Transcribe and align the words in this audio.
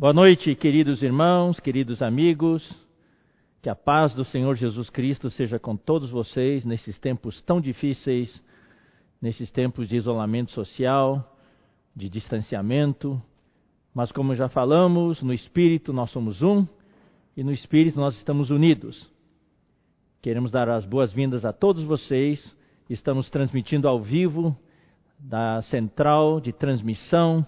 Boa 0.00 0.12
noite, 0.12 0.54
queridos 0.54 1.02
irmãos, 1.02 1.58
queridos 1.58 2.02
amigos. 2.02 2.62
Que 3.60 3.68
a 3.68 3.74
paz 3.74 4.14
do 4.14 4.24
Senhor 4.24 4.54
Jesus 4.54 4.88
Cristo 4.88 5.28
seja 5.28 5.58
com 5.58 5.76
todos 5.76 6.08
vocês 6.08 6.64
nesses 6.64 6.96
tempos 7.00 7.42
tão 7.42 7.60
difíceis, 7.60 8.40
nesses 9.20 9.50
tempos 9.50 9.88
de 9.88 9.96
isolamento 9.96 10.52
social, 10.52 11.36
de 11.96 12.08
distanciamento. 12.08 13.20
Mas, 13.92 14.12
como 14.12 14.36
já 14.36 14.48
falamos, 14.48 15.20
no 15.20 15.32
Espírito 15.32 15.92
nós 15.92 16.12
somos 16.12 16.42
um 16.42 16.64
e 17.36 17.42
no 17.42 17.50
Espírito 17.50 17.98
nós 17.98 18.16
estamos 18.18 18.50
unidos. 18.50 19.10
Queremos 20.22 20.52
dar 20.52 20.68
as 20.68 20.84
boas-vindas 20.84 21.44
a 21.44 21.52
todos 21.52 21.82
vocês. 21.82 22.54
Estamos 22.88 23.28
transmitindo 23.30 23.88
ao 23.88 24.00
vivo 24.00 24.56
da 25.18 25.60
central 25.62 26.40
de 26.40 26.52
transmissão 26.52 27.44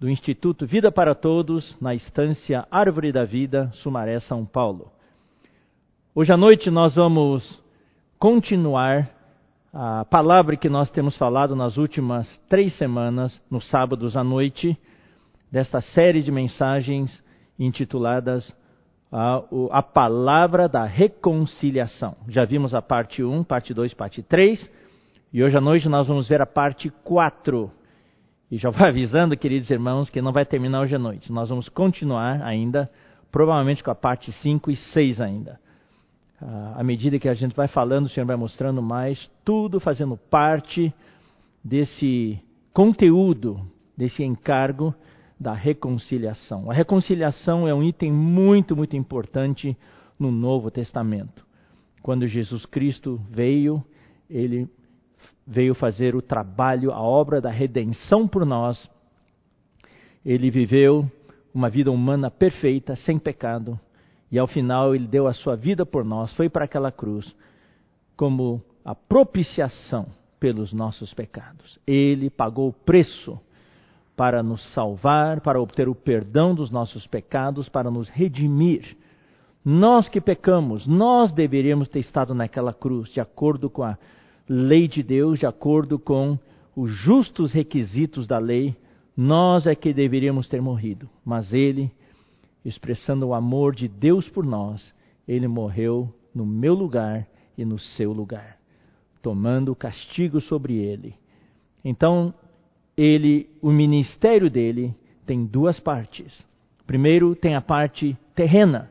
do 0.00 0.08
Instituto 0.08 0.66
Vida 0.66 0.90
para 0.90 1.14
Todos, 1.14 1.76
na 1.80 1.94
estância 1.94 2.66
Árvore 2.70 3.12
da 3.12 3.24
Vida, 3.24 3.70
Sumaré, 3.74 4.18
São 4.20 4.44
Paulo. 4.44 4.90
Hoje 6.14 6.32
à 6.32 6.36
noite 6.36 6.70
nós 6.70 6.94
vamos 6.94 7.62
continuar 8.18 9.10
a 9.72 10.04
palavra 10.04 10.56
que 10.56 10.68
nós 10.68 10.90
temos 10.90 11.16
falado 11.16 11.56
nas 11.56 11.76
últimas 11.76 12.40
três 12.48 12.76
semanas, 12.76 13.40
nos 13.50 13.68
sábados 13.68 14.16
à 14.16 14.22
noite, 14.22 14.78
desta 15.50 15.80
série 15.80 16.22
de 16.22 16.30
mensagens 16.30 17.22
intituladas 17.58 18.54
a, 19.70 19.82
Palavra 19.82 20.68
da 20.68 20.84
Reconciliação. 20.84 22.16
Já 22.28 22.44
vimos 22.44 22.74
a 22.74 22.82
parte 22.82 23.22
1, 23.22 23.44
parte 23.44 23.72
2, 23.72 23.94
parte 23.94 24.22
3, 24.22 24.70
e 25.32 25.42
hoje 25.42 25.56
à 25.56 25.60
noite 25.60 25.88
nós 25.88 26.08
vamos 26.08 26.28
ver 26.28 26.42
a 26.42 26.46
parte 26.46 26.90
4 27.04 27.70
e 28.54 28.56
já 28.56 28.70
vou 28.70 28.86
avisando, 28.86 29.36
queridos 29.36 29.68
irmãos, 29.68 30.08
que 30.08 30.22
não 30.22 30.32
vai 30.32 30.46
terminar 30.46 30.82
hoje 30.82 30.94
à 30.94 30.98
noite. 30.98 31.32
Nós 31.32 31.48
vamos 31.48 31.68
continuar 31.68 32.40
ainda, 32.40 32.88
provavelmente 33.32 33.82
com 33.82 33.90
a 33.90 33.96
parte 33.96 34.30
5 34.30 34.70
e 34.70 34.76
6 34.76 35.20
ainda. 35.20 35.58
Ah, 36.40 36.74
à 36.76 36.84
medida 36.84 37.18
que 37.18 37.28
a 37.28 37.34
gente 37.34 37.52
vai 37.56 37.66
falando, 37.66 38.06
o 38.06 38.08
Senhor 38.08 38.24
vai 38.24 38.36
mostrando 38.36 38.80
mais, 38.80 39.28
tudo 39.44 39.80
fazendo 39.80 40.16
parte 40.16 40.94
desse 41.64 42.40
conteúdo, 42.72 43.60
desse 43.98 44.22
encargo 44.22 44.94
da 45.38 45.52
reconciliação. 45.52 46.70
A 46.70 46.74
reconciliação 46.74 47.66
é 47.66 47.74
um 47.74 47.82
item 47.82 48.12
muito, 48.12 48.76
muito 48.76 48.94
importante 48.94 49.76
no 50.16 50.30
Novo 50.30 50.70
Testamento. 50.70 51.44
Quando 52.04 52.24
Jesus 52.28 52.64
Cristo 52.66 53.20
veio, 53.28 53.84
ele 54.30 54.68
veio 55.46 55.74
fazer 55.74 56.14
o 56.14 56.22
trabalho, 56.22 56.92
a 56.92 57.00
obra 57.00 57.40
da 57.40 57.50
redenção 57.50 58.26
por 58.26 58.44
nós. 58.46 58.88
Ele 60.24 60.50
viveu 60.50 61.10
uma 61.52 61.68
vida 61.68 61.90
humana 61.90 62.30
perfeita, 62.30 62.96
sem 62.96 63.18
pecado, 63.18 63.78
e 64.30 64.38
ao 64.38 64.46
final 64.46 64.94
ele 64.94 65.06
deu 65.06 65.26
a 65.26 65.32
sua 65.32 65.54
vida 65.54 65.86
por 65.86 66.04
nós, 66.04 66.32
foi 66.34 66.48
para 66.48 66.64
aquela 66.64 66.90
cruz 66.90 67.34
como 68.16 68.62
a 68.84 68.94
propiciação 68.94 70.06
pelos 70.40 70.72
nossos 70.72 71.14
pecados. 71.14 71.78
Ele 71.86 72.28
pagou 72.30 72.68
o 72.68 72.72
preço 72.72 73.38
para 74.16 74.42
nos 74.42 74.62
salvar, 74.72 75.40
para 75.40 75.60
obter 75.60 75.88
o 75.88 75.94
perdão 75.94 76.54
dos 76.54 76.70
nossos 76.70 77.06
pecados, 77.06 77.68
para 77.68 77.90
nos 77.90 78.08
redimir. 78.08 78.96
Nós 79.64 80.08
que 80.08 80.20
pecamos, 80.20 80.86
nós 80.86 81.32
deveríamos 81.32 81.88
ter 81.88 82.00
estado 82.00 82.34
naquela 82.34 82.72
cruz, 82.72 83.08
de 83.08 83.20
acordo 83.20 83.70
com 83.70 83.82
a 83.82 83.96
lei 84.48 84.88
de 84.88 85.02
Deus, 85.02 85.38
de 85.38 85.46
acordo 85.46 85.98
com 85.98 86.38
os 86.76 86.90
justos 86.90 87.52
requisitos 87.52 88.26
da 88.26 88.38
lei, 88.38 88.76
nós 89.16 89.66
é 89.66 89.74
que 89.74 89.92
deveríamos 89.92 90.48
ter 90.48 90.60
morrido. 90.60 91.08
Mas 91.24 91.52
ele, 91.52 91.90
expressando 92.64 93.26
o 93.26 93.34
amor 93.34 93.74
de 93.74 93.88
Deus 93.88 94.28
por 94.28 94.44
nós, 94.44 94.94
ele 95.26 95.46
morreu 95.46 96.12
no 96.34 96.44
meu 96.44 96.74
lugar 96.74 97.26
e 97.56 97.64
no 97.64 97.78
seu 97.78 98.12
lugar, 98.12 98.58
tomando 99.22 99.70
o 99.72 99.76
castigo 99.76 100.40
sobre 100.40 100.74
ele. 100.74 101.14
Então, 101.84 102.34
ele, 102.96 103.48
o 103.62 103.70
ministério 103.70 104.50
dele 104.50 104.94
tem 105.24 105.44
duas 105.44 105.78
partes. 105.78 106.44
Primeiro, 106.86 107.34
tem 107.34 107.54
a 107.54 107.60
parte 107.60 108.16
terrena. 108.34 108.90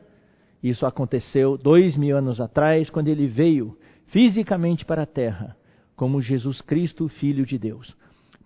Isso 0.62 0.86
aconteceu 0.86 1.58
dois 1.58 1.96
mil 1.96 2.16
anos 2.16 2.40
atrás, 2.40 2.88
quando 2.88 3.08
ele 3.08 3.26
veio 3.26 3.76
fisicamente 4.14 4.84
para 4.84 5.02
a 5.02 5.06
terra, 5.06 5.56
como 5.96 6.22
Jesus 6.22 6.60
Cristo, 6.60 7.08
Filho 7.08 7.44
de 7.44 7.58
Deus. 7.58 7.96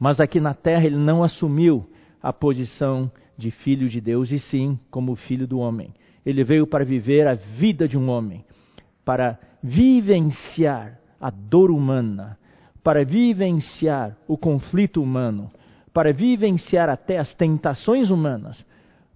Mas 0.01 0.19
aqui 0.19 0.41
na 0.41 0.55
terra 0.55 0.87
ele 0.87 0.97
não 0.97 1.23
assumiu 1.23 1.87
a 2.23 2.33
posição 2.33 3.13
de 3.37 3.51
filho 3.51 3.87
de 3.87 4.01
Deus, 4.01 4.33
e 4.33 4.39
sim 4.39 4.81
como 4.91 5.15
filho 5.15 5.47
do 5.47 5.59
homem. 5.59 5.93
Ele 6.25 6.43
veio 6.43 6.67
para 6.67 6.87
viver 6.87 7.29
a 7.29 7.35
vida 7.35 7.87
de 7.87 7.99
um 7.99 8.09
homem, 8.09 8.47
para 9.05 9.39
vivenciar 9.63 10.99
a 11.21 11.29
dor 11.29 11.71
humana, 11.71 12.39
para 12.83 13.05
vivenciar 13.05 14.17
o 14.27 14.39
conflito 14.39 15.03
humano, 15.03 15.51
para 15.93 16.15
vivenciar 16.15 16.89
até 16.89 17.19
as 17.19 17.35
tentações 17.35 18.09
humanas, 18.09 18.65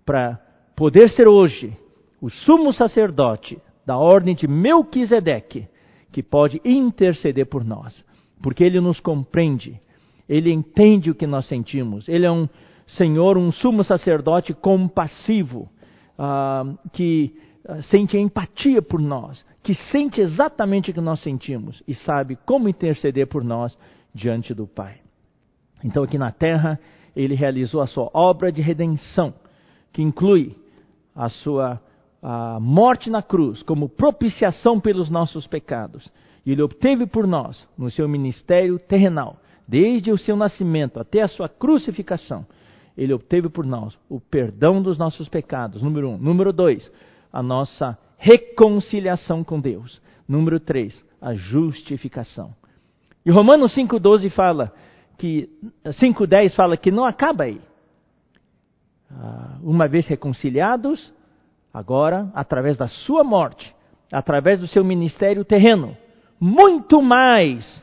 para 0.05 0.39
poder 0.77 1.09
ser 1.13 1.27
hoje 1.27 1.75
o 2.21 2.29
sumo 2.29 2.75
sacerdote 2.75 3.59
da 3.87 3.97
ordem 3.97 4.35
de 4.35 4.47
Melquisedeque, 4.47 5.73
que 6.13 6.23
pode 6.23 6.61
interceder 6.65 7.47
por 7.47 7.65
nós, 7.65 8.05
porque 8.43 8.63
Ele 8.63 8.81
nos 8.81 9.01
compreende, 9.01 9.81
Ele 10.29 10.53
entende 10.53 11.11
o 11.11 11.15
que 11.15 11.27
nós 11.27 11.47
sentimos, 11.47 12.09
Ele 12.09 12.27
é 12.27 12.31
um 12.31 12.49
Senhor, 12.87 13.39
um 13.39 13.51
sumo 13.51 13.83
sacerdote 13.83 14.53
compassivo, 14.53 15.71
uh, 16.19 16.77
que 16.93 17.35
uh, 17.67 17.83
sente 17.85 18.19
empatia 18.19 18.83
por 18.83 19.01
nós, 19.01 19.45
que 19.63 19.75
sente 19.75 20.21
exatamente 20.21 20.91
o 20.91 20.95
que 20.95 21.01
nós 21.01 21.21
sentimos 21.21 21.83
e 21.87 21.95
sabe 21.95 22.37
como 22.45 22.69
interceder 22.69 23.27
por 23.27 23.43
nós 23.43 23.77
diante 24.15 24.53
do 24.53 24.67
Pai. 24.67 24.97
Então, 25.83 26.03
aqui 26.03 26.19
na 26.19 26.31
terra, 26.31 26.79
Ele 27.17 27.35
realizou 27.35 27.81
a 27.81 27.87
sua 27.87 28.11
obra 28.13 28.53
de 28.53 28.61
redenção, 28.61 29.33
que 29.93 30.03
inclui 30.03 30.55
a 31.15 31.29
sua 31.29 31.81
a 32.23 32.61
morte 32.61 33.11
na 33.11 33.21
cruz 33.21 33.63
como 33.63 33.89
propiciação 33.89 34.79
pelos 34.79 35.11
nossos 35.11 35.47
pecados. 35.47 36.09
E 36.47 36.53
ele 36.53 36.63
obteve 36.63 37.07
por 37.07 37.27
nós, 37.27 37.67
no 37.77 37.91
seu 37.91 38.09
ministério 38.09 38.79
terrenal, 38.79 39.37
desde 39.67 40.13
o 40.13 40.19
seu 40.19 40.37
nascimento 40.37 41.01
até 41.01 41.23
a 41.23 41.29
sua 41.29 41.49
crucificação, 41.49 42.47
ele 42.97 43.13
obteve 43.13 43.49
por 43.49 43.65
nós 43.65 43.99
o 44.09 44.21
perdão 44.21 44.83
dos 44.83 44.99
nossos 44.99 45.29
pecados, 45.29 45.83
número 45.83 46.11
um. 46.11 46.19
Número 46.19 46.53
dois, 46.53 46.91
a 47.33 47.43
nossa 47.43 47.99
reconciliação 48.19 49.43
com 49.43 49.61
Deus. 49.61 50.01
Número 50.29 50.61
três, 50.61 51.05
a 51.21 51.35
justificação. 51.35 52.55
E 53.25 53.31
Romanos 53.31 53.75
5,12 53.75 54.31
fala 54.31 54.73
que, 55.17 55.49
5,10 55.87 56.55
fala 56.55 56.77
que 56.77 56.91
não 56.91 57.05
acaba 57.05 57.45
aí. 57.45 57.61
Ah, 59.11 59.59
uma 59.63 59.89
vez 59.89 60.07
reconciliados, 60.07 61.13
agora, 61.73 62.31
através 62.35 62.77
da 62.77 62.89
sua 62.89 63.25
morte, 63.25 63.75
através 64.13 64.61
do 64.61 64.67
seu 64.67 64.85
ministério 64.85 65.45
terreno, 65.45 65.97
muito 66.39 67.01
mais, 67.01 67.83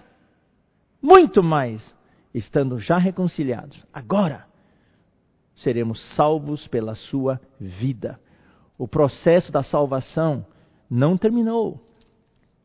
muito 1.01 1.41
mais, 1.41 1.95
estando 2.33 2.77
já 2.77 2.97
reconciliados, 2.97 3.83
agora 3.93 4.45
seremos 5.55 5.99
salvos 6.15 6.67
pela 6.67 6.95
sua 6.95 7.39
vida. 7.59 8.19
O 8.77 8.87
processo 8.87 9.51
da 9.51 9.63
salvação 9.63 10.45
não 10.89 11.17
terminou. 11.17 11.81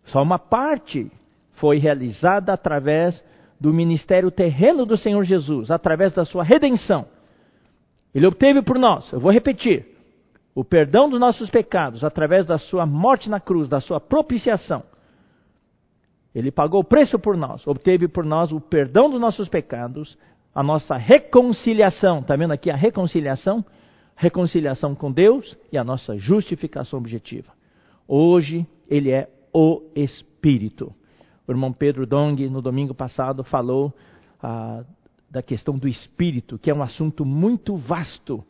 Só 0.04 0.22
uma 0.22 0.38
parte 0.38 1.10
foi 1.54 1.78
realizada 1.78 2.52
através 2.52 3.22
do 3.60 3.72
ministério 3.72 4.30
terreno 4.30 4.84
do 4.84 4.96
Senhor 4.96 5.22
Jesus, 5.24 5.70
através 5.70 6.12
da 6.12 6.24
sua 6.24 6.44
redenção. 6.44 7.06
Ele 8.14 8.26
obteve 8.26 8.62
por 8.62 8.78
nós, 8.78 9.10
eu 9.12 9.18
vou 9.18 9.32
repetir, 9.32 9.93
o 10.54 10.64
perdão 10.64 11.08
dos 11.08 11.18
nossos 11.18 11.50
pecados 11.50 12.04
através 12.04 12.46
da 12.46 12.58
sua 12.58 12.86
morte 12.86 13.28
na 13.28 13.40
cruz, 13.40 13.68
da 13.68 13.80
sua 13.80 14.00
propiciação. 14.00 14.84
Ele 16.34 16.50
pagou 16.50 16.80
o 16.80 16.84
preço 16.84 17.18
por 17.18 17.36
nós, 17.36 17.66
obteve 17.66 18.08
por 18.08 18.24
nós 18.24 18.52
o 18.52 18.60
perdão 18.60 19.10
dos 19.10 19.20
nossos 19.20 19.48
pecados, 19.48 20.16
a 20.54 20.62
nossa 20.62 20.96
reconciliação, 20.96 22.20
está 22.20 22.36
vendo 22.36 22.52
aqui 22.52 22.70
a 22.70 22.76
reconciliação? 22.76 23.64
Reconciliação 24.16 24.94
com 24.94 25.10
Deus 25.10 25.56
e 25.72 25.78
a 25.78 25.82
nossa 25.82 26.16
justificação 26.16 27.00
objetiva. 27.00 27.52
Hoje 28.06 28.64
ele 28.88 29.10
é 29.10 29.28
o 29.52 29.82
Espírito. 29.94 30.94
O 31.46 31.52
irmão 31.52 31.72
Pedro 31.72 32.06
Dong, 32.06 32.48
no 32.48 32.62
domingo 32.62 32.94
passado, 32.94 33.42
falou 33.42 33.92
ah, 34.40 34.84
da 35.28 35.42
questão 35.42 35.76
do 35.76 35.88
Espírito, 35.88 36.58
que 36.58 36.70
é 36.70 36.74
um 36.74 36.82
assunto 36.82 37.24
muito 37.24 37.76
vasto. 37.76 38.44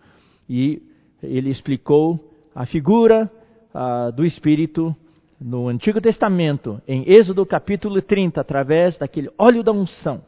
E 0.49 0.83
ele 1.25 1.51
explicou 1.51 2.33
a 2.55 2.67
figura 2.67 3.31
uh, 3.75 4.13
do 4.13 4.25
Espírito 4.25 4.95
no 5.41 5.69
Antigo 5.69 6.01
Testamento, 6.01 6.81
em 6.87 7.05
Êxodo 7.11 7.45
capítulo 7.45 8.01
30, 8.01 8.41
através 8.41 8.97
daquele 8.97 9.31
óleo 9.37 9.63
da 9.63 9.73
unção. 9.73 10.23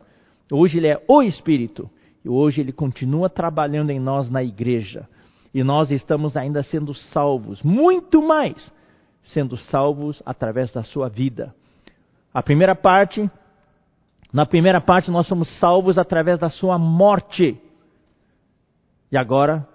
Hoje 0.51 0.79
ele 0.79 0.89
é 0.89 1.03
o 1.09 1.23
Espírito 1.23 1.89
e 2.25 2.29
hoje 2.29 2.61
ele 2.61 2.73
continua 2.73 3.31
trabalhando 3.31 3.91
em 3.91 4.01
nós 4.01 4.31
na 4.31 4.43
igreja. 4.43 5.09
E 5.55 5.63
nós 5.65 5.91
estamos 5.91 6.37
ainda 6.37 6.63
sendo 6.63 6.93
salvos, 6.93 7.63
muito 7.63 8.21
mais 8.21 8.75
sendo 9.23 9.57
salvos 9.57 10.23
através 10.25 10.73
da 10.73 10.83
sua 10.85 11.09
vida. 11.09 11.55
A 12.33 12.43
primeira 12.43 12.75
parte, 12.75 13.31
na 14.33 14.45
primeira 14.45 14.81
parte 14.81 15.11
nós 15.11 15.27
somos 15.27 15.49
salvos 15.59 15.99
através 15.99 16.39
da 16.39 16.49
sua 16.49 16.79
morte. 16.79 17.59
E 19.11 19.17
agora, 19.17 19.67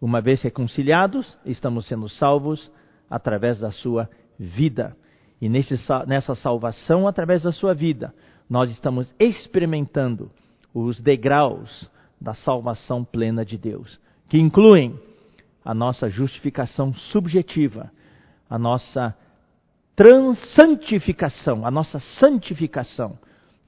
uma 0.00 0.20
vez 0.20 0.40
reconciliados, 0.42 1.36
estamos 1.44 1.86
sendo 1.86 2.08
salvos 2.08 2.70
através 3.08 3.58
da 3.58 3.70
sua 3.70 4.08
vida. 4.38 4.96
E 5.40 5.48
nesse, 5.48 5.74
nessa 6.06 6.34
salvação, 6.34 7.06
através 7.06 7.42
da 7.42 7.52
sua 7.52 7.74
vida, 7.74 8.14
nós 8.48 8.70
estamos 8.70 9.14
experimentando 9.18 10.30
os 10.72 11.00
degraus 11.00 11.90
da 12.20 12.34
salvação 12.34 13.04
plena 13.04 13.44
de 13.44 13.58
Deus, 13.58 14.00
que 14.28 14.38
incluem 14.38 14.98
a 15.64 15.74
nossa 15.74 16.08
justificação 16.08 16.92
subjetiva, 16.94 17.90
a 18.48 18.58
nossa 18.58 19.14
santificação, 20.54 21.66
a 21.66 21.70
nossa 21.70 21.98
santificação. 22.18 23.18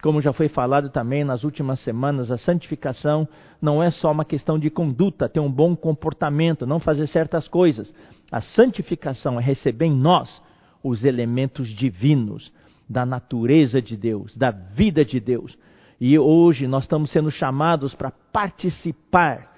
Como 0.03 0.21
já 0.21 0.33
foi 0.33 0.49
falado 0.49 0.91
também 0.91 1.23
nas 1.23 1.45
últimas 1.45 1.79
semanas, 1.79 2.29
a 2.29 2.37
santificação 2.37 3.27
não 3.61 3.81
é 3.81 3.89
só 3.89 4.11
uma 4.11 4.25
questão 4.25 4.59
de 4.59 4.69
conduta, 4.69 5.29
ter 5.29 5.39
um 5.39 5.51
bom 5.51 5.77
comportamento, 5.77 6.67
não 6.67 6.81
fazer 6.81 7.07
certas 7.07 7.47
coisas. 7.47 7.95
A 8.31 8.41
santificação 8.41 9.39
é 9.39 9.43
receber 9.43 9.87
em 9.87 9.97
nós 9.97 10.43
os 10.83 11.05
elementos 11.05 11.69
divinos 11.69 12.53
da 12.89 13.07
natureza 13.07 13.81
de 13.81 13.97
Deus, 13.97 14.37
da 14.37 14.51
vida 14.51 15.05
de 15.05 15.21
Deus. 15.21 15.57
E 16.01 16.19
hoje 16.19 16.67
nós 16.67 16.83
estamos 16.83 17.13
sendo 17.13 17.31
chamados 17.31 17.95
para 17.95 18.11
participar 18.11 19.53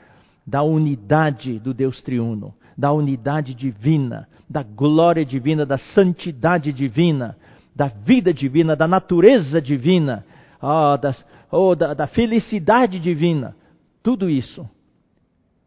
da 0.47 0.63
unidade 0.63 1.59
do 1.59 1.73
Deus 1.73 2.03
triuno, 2.03 2.55
da 2.77 2.93
unidade 2.93 3.55
divina, 3.55 4.29
da 4.47 4.63
glória 4.63 5.25
divina, 5.25 5.65
da 5.65 5.79
santidade 5.79 6.71
divina, 6.71 7.35
da 7.75 7.89
vida 7.89 8.33
divina, 8.33 8.77
da 8.77 8.87
natureza 8.87 9.59
divina, 9.59 10.23
oh, 10.65 10.97
das, 10.97 11.25
oh, 11.51 11.75
da, 11.75 11.95
da 11.95 12.07
felicidade 12.07 12.99
divina. 12.99 13.55
Tudo 14.03 14.29
isso, 14.29 14.69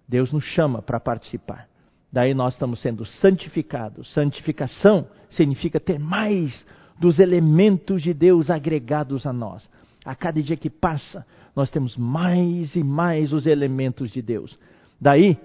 Deus 0.07 0.31
nos 0.31 0.43
chama 0.43 0.81
para 0.81 0.99
participar. 0.99 1.67
Daí 2.11 2.33
nós 2.33 2.53
estamos 2.53 2.81
sendo 2.81 3.05
santificados. 3.05 4.11
Santificação 4.13 5.07
significa 5.29 5.79
ter 5.79 5.99
mais 5.99 6.65
dos 6.99 7.19
elementos 7.19 8.01
de 8.01 8.13
Deus 8.13 8.49
agregados 8.49 9.25
a 9.25 9.33
nós. 9.33 9.69
A 10.05 10.15
cada 10.15 10.41
dia 10.41 10.55
que 10.55 10.69
passa, 10.69 11.25
nós 11.55 11.69
temos 11.69 11.97
mais 11.97 12.75
e 12.75 12.83
mais 12.83 13.33
os 13.33 13.45
elementos 13.45 14.11
de 14.11 14.21
Deus. 14.21 14.57
Daí, 14.99 15.37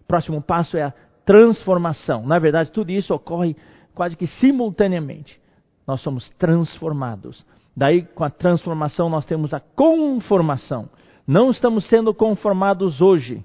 o 0.00 0.04
próximo 0.06 0.40
passo 0.42 0.76
é 0.76 0.82
a 0.82 0.92
transformação. 1.24 2.26
Na 2.26 2.38
verdade, 2.38 2.70
tudo 2.70 2.90
isso 2.90 3.14
ocorre 3.14 3.56
quase 3.94 4.16
que 4.16 4.26
simultaneamente. 4.26 5.40
Nós 5.86 6.00
somos 6.02 6.28
transformados. 6.38 7.44
Daí, 7.76 8.02
com 8.02 8.24
a 8.24 8.30
transformação, 8.30 9.08
nós 9.08 9.24
temos 9.24 9.54
a 9.54 9.60
conformação. 9.60 10.88
Não 11.26 11.50
estamos 11.50 11.88
sendo 11.88 12.12
conformados 12.12 13.00
hoje 13.00 13.44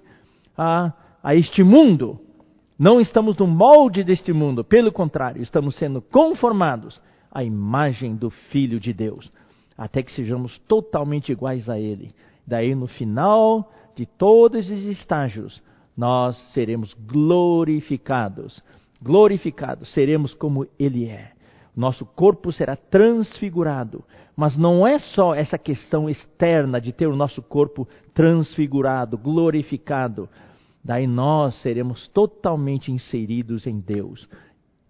a, 0.57 0.91
a 1.23 1.35
este 1.35 1.63
mundo. 1.63 2.19
Não 2.77 2.99
estamos 2.99 3.37
no 3.37 3.47
molde 3.47 4.03
deste 4.03 4.33
mundo. 4.33 4.63
Pelo 4.63 4.91
contrário, 4.91 5.41
estamos 5.41 5.75
sendo 5.75 6.01
conformados 6.01 7.01
à 7.31 7.43
imagem 7.43 8.15
do 8.15 8.29
Filho 8.29 8.79
de 8.79 8.93
Deus. 8.93 9.31
Até 9.77 10.03
que 10.03 10.11
sejamos 10.11 10.57
totalmente 10.67 11.31
iguais 11.31 11.69
a 11.69 11.79
Ele. 11.79 12.13
Daí, 12.45 12.75
no 12.75 12.87
final 12.87 13.71
de 13.95 14.05
todos 14.05 14.69
os 14.69 14.83
estágios, 14.85 15.61
nós 15.95 16.35
seremos 16.53 16.93
glorificados. 16.93 18.61
Glorificados, 19.01 19.93
seremos 19.93 20.33
como 20.33 20.67
Ele 20.77 21.05
é. 21.05 21.36
Nosso 21.77 22.03
corpo 22.07 22.51
será 22.51 22.75
transfigurado. 22.75 24.03
Mas 24.35 24.57
não 24.57 24.85
é 24.85 24.97
só 24.97 25.35
essa 25.35 25.59
questão 25.59 26.09
externa 26.09 26.81
de 26.81 26.91
ter 26.91 27.05
o 27.05 27.15
nosso 27.15 27.39
corpo 27.39 27.87
transfigurado, 28.15 29.15
glorificado. 29.15 30.27
Daí 30.83 31.05
nós 31.05 31.53
seremos 31.61 32.07
totalmente 32.07 32.91
inseridos 32.91 33.67
em 33.67 33.79
Deus. 33.79 34.27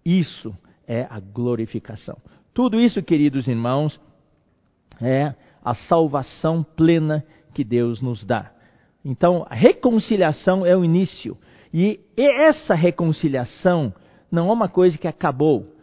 Isso 0.02 0.56
é 0.86 1.06
a 1.10 1.20
glorificação. 1.20 2.16
Tudo 2.54 2.80
isso, 2.80 3.02
queridos 3.02 3.46
irmãos, 3.46 4.00
é 4.98 5.34
a 5.62 5.74
salvação 5.74 6.62
plena 6.62 7.22
que 7.52 7.64
Deus 7.64 8.00
nos 8.00 8.24
dá. 8.24 8.50
Então, 9.04 9.46
a 9.50 9.54
reconciliação 9.54 10.64
é 10.64 10.74
o 10.74 10.82
início. 10.82 11.36
E 11.72 12.00
essa 12.16 12.74
reconciliação 12.74 13.92
não 14.30 14.48
é 14.48 14.52
uma 14.52 14.70
coisa 14.70 14.96
que 14.96 15.06
acabou 15.06 15.77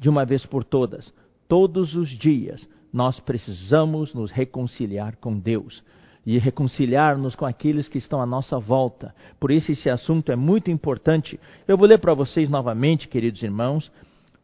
de 0.00 0.08
uma 0.08 0.24
vez 0.24 0.44
por 0.44 0.64
todas. 0.64 1.12
Todos 1.46 1.94
os 1.94 2.08
dias 2.08 2.66
nós 2.92 3.20
precisamos 3.20 4.12
nos 4.14 4.32
reconciliar 4.32 5.16
com 5.16 5.38
Deus 5.38 5.84
e 6.26 6.38
reconciliar-nos 6.38 7.34
com 7.34 7.46
aqueles 7.46 7.86
que 7.86 7.98
estão 7.98 8.20
à 8.20 8.26
nossa 8.26 8.58
volta. 8.58 9.14
Por 9.38 9.50
isso, 9.50 9.70
esse 9.70 9.88
assunto 9.88 10.32
é 10.32 10.36
muito 10.36 10.70
importante. 10.70 11.38
Eu 11.68 11.78
vou 11.78 11.86
ler 11.86 11.98
para 11.98 12.14
vocês 12.14 12.50
novamente, 12.50 13.08
queridos 13.08 13.42
irmãos, 13.42 13.90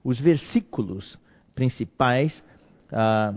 os 0.04 0.20
versículos 0.20 1.18
principais. 1.54 2.42
Ah, 2.92 3.34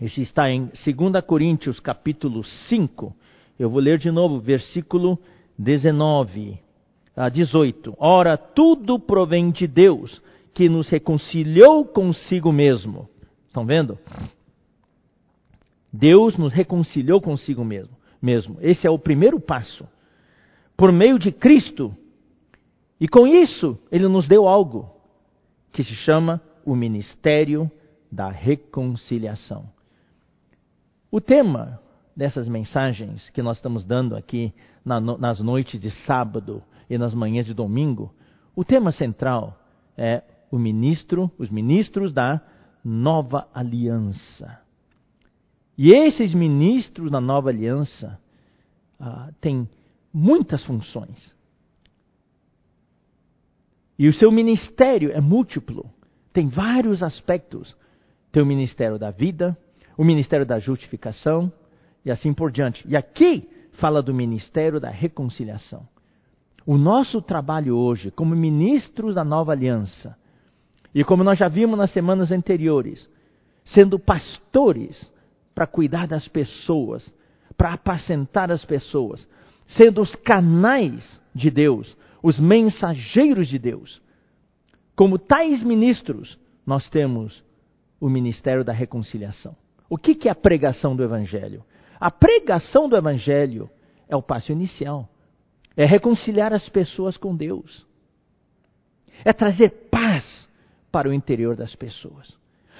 está 0.00 0.50
em 0.50 0.66
2 0.66 1.24
Coríntios, 1.24 1.80
capítulo 1.80 2.44
5, 2.44 3.14
eu 3.58 3.68
vou 3.68 3.80
ler 3.80 3.98
de 3.98 4.10
novo, 4.10 4.38
versículo 4.38 5.18
19 5.58 6.58
a 7.16 7.28
18. 7.28 7.96
Ora, 7.98 8.36
tudo 8.36 8.98
provém 8.98 9.50
de 9.50 9.66
Deus, 9.66 10.22
que 10.58 10.68
nos 10.68 10.88
reconciliou 10.88 11.84
consigo 11.84 12.50
mesmo. 12.50 13.08
Estão 13.46 13.64
vendo? 13.64 13.96
Deus 15.92 16.36
nos 16.36 16.52
reconciliou 16.52 17.20
consigo 17.20 17.64
mesmo. 17.64 17.96
mesmo. 18.20 18.56
Esse 18.60 18.84
é 18.84 18.90
o 18.90 18.98
primeiro 18.98 19.38
passo. 19.38 19.86
Por 20.76 20.90
meio 20.90 21.16
de 21.16 21.30
Cristo. 21.30 21.94
E 22.98 23.06
com 23.06 23.24
isso, 23.24 23.78
Ele 23.88 24.08
nos 24.08 24.26
deu 24.26 24.48
algo 24.48 24.90
que 25.70 25.84
se 25.84 25.94
chama 25.94 26.42
o 26.64 26.74
ministério 26.74 27.70
da 28.10 28.28
reconciliação. 28.28 29.70
O 31.08 31.20
tema 31.20 31.80
dessas 32.16 32.48
mensagens 32.48 33.30
que 33.30 33.42
nós 33.42 33.58
estamos 33.58 33.84
dando 33.84 34.16
aqui 34.16 34.52
na, 34.84 35.00
nas 35.00 35.38
noites 35.38 35.78
de 35.78 35.92
sábado 36.04 36.64
e 36.90 36.98
nas 36.98 37.14
manhãs 37.14 37.46
de 37.46 37.54
domingo, 37.54 38.12
o 38.56 38.64
tema 38.64 38.90
central 38.90 39.56
é 39.96 40.24
o 40.50 40.58
ministro, 40.58 41.30
os 41.38 41.50
ministros 41.50 42.12
da 42.12 42.40
nova 42.84 43.48
aliança. 43.54 44.60
E 45.76 45.94
esses 45.94 46.34
ministros 46.34 47.10
da 47.10 47.20
nova 47.20 47.50
aliança 47.50 48.18
ah, 48.98 49.30
têm 49.40 49.68
muitas 50.12 50.64
funções. 50.64 51.34
E 53.98 54.08
o 54.08 54.12
seu 54.12 54.30
ministério 54.30 55.10
é 55.12 55.20
múltiplo, 55.20 55.90
tem 56.32 56.46
vários 56.46 57.02
aspectos. 57.02 57.76
Tem 58.30 58.42
o 58.42 58.46
ministério 58.46 58.98
da 58.98 59.10
vida, 59.10 59.56
o 59.96 60.04
ministério 60.04 60.46
da 60.46 60.58
justificação, 60.58 61.52
e 62.04 62.10
assim 62.10 62.32
por 62.32 62.52
diante. 62.52 62.86
E 62.86 62.96
aqui 62.96 63.48
fala 63.72 64.02
do 64.02 64.14
ministério 64.14 64.78
da 64.78 64.90
reconciliação. 64.90 65.88
O 66.66 66.76
nosso 66.76 67.22
trabalho 67.22 67.76
hoje, 67.76 68.10
como 68.10 68.36
ministros 68.36 69.14
da 69.14 69.24
nova 69.24 69.52
aliança, 69.52 70.16
e 70.98 71.04
como 71.04 71.22
nós 71.22 71.38
já 71.38 71.46
vimos 71.46 71.78
nas 71.78 71.92
semanas 71.92 72.32
anteriores, 72.32 73.08
sendo 73.66 74.00
pastores 74.00 75.08
para 75.54 75.64
cuidar 75.64 76.08
das 76.08 76.26
pessoas, 76.26 77.14
para 77.56 77.72
apacentar 77.72 78.50
as 78.50 78.64
pessoas, 78.64 79.24
sendo 79.68 80.02
os 80.02 80.12
canais 80.16 81.22
de 81.32 81.52
Deus, 81.52 81.96
os 82.20 82.40
mensageiros 82.40 83.46
de 83.46 83.60
Deus. 83.60 84.02
Como 84.96 85.20
tais 85.20 85.62
ministros, 85.62 86.36
nós 86.66 86.90
temos 86.90 87.44
o 88.00 88.08
ministério 88.08 88.64
da 88.64 88.72
reconciliação. 88.72 89.54
O 89.88 89.96
que 89.96 90.26
é 90.26 90.32
a 90.32 90.34
pregação 90.34 90.96
do 90.96 91.04
Evangelho? 91.04 91.64
A 92.00 92.10
pregação 92.10 92.88
do 92.88 92.96
Evangelho 92.96 93.70
é 94.08 94.16
o 94.16 94.22
passo 94.22 94.50
inicial. 94.50 95.08
É 95.76 95.84
reconciliar 95.84 96.52
as 96.52 96.68
pessoas 96.68 97.16
com 97.16 97.36
Deus. 97.36 97.86
É 99.24 99.32
trazer 99.32 99.70
paz 99.92 100.47
para 100.90 101.08
o 101.08 101.12
interior 101.12 101.56
das 101.56 101.74
pessoas. 101.74 102.36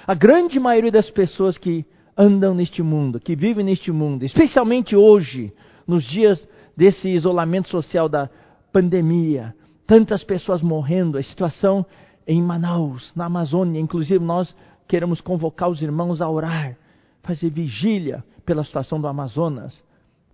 A 0.06 0.14
grande 0.14 0.58
maioria 0.58 0.90
das 0.90 1.10
pessoas 1.10 1.58
que 1.58 1.84
andam 2.16 2.54
neste 2.54 2.82
mundo, 2.82 3.20
que 3.20 3.36
vivem 3.36 3.64
neste 3.64 3.92
mundo, 3.92 4.24
especialmente 4.24 4.96
hoje, 4.96 5.52
nos 5.86 6.04
dias 6.04 6.46
desse 6.76 7.08
isolamento 7.08 7.68
social 7.68 8.08
da 8.08 8.28
pandemia, 8.72 9.54
tantas 9.86 10.22
pessoas 10.22 10.62
morrendo, 10.62 11.18
a 11.18 11.22
situação 11.22 11.84
em 12.26 12.42
Manaus, 12.42 13.12
na 13.16 13.24
Amazônia, 13.24 13.80
inclusive 13.80 14.22
nós 14.22 14.54
queremos 14.86 15.20
convocar 15.20 15.68
os 15.68 15.80
irmãos 15.80 16.20
a 16.20 16.28
orar, 16.28 16.76
fazer 17.22 17.50
vigília 17.50 18.24
pela 18.44 18.64
situação 18.64 19.00
do 19.00 19.06
Amazonas. 19.06 19.82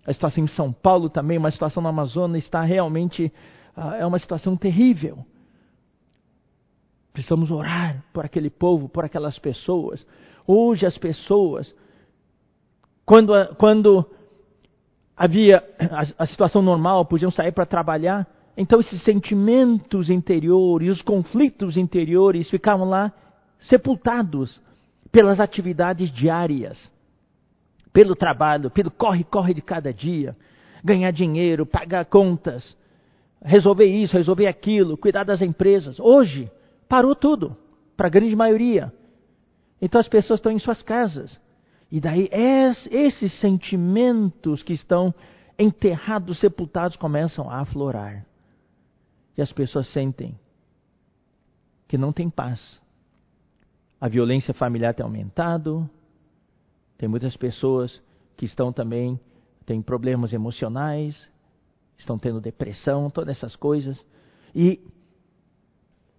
A 0.05 0.13
situação 0.13 0.43
em 0.43 0.47
São 0.47 0.71
Paulo 0.71 1.09
também, 1.09 1.37
uma 1.37 1.51
situação 1.51 1.81
no 1.81 1.89
Amazonas 1.89 2.43
está 2.43 2.61
realmente 2.61 3.31
uh, 3.75 3.95
é 3.99 4.05
uma 4.05 4.19
situação 4.19 4.55
terrível. 4.55 5.25
Precisamos 7.15 7.49
orar 7.49 8.03
por 8.11 8.25
aquele 8.25 8.49
povo, 8.49 8.89
por 8.89 9.05
aquelas 9.05 9.39
pessoas. 9.39 10.05
Hoje 10.45 10.85
as 10.85 10.97
pessoas, 10.97 11.73
quando, 13.05 13.31
quando 13.55 14.05
havia 15.15 15.63
a, 15.79 16.23
a 16.23 16.25
situação 16.25 16.61
normal, 16.61 17.05
podiam 17.05 17.31
sair 17.31 17.53
para 17.53 17.65
trabalhar, 17.65 18.27
então 18.57 18.81
esses 18.81 19.01
sentimentos 19.01 20.09
interiores, 20.09 20.91
os 20.91 21.01
conflitos 21.01 21.77
interiores 21.77 22.49
ficavam 22.49 22.89
lá 22.89 23.13
sepultados 23.61 24.61
pelas 25.09 25.39
atividades 25.39 26.11
diárias, 26.11 26.91
pelo 27.93 28.13
trabalho, 28.13 28.69
pelo 28.69 28.91
corre-corre 28.91 29.53
de 29.53 29.61
cada 29.61 29.93
dia, 29.93 30.35
ganhar 30.83 31.11
dinheiro, 31.11 31.65
pagar 31.65 32.03
contas, 32.07 32.75
resolver 33.41 33.85
isso, 33.85 34.17
resolver 34.17 34.47
aquilo, 34.47 34.97
cuidar 34.97 35.23
das 35.23 35.41
empresas. 35.41 35.97
Hoje, 35.97 36.51
parou 36.87 37.15
tudo, 37.15 37.55
para 37.95 38.07
a 38.07 38.09
grande 38.09 38.35
maioria. 38.35 38.93
Então 39.81 39.99
as 39.99 40.07
pessoas 40.07 40.39
estão 40.39 40.51
em 40.51 40.59
suas 40.59 40.81
casas. 40.81 41.39
E 41.91 41.99
daí 41.99 42.29
esses 42.31 43.39
sentimentos 43.39 44.63
que 44.63 44.73
estão 44.73 45.13
enterrados, 45.57 46.39
sepultados, 46.39 46.97
começam 46.97 47.49
a 47.49 47.59
aflorar. 47.59 48.25
E 49.37 49.41
as 49.41 49.51
pessoas 49.51 49.87
sentem 49.91 50.37
que 51.87 51.97
não 51.97 52.11
tem 52.11 52.29
paz. 52.29 52.81
A 53.99 54.07
violência 54.07 54.53
familiar 54.53 54.93
tem 54.93 55.03
aumentado. 55.03 55.89
Tem 56.97 57.07
muitas 57.07 57.35
pessoas 57.35 58.01
que 58.37 58.45
estão 58.45 58.71
também, 58.71 59.19
têm 59.65 59.81
problemas 59.81 60.33
emocionais, 60.33 61.27
estão 61.97 62.17
tendo 62.17 62.41
depressão, 62.41 63.09
todas 63.09 63.37
essas 63.37 63.55
coisas. 63.55 64.03
E 64.53 64.79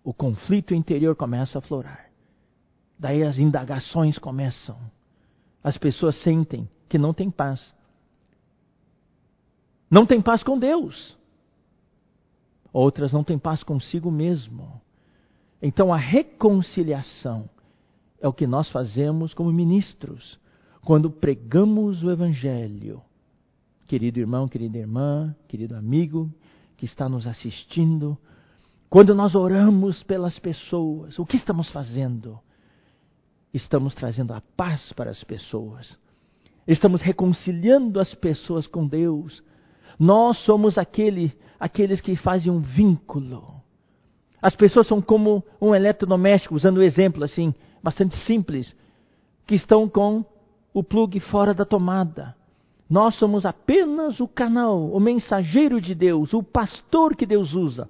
o 0.06 0.14
conflito 0.14 0.72
interior 0.72 1.16
começa 1.16 1.58
a 1.58 1.60
aflorar. 1.60 2.08
Daí 2.96 3.25
as 3.25 3.40
indagações 3.40 4.16
começam. 4.16 4.78
As 5.64 5.76
pessoas 5.76 6.14
sentem 6.22 6.70
que 6.88 6.96
não 6.96 7.12
tem 7.12 7.28
paz. 7.28 7.75
Não 9.90 10.06
tem 10.06 10.20
paz 10.20 10.44
com 10.44 10.60
Deus. 10.60 11.16
Outras 12.72 13.12
não 13.12 13.25
têm 13.25 13.36
paz 13.36 13.64
consigo 13.64 14.08
mesmo. 14.08 14.80
Então 15.60 15.92
a 15.92 15.96
reconciliação 15.96 17.50
é 18.20 18.28
o 18.28 18.32
que 18.32 18.46
nós 18.46 18.70
fazemos 18.70 19.34
como 19.34 19.52
ministros 19.52 20.38
quando 20.84 21.10
pregamos 21.10 22.04
o 22.04 22.12
Evangelho. 22.12 23.02
Querido 23.88 24.20
irmão, 24.20 24.46
querida 24.46 24.78
irmã, 24.78 25.34
querido 25.48 25.75
amigo 25.75 26.32
que 26.76 26.84
está 26.84 27.08
nos 27.08 27.26
assistindo, 27.26 28.16
quando 28.88 29.14
nós 29.14 29.35
oramos 29.35 30.02
pelas 30.05 30.38
pessoas, 30.38 31.19
o 31.19 31.26
que 31.26 31.37
estamos 31.37 31.71
fazendo? 31.71 32.38
Estamos 33.52 33.95
trazendo 33.95 34.33
a 34.33 34.43
paz 34.57 34.93
para 34.93 35.11
as 35.11 35.23
pessoas. 35.25 35.99
Estamos 36.66 37.00
reconciliando 37.02 37.99
as 37.99 38.14
pessoas 38.14 38.66
com 38.66 38.87
Deus. 38.87 39.43
Nós 39.99 40.38
somos 40.45 40.78
aquele, 40.78 41.37
aqueles 41.59 42.00
que 42.00 42.14
fazem 42.16 42.52
um 42.52 42.61
vínculo. 42.61 43.61
As 44.40 44.55
pessoas 44.55 44.87
são 44.87 45.00
como 45.00 45.43
um 45.61 45.75
eletrodoméstico, 45.75 46.55
usando 46.55 46.78
um 46.78 46.83
exemplo 46.83 47.25
assim, 47.25 47.55
bastante 47.83 48.16
simples, 48.25 48.75
que 49.47 49.55
estão 49.55 49.88
com 49.88 50.25
o 50.73 50.85
plug 50.85 51.19
fora 51.21 51.52
da 51.52 51.64
tomada. 51.64 52.37
Nós 52.88 53.16
somos 53.16 53.45
apenas 53.45 54.21
o 54.21 54.28
canal, 54.28 54.93
o 54.93 55.00
mensageiro 55.00 55.81
de 55.81 55.95
Deus, 55.95 56.33
o 56.33 56.43
pastor 56.43 57.16
que 57.16 57.26
Deus 57.26 57.52
usa 57.52 57.88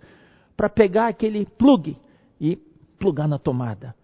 para 0.56 0.68
pegar 0.68 1.08
aquele 1.08 1.44
plug 1.44 1.96
e 2.40 2.56
plugar 2.98 3.28
na 3.28 3.38
tomada, 3.38 3.94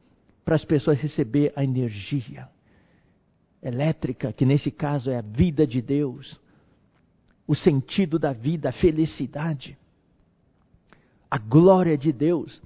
para 0.45 0.55
as 0.55 0.65
pessoas 0.65 1.01
receber 1.01 1.53
a 1.57 1.65
energia 1.65 2.49
elétrica, 3.63 4.33
que 4.33 4.45
nesse 4.45 4.71
caso 4.71 5.11
é 5.11 5.19
a 5.19 5.23
vida 5.23 5.67
de 5.67 5.81
Deus, 5.81 6.39
o 7.47 7.55
sentido 7.55 8.19
da 8.19 8.33
vida, 8.33 8.69
a 8.69 8.73
felicidade, 8.73 9.79
a 11.31 11.39
glória 11.39 11.97
de 11.97 12.13
Deus. 12.13 12.61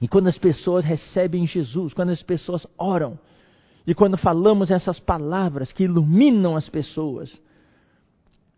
E 0.00 0.08
quando 0.08 0.28
as 0.28 0.38
pessoas 0.38 0.84
recebem 0.84 1.46
Jesus, 1.46 1.92
quando 1.92 2.10
as 2.10 2.22
pessoas 2.22 2.66
oram, 2.78 3.18
e 3.86 3.94
quando 3.94 4.16
falamos 4.16 4.70
essas 4.70 4.98
palavras 4.98 5.72
que 5.72 5.84
iluminam 5.84 6.56
as 6.56 6.68
pessoas, 6.68 7.40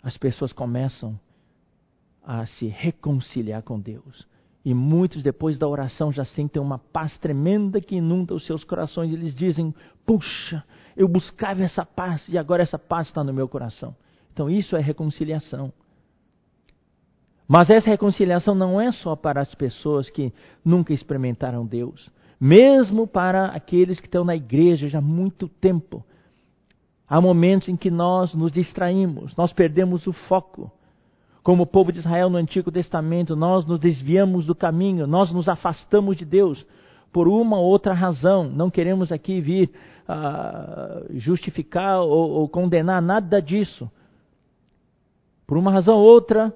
as 0.02 0.16
pessoas 0.16 0.52
começam 0.52 1.18
a 2.26 2.44
se 2.44 2.66
reconciliar 2.66 3.62
com 3.62 3.78
Deus. 3.78 4.26
E 4.64 4.74
muitos, 4.74 5.22
depois 5.22 5.56
da 5.58 5.68
oração, 5.68 6.10
já 6.10 6.24
sentem 6.24 6.60
uma 6.60 6.76
paz 6.76 7.16
tremenda 7.18 7.80
que 7.80 7.94
inunda 7.94 8.34
os 8.34 8.44
seus 8.44 8.64
corações. 8.64 9.12
Eles 9.12 9.32
dizem: 9.32 9.72
Puxa, 10.04 10.64
eu 10.96 11.06
buscava 11.06 11.62
essa 11.62 11.86
paz 11.86 12.28
e 12.28 12.36
agora 12.36 12.64
essa 12.64 12.78
paz 12.78 13.06
está 13.06 13.22
no 13.22 13.32
meu 13.32 13.48
coração. 13.48 13.94
Então, 14.32 14.50
isso 14.50 14.76
é 14.76 14.80
reconciliação. 14.80 15.72
Mas 17.46 17.70
essa 17.70 17.88
reconciliação 17.88 18.56
não 18.56 18.80
é 18.80 18.90
só 18.90 19.14
para 19.14 19.40
as 19.40 19.54
pessoas 19.54 20.10
que 20.10 20.32
nunca 20.64 20.92
experimentaram 20.92 21.64
Deus, 21.64 22.10
mesmo 22.40 23.06
para 23.06 23.46
aqueles 23.46 24.00
que 24.00 24.08
estão 24.08 24.24
na 24.24 24.34
igreja 24.34 24.88
já 24.88 24.98
há 24.98 25.02
muito 25.02 25.48
tempo. 25.48 26.04
Há 27.08 27.20
momentos 27.20 27.68
em 27.68 27.76
que 27.76 27.88
nós 27.88 28.34
nos 28.34 28.50
distraímos, 28.50 29.36
nós 29.36 29.52
perdemos 29.52 30.08
o 30.08 30.12
foco. 30.12 30.72
Como 31.46 31.62
o 31.62 31.66
povo 31.66 31.92
de 31.92 32.00
Israel 32.00 32.28
no 32.28 32.38
Antigo 32.38 32.72
Testamento, 32.72 33.36
nós 33.36 33.64
nos 33.64 33.78
desviamos 33.78 34.46
do 34.46 34.52
caminho, 34.52 35.06
nós 35.06 35.30
nos 35.30 35.48
afastamos 35.48 36.16
de 36.16 36.24
Deus 36.24 36.66
por 37.12 37.28
uma 37.28 37.56
ou 37.56 37.66
outra 37.66 37.94
razão. 37.94 38.50
Não 38.50 38.68
queremos 38.68 39.12
aqui 39.12 39.40
vir 39.40 39.70
uh, 40.08 41.06
justificar 41.16 42.00
ou, 42.00 42.30
ou 42.30 42.48
condenar 42.48 43.00
nada 43.00 43.40
disso. 43.40 43.88
Por 45.46 45.56
uma 45.56 45.70
razão 45.70 45.94
ou 45.94 46.04
outra, 46.04 46.52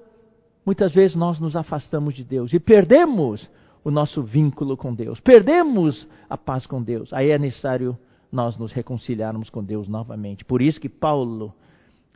muitas 0.66 0.92
vezes 0.92 1.14
nós 1.14 1.38
nos 1.38 1.54
afastamos 1.54 2.12
de 2.12 2.24
Deus 2.24 2.52
e 2.52 2.58
perdemos 2.58 3.48
o 3.84 3.92
nosso 3.92 4.24
vínculo 4.24 4.76
com 4.76 4.92
Deus, 4.92 5.20
perdemos 5.20 6.08
a 6.28 6.36
paz 6.36 6.66
com 6.66 6.82
Deus. 6.82 7.12
Aí 7.12 7.30
é 7.30 7.38
necessário 7.38 7.96
nós 8.32 8.58
nos 8.58 8.72
reconciliarmos 8.72 9.50
com 9.50 9.62
Deus 9.62 9.86
novamente. 9.86 10.44
Por 10.44 10.60
isso 10.60 10.80
que 10.80 10.88
Paulo 10.88 11.54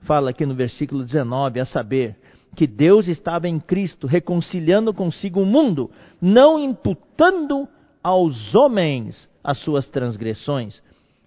fala 0.05 0.31
aqui 0.31 0.45
no 0.45 0.57
versículo 0.57 1.05
19, 1.05 1.61
a 1.61 1.67
saber, 1.67 2.17
que 2.55 2.67
Deus 2.67 3.09
estava 3.09 3.49
em 3.49 3.59
Cristo, 3.61 4.07
reconciliando 4.07 4.95
consigo 4.95 5.41
o 5.41 5.47
mundo, 5.47 5.91
não 6.21 6.59
imputando 6.59 7.69
aos 8.03 8.55
homens 8.55 9.29
as 9.43 9.59
suas 9.59 9.89
transgressões. 9.89 10.83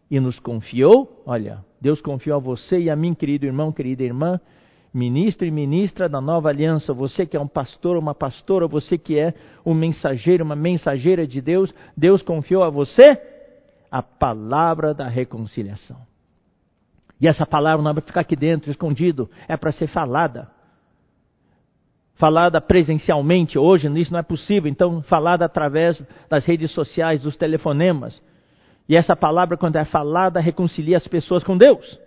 E 0.10 0.20
nos 0.20 0.40
confiou, 0.40 1.22
olha, 1.26 1.64
Deus 1.82 2.02
confiou 2.02 2.38
a 2.38 2.40
você 2.40 2.80
e 2.80 2.90
a 2.90 2.96
mim, 2.96 3.14
querido 3.14 3.46
irmão, 3.46 3.74
querida 3.74 4.04
irmã, 4.04 4.40
ministro 4.94 5.46
e 5.46 5.52
ministra 5.52 6.08
da 6.08 6.22
nova 6.22 6.50
aliança, 6.50 6.94
você 6.94 7.26
que 7.26 7.36
é 7.36 7.40
um 7.40 7.48
pastor, 7.48 7.98
uma 7.98 8.16
pastora, 8.16 8.68
você 8.68 8.98
que 8.98 9.20
é 9.20 9.34
um 9.66 9.74
mensageiro, 9.74 10.46
uma 10.46 10.56
mensageira 10.56 11.28
de 11.28 11.42
Deus, 11.42 11.74
Deus 11.96 12.22
confiou 12.22 12.64
a 12.64 12.70
você 12.70 13.22
a 13.92 14.02
palavra 14.02 14.94
da 14.94 15.08
reconciliação. 15.08 15.98
E 17.20 17.28
essa 17.28 17.46
palavra 17.46 17.84
não 17.84 17.92
é 17.92 17.94
para 17.96 18.04
ficar 18.04 18.22
aqui 18.22 18.36
dentro, 18.36 18.72
escondido, 18.72 19.30
é 19.48 19.58
para 19.58 19.72
ser 19.72 19.88
falada 19.88 20.50
falada 22.18 22.60
presencialmente, 22.60 23.58
hoje 23.58 23.88
isso 24.00 24.12
não 24.12 24.20
é 24.20 24.24
possível, 24.24 24.70
então 24.70 25.02
falada 25.04 25.46
através 25.46 26.02
das 26.30 26.46
redes 26.46 26.72
sociais, 26.72 27.22
dos 27.22 27.38
telefonemas. 27.38 28.22
E 28.90 28.96
essa 28.96 29.16
palavra, 29.16 29.58
quando 29.58 29.76
é 29.76 29.86
falada, 29.86 30.40
reconcilia 30.40 30.98
as 30.98 31.08
pessoas 31.08 31.44
com 31.44 31.58
Deus. 31.58 32.00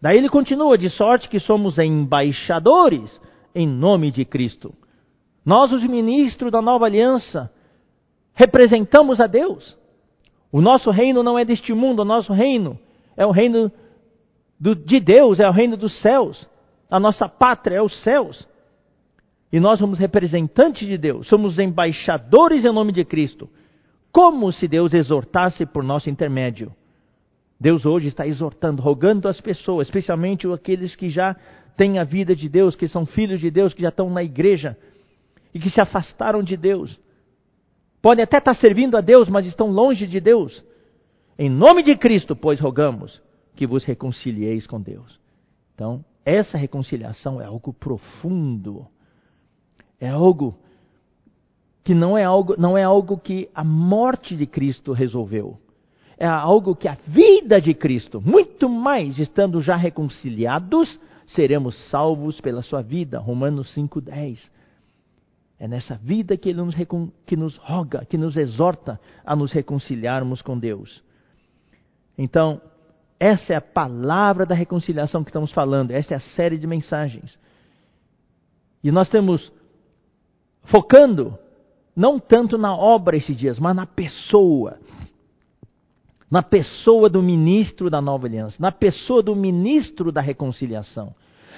Daí 0.00 0.16
ele 0.16 0.28
continua, 0.28 0.76
de 0.76 0.88
sorte 0.88 1.28
que 1.28 1.38
somos 1.38 1.78
embaixadores 1.78 3.20
em 3.54 3.66
nome 3.66 4.10
de 4.10 4.24
Cristo. 4.24 4.74
Nós, 5.44 5.72
os 5.72 5.84
ministros 5.84 6.52
da 6.52 6.60
nova 6.60 6.86
aliança, 6.86 7.50
representamos 8.34 9.20
a 9.20 9.26
Deus. 9.26 9.76
O 10.52 10.60
nosso 10.60 10.90
reino 10.90 11.22
não 11.22 11.38
é 11.38 11.44
deste 11.44 11.72
mundo, 11.72 12.00
o 12.00 12.04
nosso 12.04 12.32
reino 12.32 12.78
é 13.16 13.24
o 13.24 13.30
reino 13.30 13.70
do, 14.58 14.74
de 14.74 15.00
Deus, 15.00 15.40
é 15.40 15.48
o 15.48 15.52
reino 15.52 15.76
dos 15.76 16.00
céus. 16.00 16.46
A 16.90 16.98
nossa 16.98 17.28
pátria 17.28 17.76
é 17.76 17.82
os 17.82 18.02
céus. 18.02 18.48
E 19.52 19.58
nós 19.58 19.78
somos 19.78 19.98
representantes 19.98 20.86
de 20.86 20.96
Deus, 20.96 21.26
somos 21.26 21.58
embaixadores 21.58 22.64
em 22.64 22.72
nome 22.72 22.92
de 22.92 23.04
Cristo. 23.04 23.48
Como 24.12 24.50
se 24.52 24.68
Deus 24.68 24.94
exortasse 24.94 25.66
por 25.66 25.82
nosso 25.82 26.08
intermédio. 26.08 26.72
Deus 27.60 27.84
hoje 27.84 28.08
está 28.08 28.26
exortando, 28.26 28.80
rogando 28.80 29.28
as 29.28 29.40
pessoas, 29.40 29.86
especialmente 29.86 30.50
aqueles 30.50 30.96
que 30.96 31.08
já 31.08 31.36
têm 31.76 31.98
a 31.98 32.04
vida 32.04 32.34
de 32.34 32.48
Deus, 32.48 32.74
que 32.74 32.88
são 32.88 33.04
filhos 33.04 33.40
de 33.40 33.50
Deus, 33.50 33.74
que 33.74 33.82
já 33.82 33.90
estão 33.90 34.08
na 34.08 34.22
igreja 34.22 34.76
e 35.52 35.58
que 35.58 35.68
se 35.68 35.80
afastaram 35.80 36.42
de 36.42 36.56
Deus. 36.56 36.98
Podem 38.00 38.24
até 38.24 38.38
estar 38.38 38.54
servindo 38.54 38.96
a 38.96 39.00
Deus, 39.00 39.28
mas 39.28 39.46
estão 39.46 39.70
longe 39.70 40.06
de 40.06 40.20
Deus. 40.20 40.64
Em 41.38 41.50
nome 41.50 41.82
de 41.82 41.96
Cristo, 41.96 42.34
pois 42.34 42.58
rogamos 42.58 43.20
que 43.54 43.66
vos 43.66 43.84
reconcilieis 43.84 44.66
com 44.66 44.80
Deus. 44.80 45.20
Então, 45.74 46.04
essa 46.24 46.56
reconciliação 46.56 47.40
é 47.40 47.44
algo 47.44 47.72
profundo. 47.72 48.86
É 50.00 50.08
algo 50.08 50.56
que 51.84 51.94
não 51.94 52.16
é 52.16 52.24
algo, 52.24 52.54
não 52.58 52.76
é 52.76 52.82
algo 52.82 53.18
que 53.18 53.48
a 53.54 53.64
morte 53.64 54.36
de 54.36 54.46
Cristo 54.46 54.92
resolveu. 54.92 55.58
É 56.18 56.26
algo 56.26 56.76
que 56.76 56.86
a 56.86 56.96
vida 57.06 57.60
de 57.60 57.72
Cristo, 57.74 58.20
muito 58.20 58.68
mais 58.68 59.18
estando 59.18 59.60
já 59.60 59.76
reconciliados, 59.76 61.00
seremos 61.26 61.76
salvos 61.88 62.40
pela 62.40 62.62
sua 62.62 62.82
vida. 62.82 63.18
Romanos 63.18 63.74
5:10. 63.74 64.38
É 65.58 65.68
nessa 65.68 65.96
vida 65.96 66.36
que 66.36 66.48
ele 66.48 66.62
nos, 66.62 66.74
que 67.26 67.36
nos 67.36 67.56
roga, 67.56 68.04
que 68.06 68.16
nos 68.16 68.36
exorta 68.36 68.98
a 69.24 69.36
nos 69.36 69.52
reconciliarmos 69.52 70.40
com 70.40 70.58
Deus. 70.58 71.02
Então, 72.16 72.60
essa 73.18 73.52
é 73.52 73.56
a 73.56 73.60
palavra 73.60 74.46
da 74.46 74.54
reconciliação 74.54 75.22
que 75.22 75.28
estamos 75.28 75.52
falando, 75.52 75.90
essa 75.90 76.14
é 76.14 76.16
a 76.16 76.20
série 76.20 76.56
de 76.56 76.66
mensagens. 76.66 77.38
E 78.82 78.90
nós 78.90 79.10
temos 79.10 79.52
focando 80.64 81.38
não 81.94 82.18
tanto 82.18 82.56
na 82.56 82.74
obra 82.74 83.16
esses 83.16 83.36
dias, 83.36 83.58
mas 83.58 83.74
na 83.74 83.86
pessoa. 83.86 84.78
Na 86.30 86.42
pessoa 86.42 87.10
do 87.10 87.20
ministro 87.20 87.90
da 87.90 88.00
nova 88.00 88.26
aliança, 88.26 88.56
na 88.60 88.70
pessoa 88.70 89.22
do 89.22 89.34
ministro 89.34 90.12
da 90.12 90.20
reconciliação, 90.20 91.14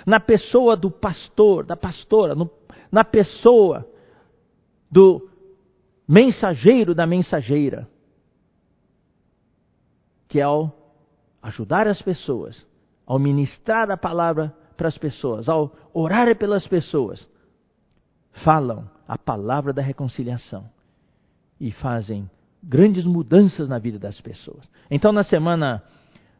na 0.07 0.19
pessoa 0.19 0.77
do 0.77 0.91
pastor, 0.91 1.65
da 1.65 1.77
pastora, 1.77 2.35
no, 2.35 2.51
na 2.91 3.05
pessoa 3.05 3.87
do 4.91 5.29
mensageiro 6.09 6.95
da 6.95 7.07
mensageira, 7.07 7.89
que 10.29 10.41
é 10.41 10.43
ao 10.43 10.73
ajudar 11.43 11.87
as 11.87 12.01
pessoas, 12.01 12.67
ao 13.07 13.19
ministrar 13.19 13.91
a 13.91 13.97
palavra 13.97 14.55
para 14.77 14.89
as 14.89 14.97
pessoas, 14.97 15.49
ao 15.49 15.73
orar 15.93 16.35
pelas 16.37 16.67
pessoas, 16.67 17.27
falam 18.33 18.89
a 19.07 19.19
palavra 19.19 19.73
da 19.73 19.83
reconciliação 19.83 20.65
e 21.61 21.71
fazem 21.71 22.29
grandes 22.63 23.05
mudanças 23.05 23.69
na 23.69 23.79
vida 23.79 23.99
das 23.99 24.21
pessoas. 24.21 24.69
Então, 24.91 25.13
na 25.13 25.23
semana 25.23 25.83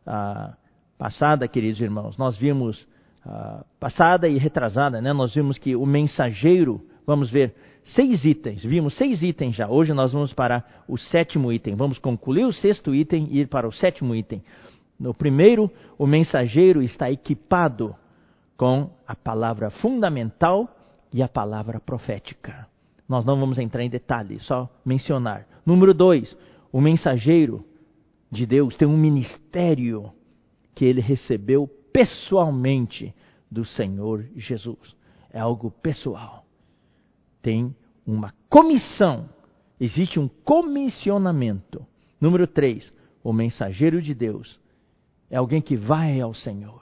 ah, 0.07 0.55
passada, 0.97 1.49
queridos 1.49 1.81
irmãos, 1.81 2.17
nós 2.17 2.37
vimos, 2.37 2.87
ah, 3.25 3.65
passada 3.79 4.29
e 4.29 4.39
retrasada, 4.39 5.01
né, 5.01 5.13
nós 5.13 5.35
vimos 5.35 5.59
que 5.59 5.75
o 5.77 5.85
mensageiro, 5.85 6.85
vamos 7.07 7.31
ver, 7.31 7.55
seis 7.85 8.25
itens, 8.25 8.65
vimos 8.65 8.97
seis 8.97 9.23
itens 9.23 9.57
já. 9.57 9.69
Hoje 9.69 9.93
nós 9.93 10.13
vamos 10.13 10.33
para 10.33 10.65
o 10.87 10.97
sétimo 10.97 11.53
item. 11.53 11.75
Vamos 11.75 11.99
concluir 11.99 12.45
o 12.45 12.53
sexto 12.53 12.95
item 12.95 13.29
e 13.31 13.41
ir 13.41 13.49
para 13.49 13.67
o 13.67 13.73
sétimo 13.73 14.15
item. 14.15 14.43
No 14.99 15.13
primeiro, 15.13 15.71
o 15.99 16.07
mensageiro 16.07 16.81
está 16.81 17.11
equipado 17.11 17.95
com 18.57 18.91
a 19.07 19.17
palavra 19.17 19.71
fundamental 19.71 20.69
e 21.13 21.23
a 21.23 21.29
palavra 21.29 21.81
profética. 21.81 22.67
Nós 23.09 23.25
não 23.25 23.39
vamos 23.39 23.59
entrar 23.59 23.83
em 23.83 23.91
detalhes, 23.91 24.45
só 24.45 24.69
mencionar. 24.85 25.47
Número 25.67 25.93
dois, 25.93 26.37
o 26.71 26.81
mensageiro 26.81 27.65
de 28.31 28.47
Deus 28.47 28.77
tem 28.77 28.89
um 28.89 28.97
ministério 28.97 30.11
que 30.75 30.85
ele 30.85 31.01
recebeu 31.01 31.69
pessoalmente 31.93 33.15
do 33.51 33.65
Senhor 33.65 34.27
Jesus. 34.37 34.97
É 35.31 35.39
algo 35.39 35.71
pessoal 35.71 36.43
tem 37.43 37.75
uma 38.07 38.33
comissão, 38.49 39.29
existe 39.79 40.19
um 40.19 40.29
comissionamento. 40.29 41.85
Número 42.21 42.47
três, 42.47 42.91
o 43.23 43.33
mensageiro 43.33 44.01
de 44.01 44.15
Deus 44.15 44.59
é 45.29 45.37
alguém 45.37 45.61
que 45.61 45.77
vai 45.77 46.21
ao 46.21 46.33
Senhor. 46.33 46.81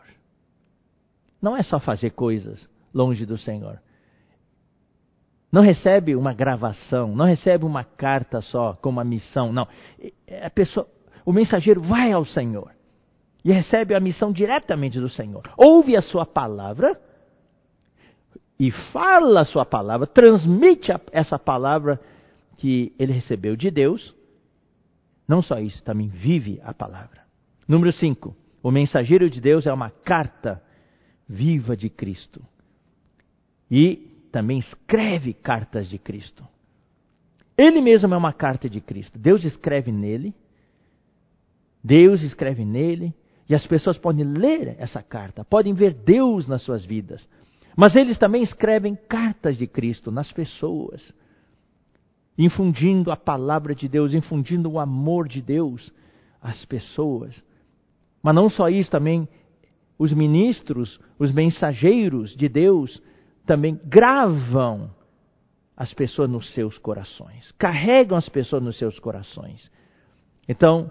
Não 1.41 1.57
é 1.57 1.63
só 1.63 1.81
fazer 1.81 2.11
coisas 2.11 2.69
longe 2.93 3.25
do 3.25 3.39
Senhor. 3.39 3.81
Não 5.51 5.63
recebe 5.63 6.15
uma 6.15 6.33
gravação, 6.33 7.15
não 7.15 7.25
recebe 7.25 7.65
uma 7.65 7.83
carta 7.83 8.41
só 8.41 8.75
com 8.75 8.89
uma 8.89 9.03
missão, 9.03 9.53
não. 9.53 9.67
É, 10.27 10.47
a 10.47 10.51
pessoa, 10.51 10.87
o 11.25 11.33
mensageiro 11.33 11.83
vai 11.83 12.13
ao 12.13 12.25
Senhor 12.25 12.71
e 13.45 13.53
recebe 13.53 13.95
a 13.95 14.01
missão 14.01 14.33
diretamente 14.33 15.01
do 15.01 15.09
Senhor. 15.09 15.43
Ouve 15.57 15.97
a 15.97 16.03
sua 16.03 16.25
palavra 16.25 17.01
e 18.59 18.71
fala 18.71 19.41
a 19.41 19.45
sua 19.45 19.65
palavra, 19.65 20.07
transmite 20.07 20.93
essa 21.11 21.39
palavra 21.39 22.01
que 22.59 22.93
ele 22.99 23.13
recebeu 23.13 23.57
de 23.57 23.71
Deus. 23.71 24.15
Não 25.27 25.43
só 25.43 25.59
isso, 25.59 25.83
também 25.83 26.09
vive 26.09 26.61
a 26.63 26.73
palavra. 26.73 27.23
Número 27.67 27.91
5. 27.91 28.37
O 28.63 28.71
mensageiro 28.71 29.31
de 29.31 29.41
Deus 29.41 29.67
é 29.67 29.73
uma 29.73 29.91
carta 29.91 30.63
viva 31.27 31.77
de 31.77 31.89
Cristo. 31.89 32.43
E 33.71 34.10
também 34.31 34.59
escreve 34.59 35.33
cartas 35.33 35.89
de 35.89 35.99
Cristo. 35.99 36.47
Ele 37.57 37.81
mesmo 37.81 38.15
é 38.15 38.17
uma 38.17 38.33
carta 38.33 38.69
de 38.69 38.81
Cristo. 38.81 39.19
Deus 39.19 39.45
escreve 39.45 39.93
nele. 39.93 40.35
Deus 41.83 42.23
escreve 42.23 42.65
nele. 42.65 43.15
E 43.49 43.55
as 43.55 43.67
pessoas 43.67 43.99
podem 43.99 44.25
ler 44.25 44.77
essa 44.79 45.03
carta, 45.03 45.45
podem 45.45 45.75
ver 45.75 45.93
Deus 45.93 46.47
nas 46.47 46.63
suas 46.63 46.85
vidas. 46.85 47.29
Mas 47.77 47.97
eles 47.97 48.17
também 48.17 48.43
escrevem 48.43 48.95
cartas 48.95 49.59
de 49.59 49.67
Cristo 49.67 50.11
nas 50.11 50.31
pessoas, 50.31 51.13
infundindo 52.39 53.11
a 53.11 53.17
palavra 53.17 53.75
de 53.75 53.89
Deus, 53.89 54.15
infundindo 54.15 54.71
o 54.71 54.79
amor 54.79 55.27
de 55.27 55.43
Deus 55.43 55.93
às 56.41 56.65
pessoas. 56.65 57.43
Mas 58.23 58.35
não 58.35 58.49
só 58.49 58.69
isso, 58.69 58.91
também 58.91 59.29
os 59.99 60.13
ministros, 60.13 61.01
os 61.19 61.33
mensageiros 61.33 62.37
de 62.37 62.49
Deus, 62.49 63.03
também 63.51 63.81
gravam 63.85 64.89
as 65.77 65.93
pessoas 65.93 66.31
nos 66.31 66.55
seus 66.55 66.79
corações, 66.79 67.51
carregam 67.59 68.17
as 68.17 68.29
pessoas 68.29 68.63
nos 68.63 68.79
seus 68.79 68.97
corações. 69.01 69.69
Então, 70.49 70.89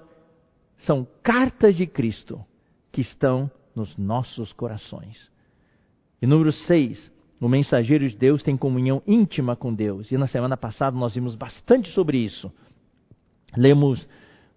são 0.80 1.08
cartas 1.24 1.78
de 1.78 1.88
Cristo 1.88 2.43
que 2.91 3.00
estão 3.00 3.50
nos 3.74 3.95
nossos 3.95 4.52
corações. 4.52 5.32
E 6.22 6.28
número 6.28 6.52
6, 6.52 7.13
o 7.39 7.48
mensageiro 7.48 8.10
de 8.10 8.17
Deus 8.17 8.43
tem 8.43 8.58
comunhão 8.58 9.02
íntima 9.08 9.56
com 9.56 9.74
Deus. 9.74 10.12
E 10.12 10.17
na 10.17 10.28
semana 10.28 10.58
passada 10.58 10.98
nós 10.98 11.13
vimos 11.13 11.36
bastante 11.36 11.89
sobre 11.91 12.17
isso. 12.17 12.52
Lemos 13.56 14.04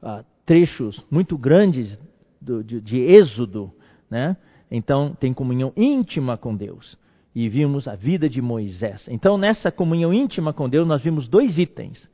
uh, 0.03 0.25
trechos 0.45 1.07
muito 1.09 1.39
grandes 1.39 1.97
do, 2.41 2.65
de, 2.65 2.81
de 2.81 2.99
Êxodo, 2.99 3.73
né? 4.11 4.37
Então 4.69 5.15
tem 5.15 5.33
comunhão 5.33 5.73
íntima 5.77 6.37
com 6.37 6.57
Deus. 6.57 7.01
E 7.35 7.49
vimos 7.49 7.89
a 7.89 7.95
vida 7.95 8.29
de 8.29 8.43
Moisés. 8.43 9.07
Então 9.09 9.39
nessa 9.39 9.71
comunhão 9.73 10.13
íntima 10.13 10.53
com 10.53 10.69
Deus 10.69 10.87
nós 10.87 11.03
vimos 11.03 11.29
dois 11.29 11.59
itens. 11.59 12.09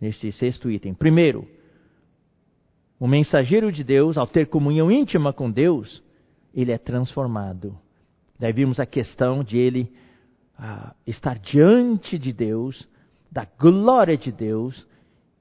Nesse 0.00 0.30
sexto 0.32 0.70
item. 0.70 0.94
Primeiro, 0.94 1.48
o 2.98 3.06
mensageiro 3.06 3.72
de 3.72 3.82
Deus, 3.82 4.16
ao 4.16 4.26
ter 4.26 4.46
comunhão 4.48 4.90
íntima 4.90 5.32
com 5.32 5.50
Deus, 5.50 6.02
ele 6.54 6.72
é 6.72 6.78
transformado. 6.78 7.76
Daí 8.38 8.52
vimos 8.52 8.78
a 8.78 8.86
questão 8.86 9.42
de 9.42 9.58
ele 9.58 9.92
ah, 10.58 10.94
estar 11.06 11.38
diante 11.38 12.18
de 12.18 12.32
Deus, 12.32 12.88
da 13.30 13.44
glória 13.44 14.16
de 14.16 14.30
Deus, 14.30 14.86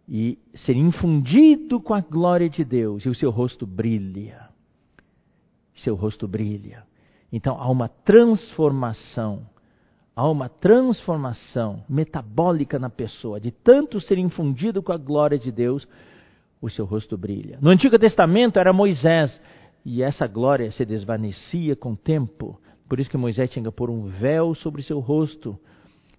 e 0.08 0.38
ser 0.56 0.76
infundido 0.76 1.80
com 1.80 1.94
a 1.94 2.02
glória 2.02 2.50
de 2.50 2.64
Deus, 2.64 3.06
e 3.06 3.10
o 3.10 3.16
seu 3.16 3.30
rosto 3.30 3.66
brilha. 3.66 4.50
Seu 5.76 5.96
rosto 5.96 6.28
brilha. 6.28 6.84
Então 7.34 7.60
há 7.60 7.68
uma 7.68 7.88
transformação, 7.90 9.42
há 10.16 10.30
uma 10.30 10.48
transformação 10.48 11.84
metabólica 11.90 12.78
na 12.78 12.92
pessoa, 12.92 13.40
de 13.40 13.50
tanto 13.50 14.00
ser 14.00 14.20
infundido 14.20 14.84
com 14.84 14.92
a 14.92 14.98
glória 14.98 15.40
de 15.40 15.52
Deus, 15.52 15.88
o 16.62 16.70
seu 16.70 16.86
rosto 16.86 17.18
brilha. 17.18 17.58
No 17.60 17.72
Antigo 17.72 17.98
Testamento 17.98 18.60
era 18.60 18.72
Moisés, 18.72 19.42
e 19.84 20.04
essa 20.04 20.28
glória 20.28 20.72
se 20.72 20.86
desvanecia 20.86 21.76
com 21.76 21.94
o 21.94 21.98
tempo. 21.98 22.62
Por 22.88 23.00
isso 23.00 23.10
que 23.10 23.18
Moisés 23.18 23.50
tinha 23.50 23.66
que 23.66 23.72
pôr 23.72 23.90
um 23.90 24.06
véu 24.06 24.54
sobre 24.54 24.84
seu 24.84 25.00
rosto. 25.00 25.60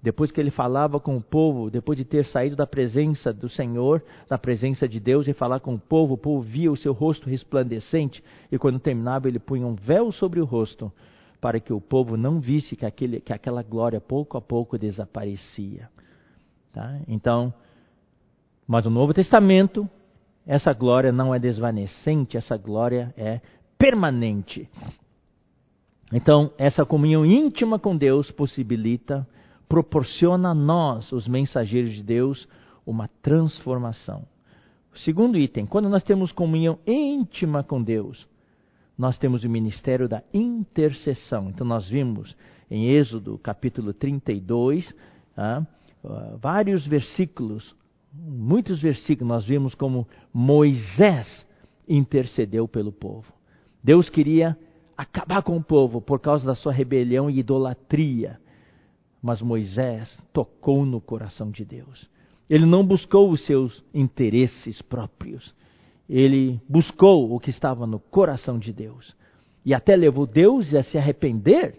Depois 0.04 0.30
que 0.30 0.38
ele 0.38 0.50
falava 0.50 1.00
com 1.00 1.16
o 1.16 1.20
povo, 1.22 1.70
depois 1.70 1.96
de 1.96 2.04
ter 2.04 2.26
saído 2.26 2.54
da 2.54 2.66
presença 2.66 3.32
do 3.32 3.48
Senhor, 3.48 4.04
da 4.28 4.36
presença 4.36 4.86
de 4.86 5.00
Deus, 5.00 5.26
e 5.26 5.32
falar 5.32 5.60
com 5.60 5.76
o 5.76 5.78
povo, 5.78 6.12
o 6.12 6.18
povo 6.18 6.42
via 6.42 6.70
o 6.70 6.76
seu 6.76 6.92
rosto 6.92 7.26
resplandecente, 7.26 8.22
e 8.52 8.58
quando 8.58 8.78
terminava, 8.78 9.28
ele 9.28 9.38
punha 9.38 9.66
um 9.66 9.74
véu 9.74 10.12
sobre 10.12 10.42
o 10.42 10.44
rosto, 10.44 10.92
para 11.40 11.58
que 11.58 11.72
o 11.72 11.80
povo 11.80 12.18
não 12.18 12.38
visse 12.38 12.76
que, 12.76 12.84
aquele, 12.84 13.18
que 13.18 13.32
aquela 13.32 13.62
glória 13.62 13.98
pouco 13.98 14.36
a 14.36 14.42
pouco 14.42 14.76
desaparecia. 14.76 15.88
Tá? 16.70 17.00
Então, 17.08 17.54
mas 18.68 18.84
no 18.84 18.90
Novo 18.90 19.14
Testamento, 19.14 19.88
essa 20.46 20.74
glória 20.74 21.12
não 21.12 21.34
é 21.34 21.38
desvanecente, 21.38 22.36
essa 22.36 22.58
glória 22.58 23.14
é 23.16 23.40
permanente. 23.78 24.68
Então, 26.12 26.52
essa 26.58 26.84
comunhão 26.84 27.24
íntima 27.24 27.78
com 27.78 27.96
Deus 27.96 28.30
possibilita, 28.30 29.26
proporciona 29.74 30.50
a 30.50 30.54
nós, 30.54 31.10
os 31.10 31.26
mensageiros 31.26 31.94
de 31.94 32.02
Deus, 32.04 32.46
uma 32.86 33.08
transformação. 33.20 34.24
O 34.94 34.98
segundo 35.00 35.36
item, 35.36 35.66
quando 35.66 35.88
nós 35.88 36.04
temos 36.04 36.30
comunhão 36.30 36.78
íntima 36.86 37.64
com 37.64 37.82
Deus, 37.82 38.24
nós 38.96 39.18
temos 39.18 39.42
o 39.42 39.50
ministério 39.50 40.08
da 40.08 40.22
intercessão. 40.32 41.50
Então, 41.50 41.66
nós 41.66 41.88
vimos 41.88 42.36
em 42.70 42.90
Êxodo 42.90 43.36
capítulo 43.36 43.92
32, 43.92 44.94
ah, 45.36 45.64
vários 46.40 46.86
versículos, 46.86 47.74
muitos 48.12 48.80
versículos, 48.80 49.28
nós 49.28 49.44
vimos 49.44 49.74
como 49.74 50.06
Moisés 50.32 51.44
intercedeu 51.88 52.68
pelo 52.68 52.92
povo. 52.92 53.26
Deus 53.82 54.08
queria 54.08 54.56
acabar 54.96 55.42
com 55.42 55.56
o 55.56 55.64
povo 55.64 56.00
por 56.00 56.20
causa 56.20 56.46
da 56.46 56.54
sua 56.54 56.72
rebelião 56.72 57.28
e 57.28 57.40
idolatria. 57.40 58.38
Mas 59.24 59.40
Moisés 59.40 60.18
tocou 60.34 60.84
no 60.84 61.00
coração 61.00 61.50
de 61.50 61.64
Deus. 61.64 62.06
Ele 62.48 62.66
não 62.66 62.84
buscou 62.84 63.30
os 63.30 63.42
seus 63.46 63.82
interesses 63.94 64.82
próprios. 64.82 65.54
Ele 66.06 66.60
buscou 66.68 67.34
o 67.34 67.40
que 67.40 67.48
estava 67.48 67.86
no 67.86 67.98
coração 67.98 68.58
de 68.58 68.70
Deus. 68.70 69.16
E 69.64 69.72
até 69.72 69.96
levou 69.96 70.26
Deus 70.26 70.74
a 70.74 70.82
se 70.82 70.98
arrepender 70.98 71.74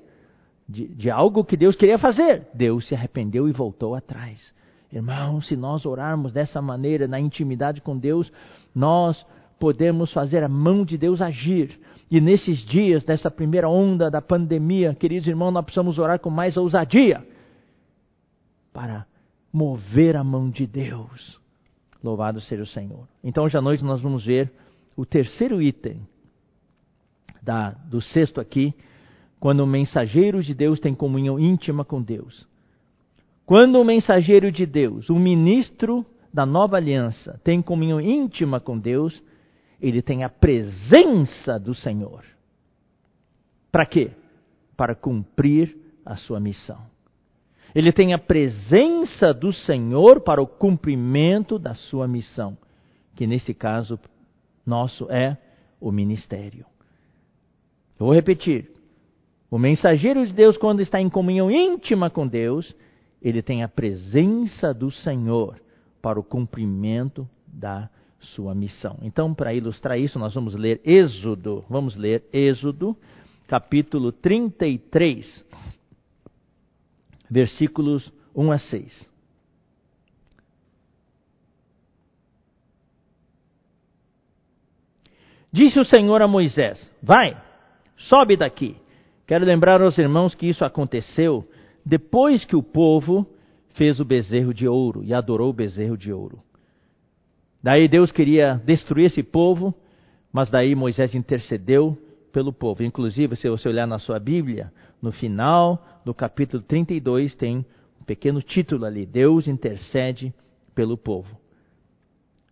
de, 0.67 0.87
de 0.87 1.11
algo 1.11 1.45
que 1.45 1.55
Deus 1.55 1.75
queria 1.75 1.99
fazer. 1.99 2.47
Deus 2.51 2.87
se 2.87 2.95
arrependeu 2.95 3.47
e 3.47 3.51
voltou 3.51 3.93
atrás. 3.93 4.51
Irmão, 4.91 5.39
se 5.39 5.55
nós 5.55 5.85
orarmos 5.85 6.31
dessa 6.31 6.59
maneira, 6.63 7.07
na 7.07 7.19
intimidade 7.19 7.79
com 7.79 7.95
Deus, 7.95 8.31
nós 8.73 9.23
podemos 9.59 10.11
fazer 10.11 10.43
a 10.43 10.49
mão 10.49 10.83
de 10.83 10.97
Deus 10.97 11.21
agir. 11.21 11.79
E 12.09 12.19
nesses 12.19 12.57
dias, 12.65 13.03
dessa 13.03 13.29
primeira 13.29 13.69
onda 13.69 14.09
da 14.09 14.19
pandemia, 14.19 14.95
queridos 14.95 15.27
irmãos, 15.27 15.51
nós 15.51 15.63
precisamos 15.63 15.99
orar 15.99 16.19
com 16.19 16.31
mais 16.31 16.57
ousadia 16.57 17.34
para 18.75 19.07
mover 19.53 20.17
a 20.17 20.23
mão 20.23 20.49
de 20.49 20.67
Deus. 20.67 21.39
Louvado 22.03 22.41
seja 22.41 22.63
o 22.63 22.67
Senhor. 22.67 23.07
Então, 23.23 23.45
hoje 23.45 23.57
à 23.57 23.61
noite 23.61 23.85
nós 23.85 24.01
vamos 24.01 24.25
ver 24.25 24.51
o 24.97 25.05
terceiro 25.05 25.61
item 25.61 26.05
da, 27.41 27.69
do 27.69 28.01
sexto 28.01 28.41
aqui, 28.41 28.73
quando 29.39 29.61
o 29.61 29.67
mensageiro 29.67 30.43
de 30.43 30.53
Deus 30.53 30.81
tem 30.81 30.93
comunhão 30.93 31.39
íntima 31.39 31.85
com 31.85 32.01
Deus. 32.01 32.45
Quando 33.45 33.79
o 33.79 33.85
mensageiro 33.85 34.51
de 34.51 34.65
Deus, 34.65 35.09
o 35.09 35.15
ministro 35.15 36.05
da 36.33 36.45
nova 36.45 36.75
aliança, 36.75 37.39
tem 37.45 37.61
comunhão 37.61 38.01
íntima 38.01 38.59
com 38.59 38.77
Deus, 38.77 39.23
ele 39.79 40.01
tem 40.01 40.25
a 40.25 40.29
presença 40.29 41.57
do 41.57 41.73
Senhor. 41.73 42.25
Para 43.71 43.85
quê? 43.85 44.11
Para 44.75 44.95
cumprir 44.95 45.77
a 46.05 46.17
sua 46.17 46.41
missão. 46.41 46.93
Ele 47.75 47.91
tem 47.91 48.13
a 48.13 48.17
presença 48.17 49.33
do 49.33 49.51
Senhor 49.51 50.21
para 50.21 50.41
o 50.41 50.47
cumprimento 50.47 51.59
da 51.59 51.73
sua 51.73 52.07
missão, 52.07 52.57
que 53.13 53.27
nesse 53.27 53.53
caso 53.53 53.99
nosso 54.65 55.11
é 55.11 55.37
o 55.79 55.91
ministério. 55.91 56.65
Eu 57.99 58.05
vou 58.05 58.15
repetir. 58.15 58.71
O 59.51 59.59
mensageiro 59.59 60.25
de 60.25 60.33
Deus, 60.33 60.57
quando 60.57 60.81
está 60.81 61.01
em 61.01 61.09
comunhão 61.09 61.51
íntima 61.51 62.09
com 62.09 62.25
Deus, 62.25 62.73
ele 63.21 63.41
tem 63.41 63.61
a 63.61 63.67
presença 63.67 64.73
do 64.73 64.89
Senhor 64.89 65.61
para 66.01 66.17
o 66.17 66.23
cumprimento 66.23 67.27
da 67.45 67.89
sua 68.19 68.55
missão. 68.55 68.97
Então, 69.01 69.33
para 69.33 69.53
ilustrar 69.53 69.99
isso, 69.99 70.17
nós 70.17 70.33
vamos 70.33 70.55
ler 70.55 70.79
Êxodo. 70.85 71.63
Vamos 71.69 71.95
ler 71.97 72.23
Êxodo, 72.31 72.95
capítulo 73.47 74.13
33 74.13 75.45
versículos 77.29 78.11
1 78.35 78.51
a 78.51 78.59
6. 78.59 79.15
Disse 85.51 85.79
o 85.79 85.85
Senhor 85.85 86.21
a 86.21 86.27
Moisés: 86.27 86.91
Vai, 87.01 87.41
sobe 87.97 88.35
daqui. 88.35 88.75
Quero 89.25 89.45
lembrar 89.45 89.81
aos 89.81 89.97
irmãos 89.97 90.35
que 90.35 90.47
isso 90.47 90.65
aconteceu 90.65 91.47
depois 91.85 92.43
que 92.43 92.55
o 92.55 92.63
povo 92.63 93.25
fez 93.75 93.99
o 93.99 94.05
bezerro 94.05 94.53
de 94.53 94.67
ouro 94.67 95.03
e 95.03 95.13
adorou 95.13 95.49
o 95.49 95.53
bezerro 95.53 95.97
de 95.97 96.11
ouro. 96.11 96.41
Daí 97.63 97.87
Deus 97.87 98.11
queria 98.11 98.61
destruir 98.65 99.05
esse 99.05 99.23
povo, 99.23 99.73
mas 100.31 100.49
daí 100.49 100.75
Moisés 100.75 101.15
intercedeu 101.15 101.97
pelo 102.31 102.51
povo. 102.51 102.83
Inclusive, 102.83 103.35
se 103.35 103.49
você 103.49 103.69
olhar 103.69 103.87
na 103.87 103.97
sua 103.97 104.19
Bíblia, 104.19 104.71
no 105.05 105.11
final 105.11 105.85
do 106.03 106.15
capítulo 106.15 106.63
32 106.63 107.35
tem 107.35 107.63
um 108.01 108.03
pequeno 108.03 108.41
título 108.41 108.85
ali: 108.85 109.05
Deus 109.05 109.47
intercede 109.47 110.33
pelo 110.73 110.97
povo. 110.97 111.39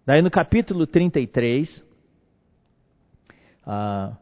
Daí 0.06 0.22
no 0.22 0.30
capítulo 0.30 0.86
33, 0.86 1.84
ah, 3.66 4.16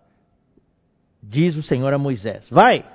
diz 1.21 1.57
o 1.57 1.63
Senhor 1.63 1.93
a 1.93 1.97
Moisés: 1.97 2.47
Vai, 2.49 2.85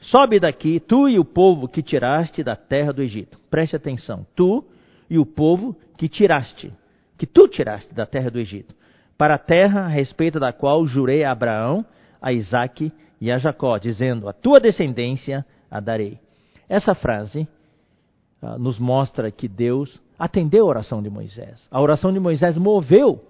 sobe 0.00 0.40
daqui, 0.40 0.80
tu 0.80 1.06
e 1.06 1.18
o 1.18 1.24
povo 1.24 1.68
que 1.68 1.82
tiraste 1.82 2.42
da 2.42 2.56
terra 2.56 2.92
do 2.92 3.02
Egito. 3.02 3.38
Preste 3.50 3.76
atenção, 3.76 4.26
tu 4.34 4.64
e 5.10 5.18
o 5.18 5.26
povo 5.26 5.76
que 5.98 6.08
tiraste, 6.08 6.72
que 7.18 7.26
tu 7.26 7.46
tiraste 7.46 7.92
da 7.94 8.06
terra 8.06 8.30
do 8.30 8.38
Egito, 8.38 8.74
para 9.18 9.34
a 9.34 9.38
terra 9.38 9.82
a 9.82 9.88
respeito 9.88 10.40
da 10.40 10.54
qual 10.54 10.86
jurei 10.86 11.22
a 11.22 11.32
Abraão, 11.32 11.84
a 12.22 12.32
Isaac 12.32 12.90
e 13.20 13.30
a 13.30 13.38
Jacó, 13.38 13.76
dizendo: 13.78 14.28
A 14.28 14.32
tua 14.32 14.58
descendência 14.58 15.44
a 15.70 15.78
darei. 15.80 16.18
Essa 16.68 16.94
frase 16.94 17.46
uh, 18.42 18.58
nos 18.58 18.78
mostra 18.78 19.30
que 19.30 19.48
Deus 19.48 20.00
atendeu 20.18 20.66
a 20.66 20.68
oração 20.68 21.02
de 21.02 21.10
Moisés. 21.10 21.66
A 21.70 21.80
oração 21.80 22.12
de 22.12 22.20
Moisés 22.20 22.56
moveu 22.56 23.24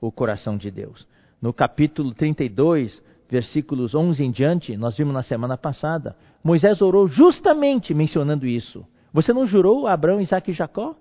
o 0.00 0.12
coração 0.12 0.56
de 0.56 0.70
Deus. 0.70 1.06
No 1.40 1.52
capítulo 1.52 2.12
32, 2.12 3.02
versículos 3.28 3.94
11 3.94 4.24
em 4.24 4.30
diante, 4.30 4.76
nós 4.76 4.96
vimos 4.96 5.14
na 5.14 5.22
semana 5.22 5.56
passada, 5.56 6.14
Moisés 6.44 6.82
orou 6.82 7.08
justamente 7.08 7.94
mencionando 7.94 8.46
isso. 8.46 8.84
Você 9.12 9.32
não 9.32 9.46
jurou 9.46 9.86
a 9.86 9.92
Abraão, 9.92 10.20
Isaac 10.20 10.50
e 10.50 10.54
Jacó? 10.54 10.94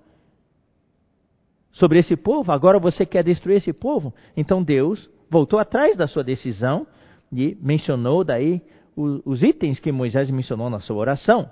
Sobre 1.72 2.00
esse 2.00 2.16
povo? 2.16 2.52
Agora 2.52 2.80
você 2.80 3.06
quer 3.06 3.24
destruir 3.24 3.58
esse 3.58 3.74
povo? 3.74 4.14
Então 4.36 4.64
Deus 4.64 5.10
voltou 5.30 5.60
atrás 5.60 5.96
da 5.96 6.08
sua 6.08 6.24
decisão 6.24 6.86
e 7.32 7.58
mencionou 7.62 8.24
daí 8.24 8.62
os 8.96 9.42
itens 9.42 9.80
que 9.80 9.92
Moisés 9.92 10.30
mencionou 10.30 10.70
na 10.70 10.80
sua 10.80 10.98
oração. 10.98 11.50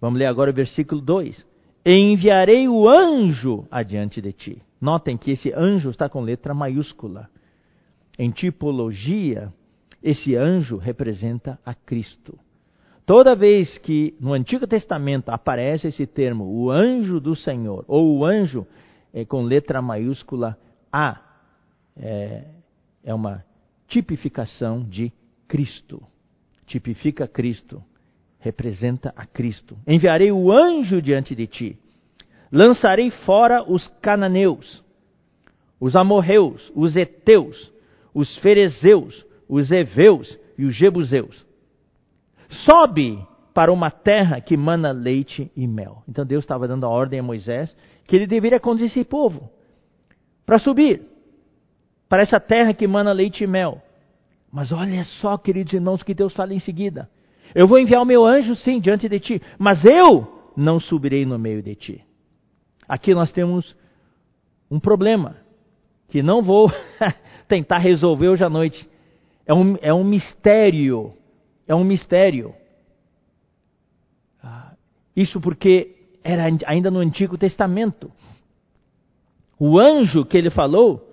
Vamos 0.00 0.18
ler 0.18 0.26
agora 0.26 0.50
o 0.50 0.54
versículo 0.54 1.00
2. 1.00 1.44
Enviarei 1.84 2.68
o 2.68 2.88
anjo 2.88 3.66
adiante 3.70 4.20
de 4.20 4.32
ti. 4.32 4.62
Notem 4.80 5.16
que 5.16 5.32
esse 5.32 5.52
anjo 5.52 5.90
está 5.90 6.08
com 6.08 6.20
letra 6.20 6.54
maiúscula. 6.54 7.28
Em 8.16 8.30
tipologia, 8.30 9.52
esse 10.02 10.36
anjo 10.36 10.76
representa 10.76 11.58
a 11.64 11.74
Cristo. 11.74 12.38
Toda 13.04 13.34
vez 13.34 13.78
que 13.78 14.14
no 14.20 14.34
Antigo 14.34 14.66
Testamento 14.66 15.30
aparece 15.30 15.88
esse 15.88 16.06
termo, 16.06 16.44
o 16.44 16.70
anjo 16.70 17.18
do 17.18 17.34
Senhor, 17.34 17.84
ou 17.88 18.18
o 18.18 18.24
anjo 18.24 18.66
é, 19.14 19.24
com 19.24 19.42
letra 19.42 19.80
maiúscula 19.80 20.58
A, 20.92 21.20
é, 21.96 22.44
é 23.02 23.14
uma 23.14 23.44
tipificação 23.88 24.84
de 24.84 25.12
Cristo. 25.48 26.02
Tipifica 26.66 27.26
Cristo, 27.26 27.82
representa 28.38 29.12
a 29.16 29.24
Cristo. 29.24 29.76
Enviarei 29.86 30.30
o 30.30 30.52
anjo 30.52 31.00
diante 31.00 31.34
de 31.34 31.46
ti. 31.46 31.78
Lançarei 32.52 33.10
fora 33.10 33.62
os 33.62 33.88
cananeus, 34.00 34.84
os 35.80 35.96
amorreus, 35.96 36.70
os 36.74 36.96
heteus, 36.96 37.72
os 38.14 38.36
ferezeus, 38.38 39.26
os 39.48 39.70
heveus 39.70 40.38
e 40.56 40.64
os 40.64 40.74
jebuseus. 40.74 41.44
Sobe 42.48 43.18
para 43.52 43.72
uma 43.72 43.90
terra 43.90 44.40
que 44.40 44.56
mana 44.56 44.92
leite 44.92 45.50
e 45.56 45.66
mel. 45.66 46.02
Então 46.08 46.24
Deus 46.24 46.44
estava 46.44 46.68
dando 46.68 46.86
a 46.86 46.88
ordem 46.88 47.20
a 47.20 47.22
Moisés 47.22 47.74
que 48.06 48.16
ele 48.16 48.26
deveria 48.26 48.60
conduzir 48.60 48.86
esse 48.86 49.04
povo 49.04 49.50
para 50.46 50.58
subir 50.58 51.02
para 52.08 52.22
essa 52.22 52.40
terra 52.40 52.72
que 52.72 52.86
mana 52.86 53.12
leite 53.12 53.44
e 53.44 53.46
mel. 53.46 53.82
Mas 54.50 54.72
olha 54.72 55.04
só, 55.04 55.36
queridos 55.36 55.72
irmãos, 55.72 56.02
que 56.02 56.14
Deus 56.14 56.32
fala 56.32 56.54
em 56.54 56.58
seguida. 56.58 57.08
Eu 57.54 57.66
vou 57.66 57.78
enviar 57.78 58.02
o 58.02 58.06
meu 58.06 58.24
anjo, 58.24 58.56
sim, 58.56 58.80
diante 58.80 59.08
de 59.08 59.20
ti, 59.20 59.42
mas 59.58 59.84
eu 59.84 60.52
não 60.56 60.80
subirei 60.80 61.24
no 61.24 61.38
meio 61.38 61.62
de 61.62 61.74
ti. 61.74 62.04
Aqui 62.88 63.14
nós 63.14 63.30
temos 63.32 63.76
um 64.70 64.80
problema 64.80 65.36
que 66.08 66.22
não 66.22 66.42
vou 66.42 66.70
tentar 67.46 67.78
resolver 67.78 68.28
hoje 68.28 68.44
à 68.44 68.48
noite. 68.48 68.88
É 69.46 69.54
um, 69.54 69.76
é 69.80 69.92
um 69.92 70.04
mistério. 70.04 71.12
É 71.66 71.74
um 71.74 71.84
mistério. 71.84 72.54
Ah, 74.42 74.72
isso 75.14 75.40
porque 75.40 75.96
era 76.24 76.44
ainda 76.66 76.90
no 76.90 77.00
Antigo 77.00 77.36
Testamento. 77.36 78.10
O 79.58 79.78
anjo 79.78 80.24
que 80.24 80.36
ele 80.36 80.50
falou 80.50 81.07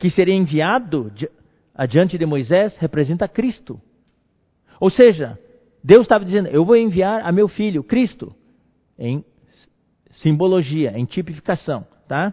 que 0.00 0.10
seria 0.10 0.34
enviado 0.34 1.12
adiante 1.74 2.16
de 2.16 2.24
Moisés 2.24 2.76
representa 2.78 3.28
Cristo. 3.28 3.78
Ou 4.80 4.90
seja, 4.90 5.38
Deus 5.84 6.02
estava 6.02 6.24
dizendo: 6.24 6.48
Eu 6.48 6.64
vou 6.64 6.74
enviar 6.74 7.20
a 7.22 7.30
meu 7.30 7.46
filho, 7.46 7.84
Cristo, 7.84 8.34
em 8.98 9.22
simbologia, 10.12 10.98
em 10.98 11.04
tipificação. 11.04 11.86
Tá? 12.08 12.32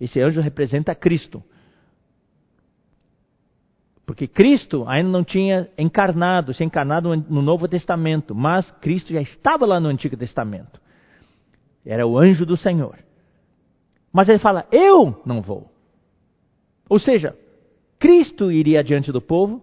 Esse 0.00 0.18
anjo 0.20 0.40
representa 0.40 0.94
Cristo. 0.94 1.44
Porque 4.06 4.26
Cristo 4.26 4.84
ainda 4.88 5.08
não 5.10 5.22
tinha 5.22 5.68
encarnado, 5.78 6.52
se 6.54 6.64
encarnado 6.64 7.14
no 7.14 7.42
Novo 7.42 7.68
Testamento, 7.68 8.34
mas 8.34 8.70
Cristo 8.80 9.12
já 9.12 9.20
estava 9.20 9.66
lá 9.66 9.78
no 9.78 9.88
Antigo 9.88 10.16
Testamento. 10.16 10.80
Era 11.84 12.06
o 12.06 12.18
anjo 12.18 12.46
do 12.46 12.56
Senhor. 12.56 12.96
Mas 14.10 14.26
ele 14.30 14.38
fala: 14.38 14.66
Eu 14.72 15.22
não 15.26 15.42
vou. 15.42 15.73
Ou 16.88 16.98
seja, 16.98 17.36
Cristo 17.98 18.52
iria 18.52 18.84
diante 18.84 19.10
do 19.10 19.20
povo, 19.20 19.62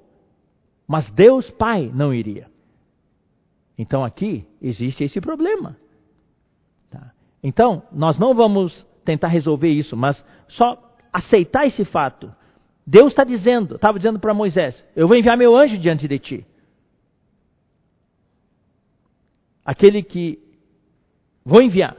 mas 0.88 1.10
Deus 1.12 1.49
Pai 1.51 1.91
não 1.93 2.13
iria. 2.13 2.49
Então 3.77 4.03
aqui 4.03 4.45
existe 4.62 5.03
esse 5.03 5.21
problema. 5.21 5.77
Tá? 6.89 7.12
Então, 7.43 7.84
nós 7.91 8.17
não 8.19 8.34
vamos 8.34 8.86
tentar 9.03 9.27
resolver 9.27 9.69
isso, 9.69 9.95
mas 9.95 10.23
só 10.47 10.95
aceitar 11.12 11.65
esse 11.65 11.86
fato. 11.86 12.34
Deus 12.86 13.07
está 13.07 13.23
dizendo, 13.23 13.75
estava 13.75 13.97
dizendo 13.97 14.19
para 14.19 14.34
Moisés: 14.34 14.84
Eu 14.95 15.07
vou 15.07 15.17
enviar 15.17 15.38
meu 15.38 15.55
anjo 15.55 15.77
diante 15.77 16.07
de 16.07 16.19
ti. 16.19 16.45
Aquele 19.63 20.01
que 20.01 20.39
vou 21.45 21.62
enviar. 21.62 21.95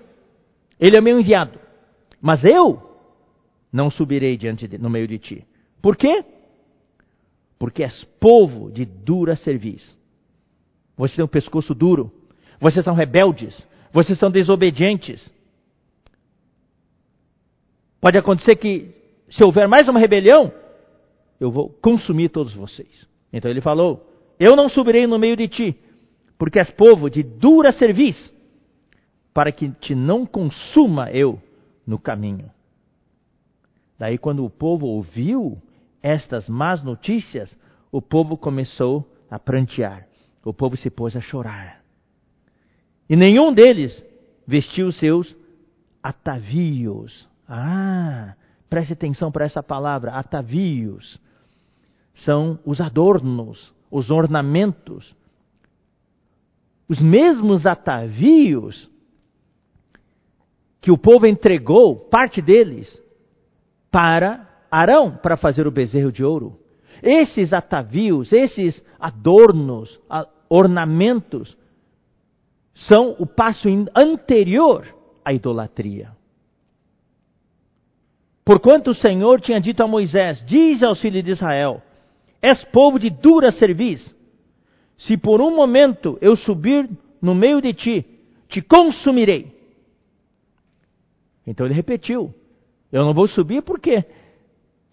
Ele 0.78 0.98
é 0.98 1.00
meu 1.00 1.18
enviado. 1.18 1.58
Mas 2.20 2.44
eu 2.44 2.91
não 3.72 3.90
subirei 3.90 4.36
diante 4.36 4.68
de, 4.68 4.76
no 4.76 4.90
meio 4.90 5.08
de 5.08 5.18
ti. 5.18 5.46
Por 5.80 5.96
quê? 5.96 6.24
Porque 7.58 7.82
és 7.82 8.04
povo 8.20 8.70
de 8.70 8.84
dura 8.84 9.34
serviço. 9.34 9.96
Vocês 10.96 11.16
têm 11.16 11.24
um 11.24 11.28
pescoço 11.28 11.74
duro. 11.74 12.12
Vocês 12.60 12.84
são 12.84 12.94
rebeldes. 12.94 13.56
Vocês 13.92 14.18
são 14.18 14.30
desobedientes. 14.30 15.28
Pode 18.00 18.18
acontecer 18.18 18.56
que, 18.56 18.90
se 19.30 19.44
houver 19.44 19.68
mais 19.68 19.88
uma 19.88 20.00
rebelião, 20.00 20.52
eu 21.40 21.50
vou 21.50 21.68
consumir 21.68 22.28
todos 22.28 22.54
vocês. 22.54 23.06
Então 23.32 23.50
ele 23.50 23.60
falou: 23.60 24.06
Eu 24.38 24.54
não 24.54 24.68
subirei 24.68 25.06
no 25.06 25.18
meio 25.18 25.36
de 25.36 25.48
ti, 25.48 25.76
porque 26.36 26.58
és 26.58 26.70
povo 26.70 27.08
de 27.08 27.22
dura 27.22 27.72
serviço, 27.72 28.32
para 29.32 29.52
que 29.52 29.70
te 29.70 29.94
não 29.94 30.26
consuma 30.26 31.10
eu 31.10 31.40
no 31.86 31.98
caminho. 31.98 32.50
Daí, 34.02 34.18
quando 34.18 34.44
o 34.44 34.50
povo 34.50 34.84
ouviu 34.84 35.62
estas 36.02 36.48
más 36.48 36.82
notícias, 36.82 37.56
o 37.92 38.02
povo 38.02 38.36
começou 38.36 39.08
a 39.30 39.38
prantear. 39.38 40.08
O 40.44 40.52
povo 40.52 40.76
se 40.76 40.90
pôs 40.90 41.14
a 41.14 41.20
chorar. 41.20 41.80
E 43.08 43.14
nenhum 43.14 43.54
deles 43.54 44.04
vestiu 44.44 44.90
seus 44.90 45.36
atavios. 46.02 47.28
Ah, 47.48 48.34
preste 48.68 48.92
atenção 48.92 49.30
para 49.30 49.44
essa 49.44 49.62
palavra, 49.62 50.14
atavios. 50.14 51.20
São 52.12 52.58
os 52.66 52.80
adornos, 52.80 53.72
os 53.88 54.10
ornamentos. 54.10 55.14
Os 56.88 57.00
mesmos 57.00 57.66
atavios 57.66 58.90
que 60.80 60.90
o 60.90 60.98
povo 60.98 61.24
entregou, 61.24 61.94
parte 61.94 62.42
deles, 62.42 63.00
para 63.92 64.48
Arão, 64.70 65.12
para 65.12 65.36
fazer 65.36 65.66
o 65.66 65.70
bezerro 65.70 66.10
de 66.10 66.24
ouro. 66.24 66.58
Esses 67.02 67.52
atavios, 67.52 68.32
esses 68.32 68.82
adornos, 68.98 70.00
ornamentos, 70.48 71.56
são 72.74 73.14
o 73.18 73.26
passo 73.26 73.68
anterior 73.94 74.86
à 75.22 75.32
idolatria. 75.32 76.10
Porquanto 78.44 78.90
o 78.90 78.94
Senhor 78.94 79.40
tinha 79.40 79.60
dito 79.60 79.82
a 79.82 79.86
Moisés: 79.86 80.42
Diz 80.46 80.82
aos 80.82 81.00
filhos 81.00 81.22
de 81.22 81.32
Israel: 81.32 81.82
És 82.40 82.64
povo 82.64 82.98
de 82.98 83.10
dura 83.10 83.52
serviço. 83.52 84.16
Se 84.96 85.16
por 85.16 85.40
um 85.40 85.54
momento 85.54 86.16
eu 86.20 86.36
subir 86.36 86.88
no 87.20 87.34
meio 87.34 87.60
de 87.60 87.74
ti, 87.74 88.06
te 88.48 88.62
consumirei. 88.62 89.52
Então 91.46 91.66
ele 91.66 91.74
repetiu: 91.74 92.34
Eu 92.92 93.04
não 93.04 93.14
vou 93.14 93.26
subir 93.26 93.62
porque 93.62 94.04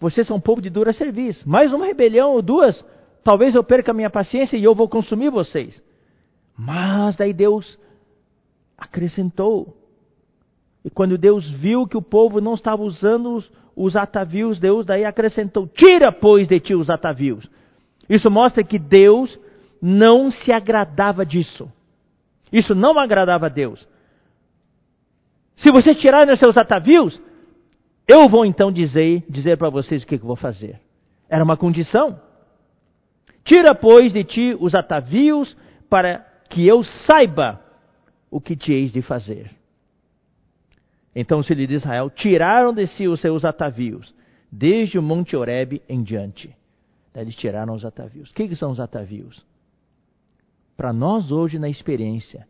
vocês 0.00 0.26
são 0.26 0.38
um 0.38 0.40
povo 0.40 0.62
de 0.62 0.70
dura 0.70 0.92
serviço. 0.92 1.46
Mais 1.46 1.72
uma 1.72 1.84
rebelião 1.84 2.32
ou 2.32 2.40
duas, 2.40 2.82
talvez 3.22 3.54
eu 3.54 3.62
perca 3.62 3.90
a 3.90 3.94
minha 3.94 4.08
paciência 4.08 4.56
e 4.56 4.64
eu 4.64 4.74
vou 4.74 4.88
consumir 4.88 5.30
vocês. 5.30 5.80
Mas 6.56 7.16
daí 7.16 7.34
Deus 7.34 7.78
acrescentou. 8.78 9.76
E 10.82 10.88
quando 10.88 11.18
Deus 11.18 11.48
viu 11.50 11.86
que 11.86 11.98
o 11.98 12.02
povo 12.02 12.40
não 12.40 12.54
estava 12.54 12.82
usando 12.82 13.34
os, 13.34 13.52
os 13.76 13.94
atavios, 13.94 14.58
Deus 14.58 14.86
daí 14.86 15.04
acrescentou: 15.04 15.68
Tira, 15.68 16.10
pois, 16.10 16.48
de 16.48 16.58
ti 16.58 16.74
os 16.74 16.88
atavios. 16.88 17.48
Isso 18.08 18.30
mostra 18.30 18.64
que 18.64 18.78
Deus 18.78 19.38
não 19.80 20.30
se 20.30 20.50
agradava 20.50 21.24
disso. 21.24 21.70
Isso 22.50 22.74
não 22.74 22.98
agradava 22.98 23.46
a 23.46 23.48
Deus. 23.50 23.86
Se 25.56 25.70
vocês 25.70 25.96
tirarem 25.98 26.32
os 26.32 26.40
seus 26.40 26.56
atavios, 26.56 27.20
eu 28.06 28.28
vou 28.28 28.44
então 28.44 28.72
dizer, 28.72 29.24
dizer 29.28 29.56
para 29.56 29.70
vocês 29.70 30.02
o 30.02 30.06
que, 30.06 30.18
que 30.18 30.24
vou 30.24 30.36
fazer. 30.36 30.80
Era 31.28 31.44
uma 31.44 31.56
condição. 31.56 32.20
Tira, 33.44 33.74
pois, 33.74 34.12
de 34.12 34.24
ti 34.24 34.56
os 34.58 34.74
atavios, 34.74 35.56
para 35.88 36.18
que 36.48 36.66
eu 36.66 36.82
saiba 36.82 37.60
o 38.30 38.40
que 38.40 38.56
te 38.56 38.72
eis 38.72 38.92
de 38.92 39.02
fazer. 39.02 39.50
Então 41.14 41.38
os 41.38 41.46
filhos 41.46 41.68
de 41.68 41.74
Israel 41.74 42.10
tiraram 42.10 42.72
de 42.72 42.86
si 42.86 43.08
os 43.08 43.20
seus 43.20 43.44
atavios, 43.44 44.14
desde 44.50 44.98
o 44.98 45.02
monte 45.02 45.36
Horebe 45.36 45.82
em 45.88 46.02
diante. 46.02 46.54
Eles 47.14 47.34
tiraram 47.36 47.74
os 47.74 47.84
atavios. 47.84 48.30
O 48.30 48.34
que, 48.34 48.48
que 48.48 48.56
são 48.56 48.70
os 48.70 48.80
atavios? 48.80 49.44
Para 50.76 50.92
nós 50.92 51.30
hoje 51.32 51.58
na 51.58 51.68
experiência, 51.68 52.46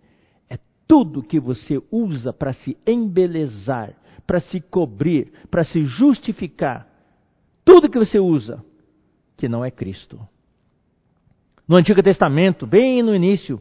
tudo 0.90 1.22
que 1.22 1.38
você 1.38 1.80
usa 1.88 2.32
para 2.32 2.52
se 2.52 2.76
embelezar, 2.84 3.94
para 4.30 4.38
se 4.38 4.60
cobrir, 4.60 5.32
para 5.50 5.64
se 5.64 5.82
justificar, 5.82 6.86
tudo 7.64 7.90
que 7.90 7.98
você 7.98 8.20
usa 8.20 8.64
que 9.36 9.48
não 9.48 9.64
é 9.64 9.72
Cristo. 9.72 10.20
No 11.66 11.76
Antigo 11.76 12.00
Testamento, 12.00 12.64
bem 12.64 13.02
no 13.02 13.12
início, 13.12 13.60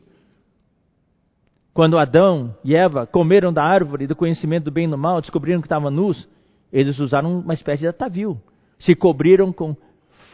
quando 1.73 1.97
Adão 1.97 2.55
e 2.63 2.75
Eva 2.75 3.07
comeram 3.07 3.51
da 3.51 3.63
árvore 3.63 4.05
do 4.05 4.15
conhecimento 4.15 4.65
do 4.65 4.71
bem 4.71 4.85
e 4.85 4.91
do 4.91 4.95
mal, 4.95 5.19
descobriram 5.21 5.59
que 5.59 5.65
estavam 5.65 5.89
nus, 5.89 6.29
eles 6.71 6.99
usaram 6.99 7.39
uma 7.39 7.55
espécie 7.55 7.81
de 7.81 7.87
atavio. 7.87 8.39
Se 8.77 8.93
cobriram 8.93 9.51
com 9.51 9.75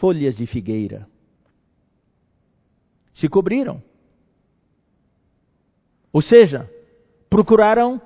folhas 0.02 0.36
de 0.36 0.46
figueira. 0.46 1.08
Se 3.14 3.30
cobriram. 3.30 3.82
Ou 6.12 6.22
seja, 6.22 6.70
procuraram 7.30 8.02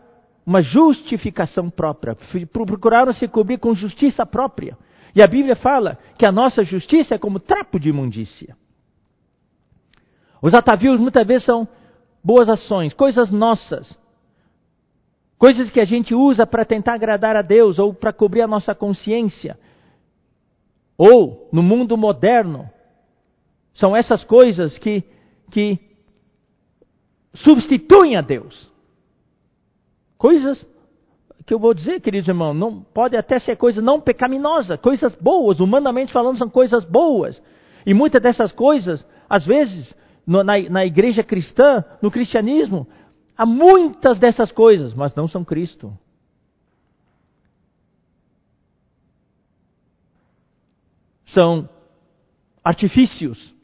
uma 0.45 0.61
justificação 0.61 1.69
própria, 1.69 2.15
procuraram 2.51 3.13
se 3.13 3.27
cobrir 3.27 3.59
com 3.59 3.73
justiça 3.73 4.25
própria. 4.25 4.77
E 5.15 5.21
a 5.21 5.27
Bíblia 5.27 5.55
fala 5.55 5.97
que 6.17 6.25
a 6.25 6.31
nossa 6.31 6.63
justiça 6.63 7.15
é 7.15 7.17
como 7.17 7.39
trapo 7.39 7.79
de 7.79 7.89
imundícia. 7.89 8.55
Os 10.41 10.53
atavios 10.53 10.99
muitas 10.99 11.25
vezes 11.25 11.45
são 11.45 11.67
boas 12.23 12.47
ações, 12.49 12.93
coisas 12.93 13.31
nossas, 13.31 13.97
coisas 15.37 15.69
que 15.69 15.79
a 15.79 15.85
gente 15.85 16.13
usa 16.13 16.45
para 16.45 16.65
tentar 16.65 16.93
agradar 16.93 17.35
a 17.35 17.41
Deus 17.41 17.79
ou 17.79 17.93
para 17.93 18.13
cobrir 18.13 18.41
a 18.41 18.47
nossa 18.47 18.73
consciência. 18.75 19.57
Ou, 20.97 21.49
no 21.51 21.63
mundo 21.63 21.97
moderno, 21.97 22.69
são 23.73 23.95
essas 23.95 24.23
coisas 24.23 24.77
que, 24.77 25.03
que 25.49 25.79
substituem 27.33 28.17
a 28.17 28.21
Deus. 28.21 28.69
Coisas 30.19 30.63
que 31.45 31.53
eu 31.53 31.57
vou 31.57 31.73
dizer, 31.73 32.01
queridos 32.01 32.27
irmãos, 32.27 32.53
não, 32.53 32.81
pode 32.81 33.15
até 33.15 33.39
ser 33.39 33.55
coisa 33.55 33.81
não 33.81 34.01
pecaminosa, 34.01 34.77
coisas 34.77 35.15
boas, 35.15 35.61
humanamente 35.61 36.11
falando, 36.11 36.37
são 36.37 36.49
coisas 36.49 36.83
boas. 36.83 37.41
E 37.85 37.93
muitas 37.93 38.21
dessas 38.21 38.51
coisas, 38.51 39.03
às 39.29 39.45
vezes, 39.45 39.95
no, 40.27 40.43
na, 40.43 40.59
na 40.69 40.85
igreja 40.85 41.23
cristã, 41.23 41.85
no 42.01 42.11
cristianismo, 42.11 42.85
há 43.37 43.45
muitas 43.45 44.19
dessas 44.19 44.51
coisas, 44.51 44.93
mas 44.93 45.15
não 45.15 45.25
são 45.25 45.45
Cristo. 45.45 45.97
São 51.27 51.69
artifícios. 52.61 53.55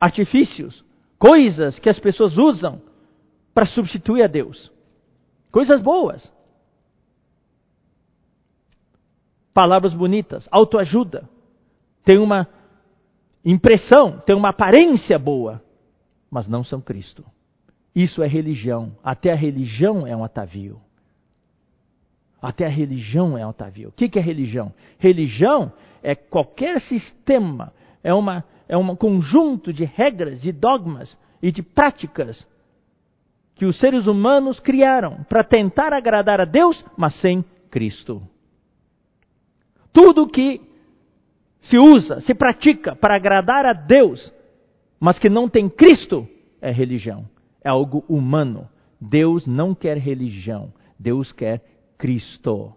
Artifícios. 0.00 0.84
Coisas 1.20 1.78
que 1.78 1.88
as 1.88 2.00
pessoas 2.00 2.36
usam 2.36 2.89
para 3.54 3.66
substituir 3.66 4.22
a 4.22 4.26
Deus. 4.26 4.70
Coisas 5.50 5.82
boas. 5.82 6.30
Palavras 9.52 9.94
bonitas, 9.94 10.48
autoajuda. 10.50 11.28
Tem 12.04 12.18
uma 12.18 12.46
impressão, 13.44 14.18
tem 14.20 14.36
uma 14.36 14.50
aparência 14.50 15.18
boa, 15.18 15.62
mas 16.30 16.46
não 16.46 16.62
são 16.62 16.80
Cristo. 16.80 17.24
Isso 17.94 18.22
é 18.22 18.28
religião. 18.28 18.96
Até 19.02 19.32
a 19.32 19.36
religião 19.36 20.06
é 20.06 20.16
um 20.16 20.24
atavio. 20.24 20.80
Até 22.40 22.64
a 22.64 22.70
religião 22.70 23.36
é 23.36 23.42
atavío. 23.42 23.90
O 23.90 23.92
que 23.92 24.18
é 24.18 24.22
religião? 24.22 24.72
Religião 24.98 25.72
é 26.02 26.14
qualquer 26.14 26.80
sistema, 26.80 27.72
é, 28.02 28.14
uma, 28.14 28.44
é 28.66 28.76
um 28.76 28.96
conjunto 28.96 29.72
de 29.72 29.84
regras, 29.84 30.40
de 30.40 30.50
dogmas 30.50 31.16
e 31.42 31.52
de 31.52 31.62
práticas 31.62 32.46
que 33.60 33.66
os 33.66 33.78
seres 33.78 34.06
humanos 34.06 34.58
criaram 34.58 35.22
para 35.28 35.44
tentar 35.44 35.92
agradar 35.92 36.40
a 36.40 36.46
Deus, 36.46 36.82
mas 36.96 37.14
sem 37.20 37.44
Cristo. 37.70 38.22
Tudo 39.92 40.26
que 40.26 40.62
se 41.60 41.78
usa, 41.78 42.22
se 42.22 42.34
pratica 42.34 42.96
para 42.96 43.16
agradar 43.16 43.66
a 43.66 43.74
Deus, 43.74 44.32
mas 44.98 45.18
que 45.18 45.28
não 45.28 45.46
tem 45.46 45.68
Cristo, 45.68 46.26
é 46.58 46.70
religião. 46.72 47.28
É 47.62 47.68
algo 47.68 48.02
humano. 48.08 48.66
Deus 48.98 49.46
não 49.46 49.74
quer 49.74 49.98
religião. 49.98 50.72
Deus 50.98 51.30
quer 51.30 51.62
Cristo. 51.98 52.72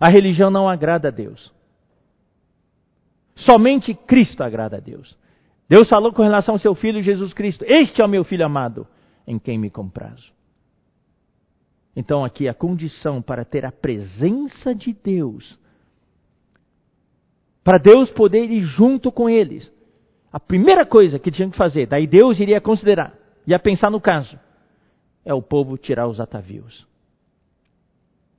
A 0.00 0.08
religião 0.08 0.50
não 0.50 0.68
agrada 0.68 1.06
a 1.06 1.12
Deus. 1.12 1.54
Somente 3.36 3.94
Cristo 3.94 4.42
agrada 4.42 4.78
a 4.78 4.80
Deus. 4.80 5.16
Deus 5.68 5.88
falou 5.88 6.12
com 6.12 6.24
relação 6.24 6.56
ao 6.56 6.58
seu 6.58 6.74
filho 6.74 7.00
Jesus 7.00 7.32
Cristo: 7.32 7.64
Este 7.64 8.02
é 8.02 8.04
o 8.04 8.08
meu 8.08 8.24
filho 8.24 8.44
amado, 8.44 8.84
em 9.26 9.38
quem 9.38 9.58
me 9.58 9.70
comprazo. 9.70 10.32
Então, 11.94 12.24
aqui 12.24 12.46
a 12.46 12.54
condição 12.54 13.22
para 13.22 13.44
ter 13.44 13.64
a 13.64 13.72
presença 13.72 14.74
de 14.74 14.92
Deus, 14.92 15.58
para 17.64 17.78
Deus 17.78 18.10
poder 18.10 18.50
ir 18.50 18.60
junto 18.60 19.10
com 19.10 19.28
eles, 19.28 19.72
a 20.30 20.38
primeira 20.38 20.84
coisa 20.84 21.18
que 21.18 21.30
tinha 21.30 21.50
que 21.50 21.56
fazer, 21.56 21.86
daí 21.86 22.06
Deus 22.06 22.38
iria 22.38 22.60
considerar, 22.60 23.18
ia 23.46 23.58
pensar 23.58 23.90
no 23.90 24.00
caso, 24.00 24.38
é 25.24 25.32
o 25.32 25.40
povo 25.40 25.78
tirar 25.78 26.06
os 26.06 26.20
atavios. 26.20 26.86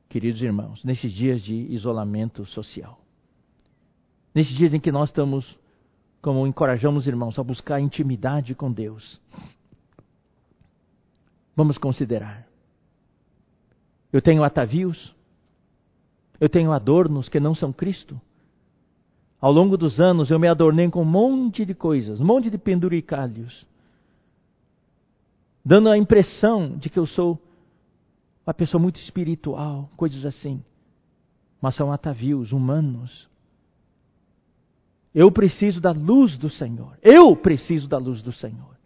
Queridos 0.08 0.42
irmãos, 0.42 0.84
nesses 0.84 1.12
dias 1.12 1.42
de 1.42 1.54
isolamento 1.54 2.46
social, 2.46 3.00
nesses 4.34 4.56
dias 4.56 4.74
em 4.74 4.80
que 4.80 4.92
nós 4.92 5.10
estamos, 5.10 5.58
como 6.22 6.46
encorajamos 6.46 7.08
irmãos, 7.08 7.38
a 7.40 7.44
buscar 7.44 7.82
intimidade 7.82 8.54
com 8.54 8.72
Deus, 8.72 9.20
vamos 11.58 11.80
considerar. 11.80 12.48
Eu 14.14 14.22
tenho 14.22 14.44
atavios, 14.44 15.14
eu 16.40 16.48
tenho 16.48 16.72
adornos 16.72 17.28
que 17.28 17.40
não 17.40 17.56
são 17.56 17.74
Cristo. 17.74 18.22
Ao 19.42 19.52
longo 19.52 19.76
dos 19.76 20.00
anos 20.00 20.30
eu 20.30 20.40
me 20.40 20.48
adornei 20.48 20.88
com 20.90 21.02
um 21.02 21.06
monte 21.06 21.66
de 21.66 21.74
coisas, 21.74 22.22
um 22.22 22.26
monte 22.26 22.52
de 22.52 22.60
penduricalhos, 22.60 23.66
dando 25.66 25.90
a 25.90 25.98
impressão 25.98 26.78
de 26.78 26.92
que 26.92 27.00
eu 27.00 27.08
sou 27.08 27.42
uma 28.46 28.54
pessoa 28.54 28.82
muito 28.82 29.00
espiritual, 29.02 29.90
coisas 29.98 30.26
assim. 30.26 30.64
Mas 31.60 31.76
são 31.76 31.92
atavios 31.92 32.52
humanos. 32.52 33.28
Eu 35.14 35.32
preciso 35.32 35.82
da 35.82 35.92
luz 35.92 36.38
do 36.38 36.50
Senhor. 36.50 36.98
Eu 37.02 37.36
preciso 37.36 37.88
da 37.88 37.98
luz 37.98 38.22
do 38.22 38.32
Senhor. 38.32 38.77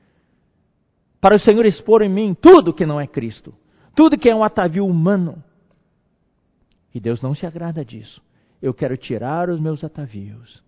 Para 1.22 1.36
o 1.36 1.40
Senhor 1.40 1.66
expor 1.66 2.02
em 2.02 2.10
mim 2.10 2.34
tudo 2.34 2.74
que 2.74 2.86
não 2.86 3.00
é 3.00 3.08
Cristo, 3.08 3.54
tudo 3.96 4.18
que 4.18 4.30
é 4.30 4.36
um 4.36 4.44
atavio 4.44 4.86
humano. 4.86 5.42
E 6.94 7.00
Deus 7.00 7.22
não 7.22 7.34
se 7.34 7.46
agrada 7.46 7.86
disso 7.86 8.22
eu 8.62 8.74
quero 8.74 8.96
tirar 8.96 9.50
os 9.50 9.60
meus 9.60 9.84
atavios. 9.84 10.64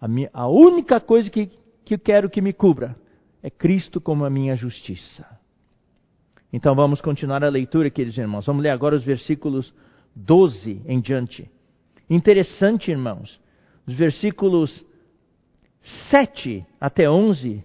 A, 0.00 0.08
minha, 0.08 0.30
a 0.32 0.48
única 0.48 0.98
coisa 0.98 1.28
que, 1.28 1.50
que 1.84 1.98
quero 1.98 2.30
que 2.30 2.40
me 2.40 2.52
cubra 2.52 2.96
é 3.42 3.50
Cristo 3.50 4.00
como 4.00 4.24
a 4.24 4.30
minha 4.30 4.56
justiça. 4.56 5.26
Então 6.52 6.74
vamos 6.74 7.00
continuar 7.00 7.44
a 7.44 7.48
leitura, 7.48 7.90
queridos 7.90 8.16
irmãos. 8.16 8.46
Vamos 8.46 8.62
ler 8.62 8.70
agora 8.70 8.96
os 8.96 9.04
versículos 9.04 9.74
12 10.14 10.82
em 10.86 11.00
diante. 11.00 11.50
Interessante, 12.08 12.90
irmãos. 12.90 13.38
Os 13.86 13.94
versículos 13.94 14.84
7 16.10 16.64
até 16.80 17.10
11, 17.10 17.62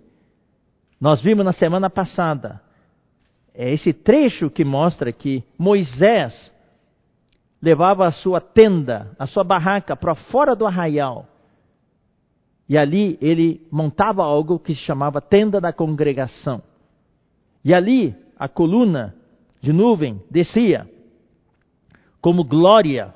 nós 0.99 1.21
vimos 1.21 1.45
na 1.45 1.53
semana 1.53 1.89
passada. 1.89 2.62
É 3.53 3.71
esse 3.71 3.93
trecho 3.93 4.49
que 4.49 4.65
mostra 4.65 5.12
que 5.12 5.43
Moisés 5.57 6.51
levava 7.62 8.07
a 8.07 8.12
sua 8.12 8.41
tenda, 8.41 9.15
a 9.17 9.25
sua 9.25 9.43
barraca 9.43 9.95
para 9.95 10.15
fora 10.15 10.55
do 10.55 10.65
arraial. 10.65 11.25
E 12.67 12.77
ali 12.77 13.17
ele 13.21 13.65
montava 13.71 14.23
algo 14.23 14.59
que 14.59 14.75
se 14.75 14.81
chamava 14.81 15.21
tenda 15.21 15.59
da 15.59 15.73
congregação. 15.73 16.62
E 17.63 17.73
ali 17.73 18.15
a 18.38 18.47
coluna 18.47 19.15
de 19.62 19.73
nuvem 19.73 20.21
descia 20.29 20.88
como 22.21 22.43
glória. 22.43 23.13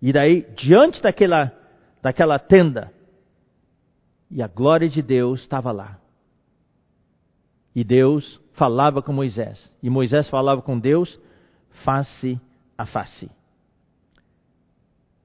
E 0.00 0.12
daí, 0.12 0.46
diante 0.56 1.02
daquela, 1.02 1.52
daquela 2.02 2.38
tenda, 2.38 2.92
e 4.30 4.42
a 4.42 4.46
glória 4.46 4.88
de 4.88 5.02
Deus 5.02 5.40
estava 5.40 5.72
lá. 5.72 5.98
E 7.74 7.84
Deus 7.84 8.40
falava 8.54 9.00
com 9.02 9.12
Moisés. 9.12 9.72
E 9.82 9.88
Moisés 9.88 10.28
falava 10.28 10.62
com 10.62 10.78
Deus 10.78 11.18
face 11.84 12.40
a 12.76 12.86
face. 12.86 13.30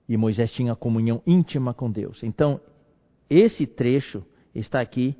E 0.08 0.17
Moisés 0.17 0.51
tinha 0.51 0.75
comunhão 0.75 1.21
íntima 1.25 1.73
com 1.73 1.89
Deus. 1.89 2.21
Então, 2.23 2.60
esse 3.29 3.65
trecho 3.65 4.23
está 4.53 4.82
aqui 4.82 5.15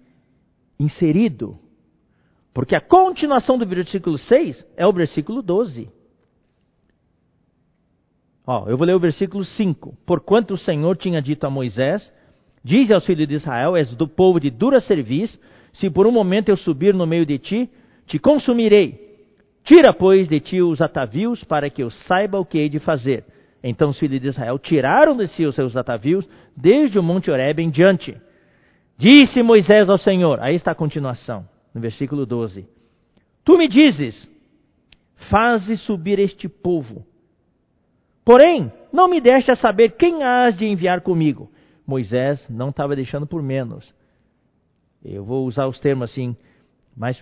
inserido. 0.80 1.58
Porque 2.54 2.76
a 2.76 2.82
continuação 2.82 3.58
do 3.58 3.66
versículo 3.66 4.18
6 4.18 4.66
é 4.78 4.86
o 4.86 4.94
versículo 4.94 5.42
12. 5.42 5.90
Ó, 8.46 8.68
eu 8.68 8.78
vou 8.78 8.86
ler 8.86 8.96
o 8.96 9.00
versículo 9.00 9.44
5. 9.44 9.98
Porquanto 10.06 10.54
o 10.54 10.58
Senhor 10.58 10.98
tinha 10.98 11.22
dito 11.22 11.46
a 11.46 11.50
Moisés: 11.50 12.12
Diz 12.64 12.92
aos 12.92 13.06
filhos 13.06 13.28
de 13.28 13.36
Israel: 13.36 13.76
És 13.76 13.96
do 13.96 14.08
povo 14.08 14.40
de 14.40 14.50
dura 14.50 14.80
serviço, 14.80 15.40
se 15.74 15.90
por 15.90 16.08
um 16.08 16.12
momento 16.12 16.50
eu 16.50 16.58
subir 16.58 16.94
no 16.94 17.06
meio 17.06 17.26
de 17.26 17.38
ti, 17.38 17.70
te 18.08 18.20
consumirei 18.20 19.04
Tira, 19.64 19.94
pois, 19.94 20.28
de 20.28 20.40
ti 20.42 20.62
os 20.62 20.82
atavios, 20.82 21.44
para 21.44 21.70
que 21.70 21.82
eu 21.82 21.90
saiba 21.90 22.38
o 22.38 22.46
que 22.46 22.58
hei 22.58 22.68
de 22.68 22.80
fazer. 22.80 23.24
Então 23.64 23.92
os 23.92 23.98
filhos 23.98 24.20
de 24.20 24.28
Israel 24.28 24.60
tiraram 24.60 25.16
de 25.16 25.28
si 25.28 25.46
os 25.46 25.56
seus 25.56 25.78
atavios, 25.78 26.28
desde 26.56 27.00
o 27.00 27.04
monte 27.04 27.32
Horeb 27.32 27.62
em 27.62 27.70
diante. 27.70 28.16
Disse 28.98 29.42
Moisés 29.42 29.90
ao 29.90 29.98
Senhor, 29.98 30.40
aí 30.42 30.56
está 30.56 30.72
a 30.72 30.76
continuação, 30.76 31.48
no 31.74 31.80
versículo 31.80 32.26
12: 32.26 32.68
Tu 33.46 33.58
me 33.58 33.70
dizes, 33.70 34.30
faze 35.30 35.78
subir 35.78 36.20
este 36.20 36.50
povo. 36.50 37.06
Porém, 38.26 38.72
não 38.92 39.08
me 39.08 39.22
deste 39.22 39.50
a 39.50 39.56
saber 39.56 39.92
quem 39.92 40.24
has 40.24 40.58
de 40.58 40.66
enviar 40.66 41.02
comigo. 41.02 41.50
Moisés 41.88 42.46
não 42.50 42.70
estava 42.70 42.96
deixando 42.96 43.26
por 43.26 43.42
menos. 43.42 43.94
Eu 45.04 45.26
vou 45.26 45.46
usar 45.46 45.68
os 45.68 45.80
termos 45.80 46.10
assim, 46.10 46.36
mais 46.96 47.22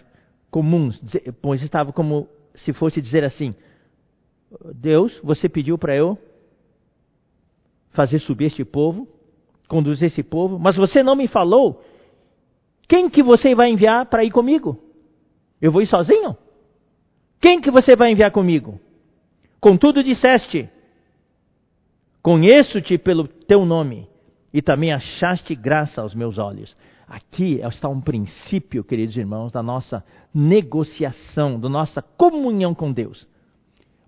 comuns. 0.49 1.01
Moisés 1.43 1.65
estava 1.65 1.91
como 1.91 2.27
se 2.55 2.73
fosse 2.73 3.01
dizer 3.01 3.23
assim: 3.23 3.55
Deus, 4.75 5.19
você 5.23 5.49
pediu 5.49 5.77
para 5.77 5.95
eu 5.95 6.17
fazer 7.91 8.19
subir 8.19 8.45
este 8.45 8.63
povo, 8.63 9.07
conduzir 9.67 10.07
esse 10.07 10.23
povo, 10.23 10.59
mas 10.59 10.75
você 10.75 11.01
não 11.01 11.15
me 11.15 11.27
falou 11.27 11.83
quem 12.91 13.09
que 13.09 13.23
você 13.23 13.55
vai 13.55 13.69
enviar 13.69 14.05
para 14.07 14.25
ir 14.25 14.31
comigo? 14.31 14.77
Eu 15.61 15.71
vou 15.71 15.81
ir 15.81 15.85
sozinho? 15.85 16.35
Quem 17.39 17.61
que 17.61 17.71
você 17.71 17.95
vai 17.95 18.11
enviar 18.11 18.31
comigo? 18.31 18.81
Contudo 19.61 20.03
disseste: 20.03 20.69
Conheço-te 22.21 22.97
pelo 22.97 23.29
teu 23.29 23.65
nome 23.65 24.09
e 24.53 24.61
também 24.61 24.91
achaste 24.91 25.55
graça 25.55 26.01
aos 26.01 26.13
meus 26.13 26.37
olhos. 26.37 26.75
Aqui 27.11 27.59
está 27.59 27.89
um 27.89 27.99
princípio, 27.99 28.85
queridos 28.85 29.17
irmãos, 29.17 29.51
da 29.51 29.61
nossa 29.61 30.01
negociação, 30.33 31.59
da 31.59 31.67
nossa 31.67 32.01
comunhão 32.01 32.73
com 32.73 32.89
Deus. 32.89 33.27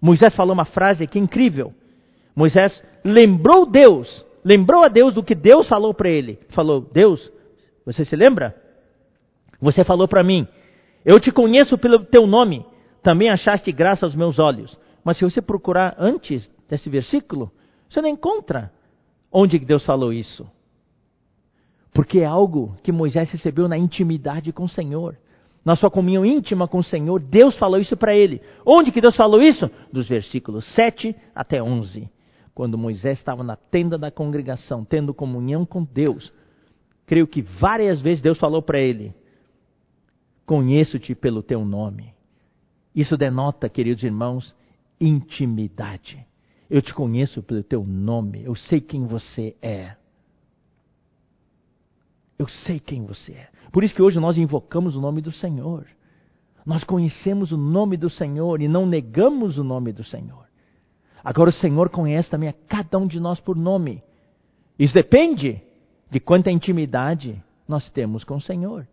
Moisés 0.01 0.33
falou 0.33 0.53
uma 0.53 0.63
frase 0.63 1.03
aqui 1.03 1.19
incrível. 1.19 1.73
Moisés 2.33 2.81
lembrou 3.03 3.65
Deus, 3.65 4.25
lembrou 4.41 4.85
a 4.85 4.87
Deus 4.87 5.15
do 5.15 5.21
que 5.21 5.35
Deus 5.35 5.67
falou 5.67 5.93
para 5.93 6.09
ele. 6.09 6.39
Falou: 6.51 6.79
Deus, 6.79 7.29
você 7.85 8.05
se 8.05 8.15
lembra? 8.15 8.55
Você 9.59 9.83
falou 9.83 10.07
para 10.07 10.23
mim: 10.23 10.47
Eu 11.03 11.19
te 11.19 11.29
conheço 11.29 11.77
pelo 11.77 12.05
teu 12.05 12.25
nome, 12.25 12.65
também 13.01 13.29
achaste 13.29 13.69
graça 13.73 14.05
aos 14.05 14.15
meus 14.15 14.39
olhos. 14.39 14.77
Mas 15.03 15.17
se 15.17 15.25
você 15.25 15.41
procurar 15.41 15.93
antes 15.99 16.49
desse 16.69 16.89
versículo, 16.89 17.51
você 17.89 18.01
não 18.01 18.07
encontra 18.07 18.71
onde 19.29 19.59
Deus 19.59 19.83
falou 19.85 20.13
isso. 20.13 20.49
Porque 21.93 22.19
é 22.19 22.25
algo 22.25 22.75
que 22.81 22.91
Moisés 22.91 23.29
recebeu 23.29 23.67
na 23.67 23.77
intimidade 23.77 24.51
com 24.51 24.63
o 24.63 24.69
Senhor. 24.69 25.15
Na 25.63 25.75
sua 25.75 25.89
comunhão 25.89 26.25
íntima 26.25 26.67
com 26.67 26.79
o 26.79 26.83
Senhor, 26.83 27.21
Deus 27.21 27.55
falou 27.57 27.79
isso 27.79 27.95
para 27.95 28.15
ele. 28.15 28.41
Onde 28.65 28.91
que 28.91 28.99
Deus 28.99 29.15
falou 29.15 29.41
isso? 29.41 29.69
Dos 29.91 30.09
versículos 30.09 30.65
7 30.73 31.15
até 31.33 31.61
11. 31.61 32.09
Quando 32.53 32.77
Moisés 32.77 33.17
estava 33.17 33.43
na 33.43 33.55
tenda 33.55 33.97
da 33.97 34.11
congregação, 34.11 34.83
tendo 34.83 35.13
comunhão 35.13 35.65
com 35.65 35.83
Deus. 35.83 36.33
Creio 37.05 37.27
que 37.27 37.41
várias 37.41 38.01
vezes 38.01 38.21
Deus 38.21 38.37
falou 38.37 38.61
para 38.61 38.79
ele: 38.79 39.13
Conheço-te 40.45 41.15
pelo 41.15 41.41
teu 41.41 41.63
nome. 41.63 42.13
Isso 42.93 43.17
denota, 43.17 43.69
queridos 43.69 44.03
irmãos, 44.03 44.55
intimidade. 44.99 46.25
Eu 46.69 46.81
te 46.81 46.93
conheço 46.93 47.41
pelo 47.41 47.63
teu 47.63 47.83
nome, 47.83 48.43
eu 48.43 48.55
sei 48.55 48.81
quem 48.81 49.05
você 49.05 49.55
é. 49.61 49.95
Eu 52.43 52.47
sei 52.65 52.77
quem 52.77 53.05
você 53.05 53.31
é. 53.31 53.47
Por 53.71 53.85
isso 53.85 53.95
que 53.95 54.01
hoje 54.01 54.19
nós 54.19 54.37
invocamos 54.37 54.97
o 54.97 55.01
nome 55.01 55.21
do 55.21 55.31
Senhor. 55.31 55.87
Nós 56.65 56.83
conhecemos 56.83 57.53
o 57.53 57.57
nome 57.57 57.95
do 57.95 58.09
Senhor 58.09 58.61
e 58.61 58.67
não 58.67 58.85
negamos 58.85 59.57
o 59.57 59.63
nome 59.63 59.93
do 59.93 60.03
Senhor. 60.03 60.45
Agora 61.23 61.51
o 61.51 61.53
Senhor 61.53 61.89
conhece 61.89 62.29
também 62.29 62.49
a 62.49 62.55
cada 62.67 62.97
um 62.97 63.07
de 63.07 63.17
nós 63.17 63.39
por 63.39 63.55
nome. 63.55 64.03
Isso 64.77 64.93
depende 64.93 65.61
de 66.09 66.19
quanta 66.19 66.51
intimidade 66.51 67.41
nós 67.65 67.89
temos 67.91 68.25
com 68.25 68.35
o 68.35 68.41
Senhor. 68.41 68.85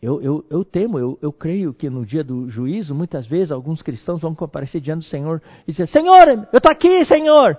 Eu, 0.00 0.22
eu, 0.22 0.46
eu 0.48 0.64
temo, 0.64 0.98
eu, 0.98 1.18
eu 1.20 1.30
creio 1.30 1.74
que 1.74 1.90
no 1.90 2.06
dia 2.06 2.24
do 2.24 2.48
juízo, 2.48 2.94
muitas 2.94 3.26
vezes, 3.26 3.52
alguns 3.52 3.82
cristãos 3.82 4.22
vão 4.22 4.34
comparecer 4.34 4.80
diante 4.80 5.00
do 5.00 5.10
Senhor 5.10 5.42
e 5.66 5.72
dizer: 5.72 5.86
Senhor, 5.88 6.28
eu 6.28 6.56
estou 6.56 6.72
aqui, 6.72 7.04
Senhor, 7.04 7.58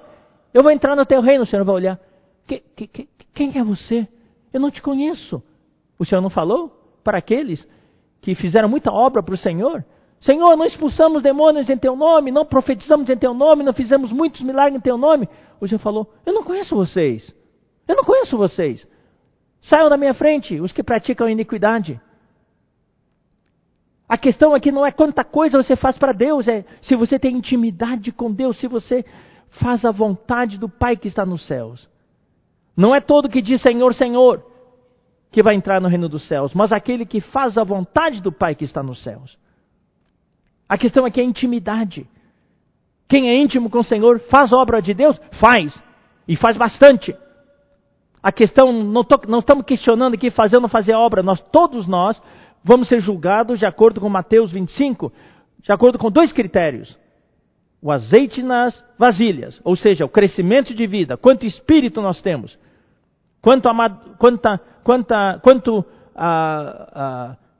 eu 0.51 0.64
vou 0.64 0.72
entrar 0.72 0.95
no 0.95 1.05
teu 1.05 1.22
reino. 1.22 1.43
O 1.43 1.47
Senhor 1.47 1.64
vai 1.64 1.76
olhar: 1.76 1.99
que, 2.47 2.88
que, 2.88 3.07
Quem 3.40 3.58
é 3.58 3.64
você? 3.64 4.06
Eu 4.52 4.60
não 4.60 4.70
te 4.70 4.82
conheço. 4.82 5.42
O 5.98 6.04
Senhor 6.04 6.20
não 6.20 6.30
falou 6.30 6.78
para 7.02 7.20
aqueles 7.20 7.66
que 8.20 8.36
fizeram 8.36 8.68
muita 8.68 8.92
obra 8.92 9.24
para 9.24 9.34
o 9.34 9.38
Senhor? 9.38 9.86
Senhor, 10.20 10.58
não 10.58 10.66
expulsamos 10.66 11.24
demônios 11.24 11.70
em 11.70 11.78
teu 11.78 11.96
nome, 11.96 12.32
não 12.32 12.46
profetizamos 12.46 13.10
em 13.10 13.16
teu 13.16 13.34
nome, 13.34 13.64
não 13.64 13.72
fizemos 13.72 14.12
muitos 14.12 14.42
milagres 14.42 14.76
em 14.76 14.82
teu 14.82 14.98
nome. 14.98 15.30
O 15.62 15.66
Senhor 15.66 15.80
falou: 15.80 16.14
Eu 16.26 16.34
não 16.34 16.44
conheço 16.44 16.76
vocês. 16.76 17.34
Eu 17.88 17.96
não 17.96 18.04
conheço 18.04 18.38
vocês. 18.38 18.86
Saiam 19.62 19.90
da 19.90 19.96
minha 19.96 20.14
frente, 20.14 20.60
os 20.60 20.74
que 20.74 20.84
praticam 20.84 21.30
iniquidade. 21.30 21.98
A 24.10 24.18
questão 24.18 24.54
aqui 24.54 24.70
não 24.70 24.86
é 24.86 24.92
quanta 24.92 25.24
coisa 25.24 25.64
você 25.64 25.78
faz 25.78 25.98
para 25.98 26.12
Deus, 26.12 26.46
é 26.50 26.66
se 26.82 26.94
você 26.94 27.18
tem 27.18 27.38
intimidade 27.38 28.12
com 28.12 28.34
Deus, 28.34 28.60
se 28.60 28.68
você 28.68 29.06
faz 29.62 29.86
a 29.86 29.92
vontade 29.92 30.58
do 30.58 30.68
Pai 30.68 30.98
que 30.98 31.08
está 31.08 31.26
nos 31.26 31.48
céus. 31.48 31.88
Não 32.80 32.96
é 32.96 33.02
todo 33.02 33.28
que 33.28 33.42
diz 33.42 33.62
Senhor, 33.62 33.94
Senhor 33.94 34.42
que 35.30 35.44
vai 35.44 35.54
entrar 35.54 35.82
no 35.82 35.90
reino 35.90 36.08
dos 36.08 36.26
céus, 36.30 36.54
mas 36.54 36.72
aquele 36.72 37.06
que 37.06 37.20
faz 37.20 37.58
a 37.58 37.64
vontade 37.66 38.22
do 38.22 38.32
Pai 38.32 38.56
que 38.56 38.64
está 38.64 38.82
nos 38.82 39.04
céus. 39.04 39.38
A 40.68 40.78
questão 40.78 41.06
aqui 41.06 41.20
é 41.20 41.24
intimidade. 41.26 42.08
Quem 43.10 43.30
é 43.30 43.38
íntimo 43.38 43.70
com 43.70 43.80
o 43.80 43.84
Senhor 43.84 44.22
faz 44.32 44.54
obra 44.54 44.82
de 44.82 44.94
Deus? 44.94 45.20
Faz. 45.42 45.78
E 46.26 46.38
faz 46.38 46.56
bastante. 46.56 47.14
A 48.24 48.32
questão, 48.32 48.72
não, 48.72 49.04
tô, 49.04 49.20
não 49.28 49.40
estamos 49.40 49.66
questionando 49.66 50.14
aqui 50.14 50.32
fazer 50.32 50.56
ou 50.56 50.62
não 50.62 50.70
fazer 50.70 50.94
obra, 50.94 51.22
nós, 51.22 51.42
todos 51.52 51.86
nós, 51.86 52.22
vamos 52.64 52.88
ser 52.88 53.02
julgados 53.02 53.60
de 53.60 53.66
acordo 53.66 54.00
com 54.00 54.08
Mateus 54.08 54.54
25, 54.54 55.12
de 55.62 55.72
acordo 55.74 56.00
com 56.00 56.10
dois 56.10 56.32
critérios. 56.32 56.98
O 57.82 57.92
azeite 57.92 58.42
nas 58.42 58.82
vasilhas, 58.98 59.60
ou 59.66 59.76
seja, 59.76 60.06
o 60.06 60.10
crescimento 60.10 60.74
de 60.74 60.88
vida, 60.88 61.18
quanto 61.18 61.46
espírito 61.46 62.02
nós 62.02 62.22
temos, 62.22 62.58
quanto, 63.42 63.70
quanta, 64.18 64.58
quanta, 64.84 65.40
quanto 65.42 65.86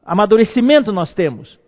amadurecimento 0.04 0.92
nós 0.92 1.14
temos. 1.14 1.60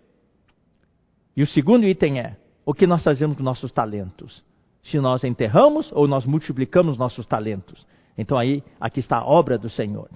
E 1.36 1.42
o 1.42 1.46
segundo 1.46 1.86
item 1.86 2.20
é 2.20 2.36
o 2.64 2.74
que 2.74 2.86
nós 2.86 3.02
fazemos 3.02 3.36
com 3.36 3.42
nossos 3.42 3.72
talentos. 3.72 4.44
Se 4.82 4.98
nós 4.98 5.24
enterramos 5.24 5.90
ou 5.92 6.06
nós 6.06 6.26
multiplicamos 6.26 6.98
nossos 6.98 7.26
talentos. 7.26 7.86
Então 8.18 8.36
aí, 8.36 8.62
aqui 8.80 9.00
está 9.00 9.18
a 9.18 9.24
obra 9.24 9.56
do 9.56 9.70
Senhor. 9.70 10.08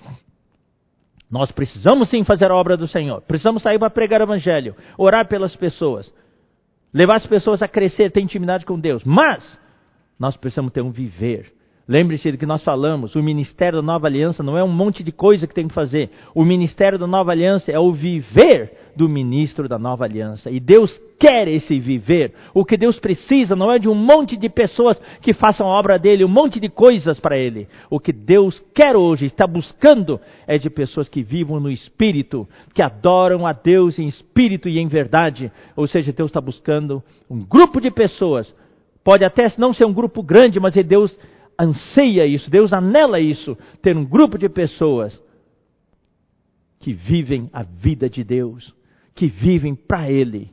Nós 1.31 1.51
precisamos 1.51 2.11
sim 2.11 2.23
fazer 2.25 2.51
a 2.51 2.55
obra 2.55 2.77
do 2.77 2.87
Senhor. 2.87 3.23
Precisamos 3.23 3.63
sair 3.63 3.79
para 3.79 3.91
pregar 3.91 4.21
o 4.21 4.25
Evangelho, 4.25 4.77
orar 4.99 5.27
pelas 5.27 5.57
pessoas, 5.57 6.13
levar 6.93 7.17
as 7.17 7.27
pessoas 7.27 7.63
a 7.63 7.69
crescer, 7.69 8.13
ter 8.13 8.21
intimidade 8.21 8.65
com 8.67 8.79
Deus. 8.79 9.03
Mas 9.05 9.59
nós 10.19 10.37
precisamos 10.37 10.73
ter 10.73 10.83
um 10.83 10.91
viver 10.91 11.53
Lembre-se 11.89 12.33
do 12.33 12.39
que 12.39 12.47
nós 12.47 12.65
falamos, 12.65 13.15
o 13.15 13.23
ministério 13.23 13.81
da 13.81 13.87
nova 13.87 14.09
aliança 14.09 14.43
não 14.43 14.59
é 14.59 14.65
um 14.65 14.69
monte 14.69 15.05
de 15.05 15.13
coisa 15.13 15.47
que 15.47 15.55
tem 15.55 15.69
que 15.69 15.75
fazer. 15.75 16.11
O 16.35 16.45
ministério 16.45 16.99
da 16.99 17.07
nova 17.07 17.31
aliança 17.31 17.71
é 17.71 17.79
o 17.79 17.93
viver 17.93 18.73
do 18.97 19.09
ministro 19.09 19.69
da 19.69 19.79
nova 19.79 20.05
aliança. 20.05 20.51
E 20.51 20.59
Deus 20.59 21.01
quer 21.17 21.47
esse 21.47 21.79
viver. 21.79 22.35
O 22.53 22.65
que 22.65 22.77
Deus 22.77 22.99
precisa 22.99 23.55
não 23.55 23.71
é 23.71 23.79
de 23.79 23.89
um 23.89 23.95
monte 23.95 24.37
de 24.37 24.49
pessoas 24.49 25.01
que 25.23 25.33
façam 25.33 25.65
a 25.65 25.79
obra 25.79 25.97
dele, 25.97 26.25
um 26.25 26.29
monte 26.29 26.59
de 26.59 26.69
coisas 26.69 27.21
para 27.21 27.39
ele. 27.39 27.69
O 27.89 28.01
que 28.01 28.13
Deus 28.13 28.61
quer 28.75 28.97
hoje, 28.97 29.27
está 29.27 29.47
buscando, 29.47 30.21
é 30.45 30.59
de 30.59 30.69
pessoas 30.69 31.09
que 31.09 31.23
vivam 31.23 31.61
no 31.61 31.71
espírito, 31.71 32.49
que 32.75 32.83
adoram 32.83 33.47
a 33.47 33.53
Deus 33.53 33.97
em 34.01 34.09
espírito 34.09 34.69
e 34.69 34.81
em 34.81 34.89
verdade. 34.89 35.53
Ou 35.77 35.87
seja, 35.87 36.13
Deus 36.13 36.31
está 36.31 36.41
buscando 36.41 37.01
um 37.31 37.45
grupo 37.45 37.81
de 37.81 37.93
pessoas. 37.93 38.53
Pode 39.05 39.25
até 39.25 39.47
não 39.57 39.73
ser 39.73 39.87
um 39.87 39.93
grupo 39.93 40.21
grande, 40.21 40.59
mas 40.59 40.77
é 40.77 40.83
Deus 40.83 41.17
anseia 41.59 42.27
isso, 42.27 42.51
Deus 42.51 42.73
anela 42.73 43.21
isso, 43.21 43.57
ter 43.81 43.97
um 43.97 44.05
grupo 44.05 44.39
de 44.39 44.49
pessoas 44.49 45.21
que 46.79 46.93
vivem 46.93 47.49
a 47.53 47.63
vida 47.63 48.09
de 48.09 48.23
Deus, 48.23 48.75
que 49.15 49.27
vivem 49.27 49.75
para 49.75 50.11
Ele, 50.11 50.51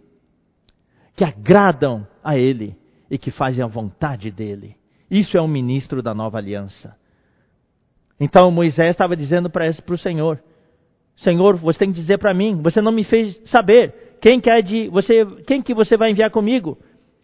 que 1.15 1.23
agradam 1.23 2.07
a 2.23 2.37
Ele 2.37 2.75
e 3.09 3.17
que 3.17 3.29
fazem 3.29 3.63
a 3.63 3.67
vontade 3.67 4.31
dEle. 4.31 4.75
Isso 5.11 5.37
é 5.37 5.41
um 5.41 5.47
ministro 5.47 6.01
da 6.01 6.13
nova 6.13 6.37
aliança. 6.37 6.95
Então 8.19 8.49
Moisés 8.49 8.91
estava 8.91 9.15
dizendo 9.15 9.49
para 9.49 9.69
o 9.69 9.97
Senhor: 9.97 10.41
Senhor, 11.17 11.57
você 11.57 11.79
tem 11.79 11.91
que 11.91 11.99
dizer 11.99 12.17
para 12.17 12.33
mim, 12.33 12.61
você 12.61 12.81
não 12.81 12.91
me 12.91 13.03
fez 13.03 13.39
saber 13.45 14.17
quem 14.21 14.39
que, 14.39 14.49
é 14.49 14.61
de, 14.61 14.87
você, 14.87 15.25
quem 15.45 15.61
que 15.61 15.73
você 15.73 15.97
vai 15.97 16.11
enviar 16.11 16.31
comigo, 16.31 16.77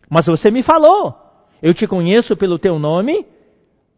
mas 0.09 0.25
você 0.25 0.51
me 0.51 0.61
falou. 0.61 1.15
Eu 1.61 1.73
te 1.73 1.87
conheço 1.87 2.35
pelo 2.37 2.59
teu 2.59 2.77
nome 2.77 3.25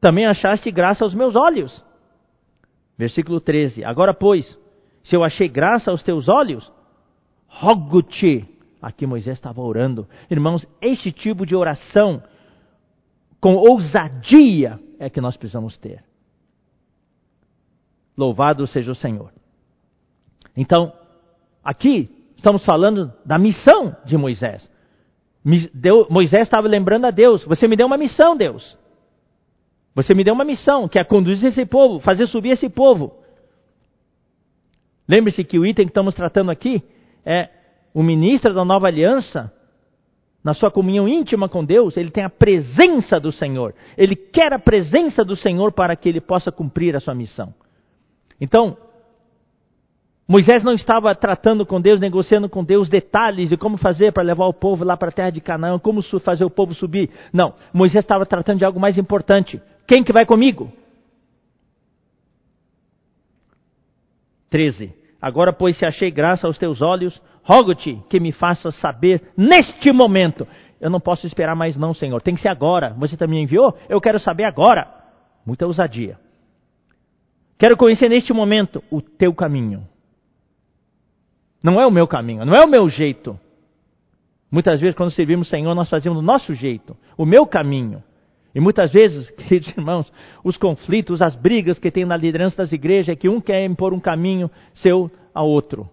também 0.01 0.25
achaste 0.25 0.71
graça 0.71 1.03
aos 1.03 1.13
meus 1.13 1.35
olhos. 1.35 1.83
Versículo 2.97 3.39
13. 3.39 3.85
Agora, 3.85 4.13
pois, 4.13 4.57
se 5.03 5.15
eu 5.15 5.23
achei 5.23 5.47
graça 5.47 5.91
aos 5.91 6.01
teus 6.01 6.27
olhos, 6.27 6.69
rogo-te. 7.47 8.47
Aqui 8.81 9.05
Moisés 9.05 9.37
estava 9.37 9.61
orando. 9.61 10.07
Irmãos, 10.29 10.65
este 10.81 11.11
tipo 11.11 11.45
de 11.45 11.55
oração, 11.55 12.23
com 13.39 13.53
ousadia, 13.53 14.79
é 14.99 15.07
que 15.07 15.21
nós 15.21 15.37
precisamos 15.37 15.77
ter. 15.77 16.03
Louvado 18.17 18.65
seja 18.65 18.91
o 18.91 18.95
Senhor. 18.95 19.31
Então, 20.57 20.91
aqui 21.63 22.09
estamos 22.35 22.65
falando 22.65 23.13
da 23.23 23.37
missão 23.37 23.95
de 24.03 24.17
Moisés. 24.17 24.67
Moisés 26.09 26.43
estava 26.43 26.67
lembrando 26.67 27.05
a 27.05 27.11
Deus: 27.11 27.43
Você 27.45 27.67
me 27.67 27.75
deu 27.75 27.85
uma 27.85 27.97
missão, 27.97 28.35
Deus. 28.35 28.77
Você 29.93 30.13
me 30.13 30.23
deu 30.23 30.33
uma 30.33 30.45
missão, 30.45 30.87
que 30.87 30.97
é 30.97 31.03
conduzir 31.03 31.49
esse 31.49 31.65
povo, 31.65 31.99
fazer 31.99 32.27
subir 32.27 32.51
esse 32.51 32.69
povo. 32.69 33.13
Lembre-se 35.07 35.43
que 35.43 35.59
o 35.59 35.65
item 35.65 35.85
que 35.85 35.91
estamos 35.91 36.15
tratando 36.15 36.51
aqui 36.51 36.81
é 37.25 37.49
o 37.93 38.01
ministro 38.01 38.53
da 38.53 38.63
nova 38.63 38.87
aliança, 38.87 39.51
na 40.43 40.53
sua 40.53 40.71
comunhão 40.71 41.07
íntima 41.07 41.47
com 41.47 41.63
Deus, 41.63 41.97
ele 41.97 42.09
tem 42.09 42.23
a 42.23 42.29
presença 42.29 43.19
do 43.19 43.31
Senhor. 43.31 43.75
Ele 43.97 44.15
quer 44.15 44.53
a 44.53 44.59
presença 44.59 45.23
do 45.23 45.35
Senhor 45.35 45.71
para 45.71 45.95
que 45.95 46.09
ele 46.09 46.19
possa 46.19 46.51
cumprir 46.51 46.95
a 46.95 46.99
sua 46.99 47.13
missão. 47.13 47.53
Então, 48.39 48.75
Moisés 50.27 50.63
não 50.63 50.71
estava 50.71 51.13
tratando 51.13 51.65
com 51.65 51.79
Deus, 51.79 51.99
negociando 51.99 52.49
com 52.49 52.63
Deus 52.63 52.89
detalhes 52.89 53.49
de 53.49 53.57
como 53.57 53.77
fazer 53.77 54.13
para 54.13 54.23
levar 54.23 54.45
o 54.45 54.53
povo 54.53 54.83
lá 54.83 54.97
para 54.97 55.09
a 55.09 55.11
terra 55.11 55.29
de 55.29 55.41
Canaã, 55.41 55.77
como 55.77 56.01
fazer 56.21 56.45
o 56.45 56.49
povo 56.49 56.73
subir. 56.73 57.09
Não, 57.31 57.53
Moisés 57.73 58.03
estava 58.03 58.25
tratando 58.25 58.57
de 58.59 58.65
algo 58.65 58.79
mais 58.79 58.97
importante. 58.97 59.61
Quem 59.87 60.03
que 60.03 60.13
vai 60.13 60.25
comigo? 60.25 60.71
13. 64.49 64.93
Agora, 65.21 65.53
pois, 65.53 65.77
se 65.77 65.85
achei 65.85 66.11
graça 66.11 66.47
aos 66.47 66.57
teus 66.57 66.81
olhos, 66.81 67.21
rogo-te 67.43 68.01
que 68.09 68.19
me 68.19 68.31
faças 68.31 68.75
saber 68.75 69.31
neste 69.37 69.93
momento. 69.93 70.47
Eu 70.79 70.89
não 70.89 70.99
posso 70.99 71.27
esperar 71.27 71.55
mais, 71.55 71.77
não, 71.77 71.93
Senhor. 71.93 72.21
Tem 72.21 72.35
que 72.35 72.41
ser 72.41 72.49
agora. 72.49 72.95
Você 72.97 73.15
também 73.15 73.43
enviou? 73.43 73.77
Eu 73.87 74.01
quero 74.01 74.19
saber 74.19 74.43
agora. 74.43 74.87
Muita 75.45 75.65
ousadia. 75.65 76.19
Quero 77.57 77.77
conhecer 77.77 78.09
neste 78.09 78.33
momento 78.33 78.83
o 78.89 79.01
teu 79.01 79.33
caminho. 79.33 79.87
Não 81.61 81.79
é 81.79 81.85
o 81.85 81.91
meu 81.91 82.07
caminho, 82.07 82.43
não 82.43 82.55
é 82.55 82.65
o 82.65 82.67
meu 82.67 82.89
jeito. 82.89 83.39
Muitas 84.49 84.81
vezes, 84.81 84.95
quando 84.95 85.11
servimos 85.11 85.47
o 85.47 85.49
Senhor, 85.49 85.73
nós 85.75 85.89
fazemos 85.89 86.17
do 86.17 86.25
nosso 86.25 86.53
jeito, 86.53 86.97
o 87.15 87.25
meu 87.25 87.45
caminho. 87.45 88.03
E 88.53 88.59
muitas 88.59 88.91
vezes, 88.91 89.29
queridos 89.37 89.69
irmãos, 89.69 90.11
os 90.43 90.57
conflitos, 90.57 91.21
as 91.21 91.35
brigas 91.35 91.79
que 91.79 91.91
tem 91.91 92.05
na 92.05 92.17
liderança 92.17 92.57
das 92.57 92.71
igrejas 92.71 93.09
é 93.09 93.15
que 93.15 93.29
um 93.29 93.39
quer 93.39 93.65
impor 93.65 93.93
um 93.93 93.99
caminho 93.99 94.49
seu 94.73 95.09
a 95.33 95.41
outro. 95.41 95.89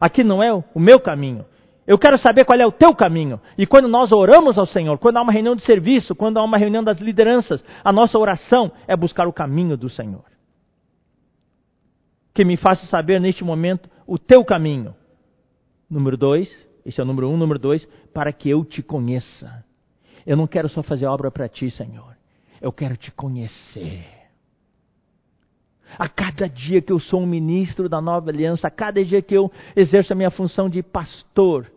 Aqui 0.00 0.24
não 0.24 0.42
é 0.42 0.52
o 0.52 0.80
meu 0.80 1.00
caminho. 1.00 1.44
Eu 1.86 1.98
quero 1.98 2.16
saber 2.16 2.44
qual 2.44 2.58
é 2.58 2.66
o 2.66 2.72
teu 2.72 2.94
caminho. 2.94 3.40
E 3.58 3.66
quando 3.66 3.88
nós 3.88 4.10
oramos 4.10 4.58
ao 4.58 4.66
Senhor, 4.66 4.98
quando 4.98 5.18
há 5.18 5.22
uma 5.22 5.32
reunião 5.32 5.54
de 5.54 5.62
serviço, 5.62 6.14
quando 6.14 6.38
há 6.38 6.42
uma 6.42 6.56
reunião 6.56 6.82
das 6.82 6.98
lideranças, 6.98 7.62
a 7.84 7.92
nossa 7.92 8.18
oração 8.18 8.72
é 8.86 8.96
buscar 8.96 9.26
o 9.28 9.32
caminho 9.32 9.76
do 9.76 9.90
Senhor. 9.90 10.24
Que 12.32 12.44
me 12.44 12.56
faça 12.56 12.86
saber 12.86 13.20
neste 13.20 13.44
momento 13.44 13.88
o 14.06 14.18
teu 14.18 14.44
caminho. 14.44 14.94
Número 15.88 16.16
dois, 16.16 16.50
esse 16.84 17.00
é 17.00 17.04
o 17.04 17.06
número 17.06 17.28
um. 17.28 17.36
Número 17.36 17.58
dois, 17.58 17.86
para 18.12 18.32
que 18.32 18.48
eu 18.48 18.64
te 18.64 18.82
conheça. 18.82 19.63
Eu 20.26 20.36
não 20.36 20.46
quero 20.46 20.68
só 20.68 20.82
fazer 20.82 21.06
obra 21.06 21.30
para 21.30 21.48
ti, 21.48 21.70
Senhor. 21.70 22.16
Eu 22.60 22.72
quero 22.72 22.96
te 22.96 23.10
conhecer. 23.10 24.04
A 25.98 26.08
cada 26.08 26.48
dia 26.48 26.80
que 26.80 26.92
eu 26.92 26.98
sou 26.98 27.20
um 27.20 27.26
ministro 27.26 27.88
da 27.88 28.00
nova 28.00 28.30
aliança, 28.30 28.66
a 28.66 28.70
cada 28.70 29.04
dia 29.04 29.22
que 29.22 29.36
eu 29.36 29.50
exerço 29.76 30.12
a 30.12 30.16
minha 30.16 30.30
função 30.30 30.68
de 30.68 30.82
pastor, 30.82 31.70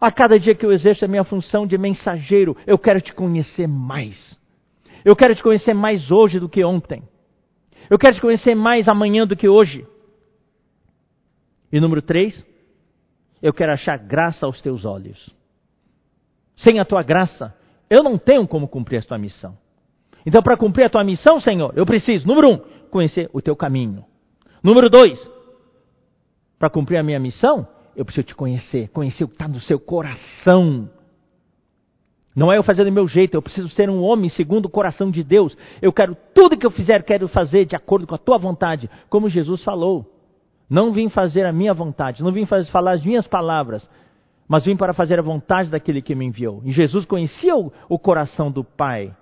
a 0.00 0.10
cada 0.10 0.38
dia 0.38 0.54
que 0.54 0.64
eu 0.64 0.72
exerço 0.72 1.04
a 1.04 1.08
minha 1.08 1.24
função 1.24 1.66
de 1.66 1.76
mensageiro, 1.76 2.56
eu 2.66 2.78
quero 2.78 3.00
te 3.00 3.12
conhecer 3.12 3.66
mais. 3.66 4.36
Eu 5.04 5.16
quero 5.16 5.34
te 5.34 5.42
conhecer 5.42 5.74
mais 5.74 6.10
hoje 6.10 6.38
do 6.38 6.48
que 6.48 6.64
ontem. 6.64 7.02
Eu 7.90 7.98
quero 7.98 8.14
te 8.14 8.20
conhecer 8.20 8.54
mais 8.54 8.88
amanhã 8.88 9.26
do 9.26 9.36
que 9.36 9.48
hoje. 9.48 9.86
E 11.72 11.80
número 11.80 12.02
três, 12.02 12.44
eu 13.42 13.52
quero 13.52 13.72
achar 13.72 13.98
graça 13.98 14.46
aos 14.46 14.60
teus 14.62 14.84
olhos. 14.84 15.34
Sem 16.62 16.78
a 16.80 16.84
tua 16.84 17.02
graça, 17.02 17.54
eu 17.88 18.02
não 18.02 18.16
tenho 18.16 18.46
como 18.46 18.68
cumprir 18.68 18.98
a 18.98 19.02
tua 19.02 19.18
missão. 19.18 19.56
Então, 20.24 20.42
para 20.42 20.56
cumprir 20.56 20.86
a 20.86 20.90
tua 20.90 21.04
missão, 21.04 21.40
Senhor, 21.40 21.72
eu 21.76 21.84
preciso, 21.84 22.26
número 22.26 22.50
um, 22.50 22.58
conhecer 22.90 23.28
o 23.32 23.40
teu 23.40 23.56
caminho. 23.56 24.04
Número 24.62 24.88
dois, 24.88 25.18
para 26.58 26.70
cumprir 26.70 26.98
a 26.98 27.02
minha 27.02 27.18
missão, 27.18 27.66
eu 27.96 28.04
preciso 28.04 28.28
te 28.28 28.34
conhecer, 28.34 28.88
conhecer 28.88 29.24
o 29.24 29.28
que 29.28 29.34
está 29.34 29.48
no 29.48 29.60
seu 29.60 29.80
coração. 29.80 30.88
Não 32.34 32.52
é 32.52 32.56
eu 32.56 32.62
fazer 32.62 32.84
do 32.84 32.92
meu 32.92 33.06
jeito, 33.06 33.34
eu 33.34 33.42
preciso 33.42 33.68
ser 33.70 33.90
um 33.90 34.00
homem 34.02 34.30
segundo 34.30 34.66
o 34.66 34.70
coração 34.70 35.10
de 35.10 35.22
Deus. 35.22 35.56
Eu 35.82 35.92
quero 35.92 36.16
tudo 36.32 36.56
que 36.56 36.64
eu 36.64 36.70
fizer, 36.70 37.02
quero 37.02 37.28
fazer 37.28 37.66
de 37.66 37.76
acordo 37.76 38.06
com 38.06 38.14
a 38.14 38.18
tua 38.18 38.38
vontade, 38.38 38.88
como 39.10 39.28
Jesus 39.28 39.62
falou. 39.62 40.06
Não 40.70 40.92
vim 40.92 41.08
fazer 41.08 41.44
a 41.44 41.52
minha 41.52 41.74
vontade, 41.74 42.22
não 42.22 42.32
vim 42.32 42.46
fazer, 42.46 42.70
falar 42.70 42.92
as 42.92 43.04
minhas 43.04 43.26
palavras, 43.26 43.86
mas 44.52 44.66
vim 44.66 44.76
para 44.76 44.92
fazer 44.92 45.18
a 45.18 45.22
vontade 45.22 45.70
daquele 45.70 46.02
que 46.02 46.14
me 46.14 46.26
enviou. 46.26 46.60
E 46.62 46.72
Jesus 46.72 47.06
conhecia 47.06 47.56
o, 47.56 47.72
o 47.88 47.98
coração 47.98 48.52
do 48.52 48.62
Pai. 48.62 49.16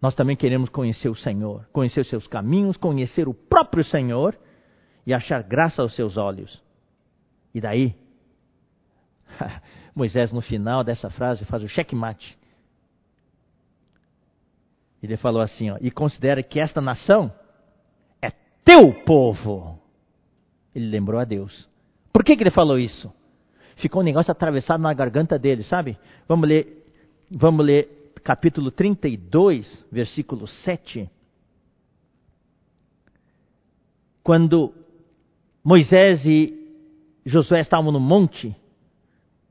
Nós 0.00 0.14
também 0.14 0.36
queremos 0.36 0.68
conhecer 0.68 1.08
o 1.08 1.14
Senhor, 1.16 1.66
conhecer 1.72 1.98
os 1.98 2.08
seus 2.08 2.28
caminhos, 2.28 2.76
conhecer 2.76 3.26
o 3.26 3.34
próprio 3.34 3.82
Senhor 3.82 4.38
e 5.04 5.12
achar 5.12 5.42
graça 5.42 5.82
aos 5.82 5.96
seus 5.96 6.16
olhos. 6.16 6.62
E 7.52 7.60
daí, 7.60 7.96
Moisés, 9.92 10.30
no 10.30 10.40
final 10.40 10.84
dessa 10.84 11.10
frase, 11.10 11.44
faz 11.46 11.64
o 11.64 11.68
checkmate. 11.68 12.38
Ele 15.02 15.16
falou 15.16 15.42
assim: 15.42 15.70
ó, 15.70 15.78
e 15.80 15.90
considera 15.90 16.44
que 16.44 16.60
esta 16.60 16.80
nação 16.80 17.34
é 18.22 18.30
teu 18.64 18.94
povo. 19.02 19.82
Ele 20.72 20.86
lembrou 20.86 21.18
a 21.20 21.24
Deus. 21.24 21.68
Por 22.16 22.24
que, 22.24 22.34
que 22.34 22.42
ele 22.42 22.50
falou 22.50 22.78
isso? 22.78 23.12
Ficou 23.76 24.00
um 24.00 24.04
negócio 24.04 24.32
atravessado 24.32 24.80
na 24.80 24.94
garganta 24.94 25.38
dele, 25.38 25.62
sabe? 25.62 25.98
Vamos 26.26 26.48
ler, 26.48 26.86
vamos 27.30 27.66
ler 27.66 28.10
capítulo 28.24 28.70
32, 28.70 29.84
versículo 29.92 30.48
7. 30.48 31.10
Quando 34.22 34.72
Moisés 35.62 36.24
e 36.24 36.54
Josué 37.26 37.60
estavam 37.60 37.92
no 37.92 38.00
monte, 38.00 38.56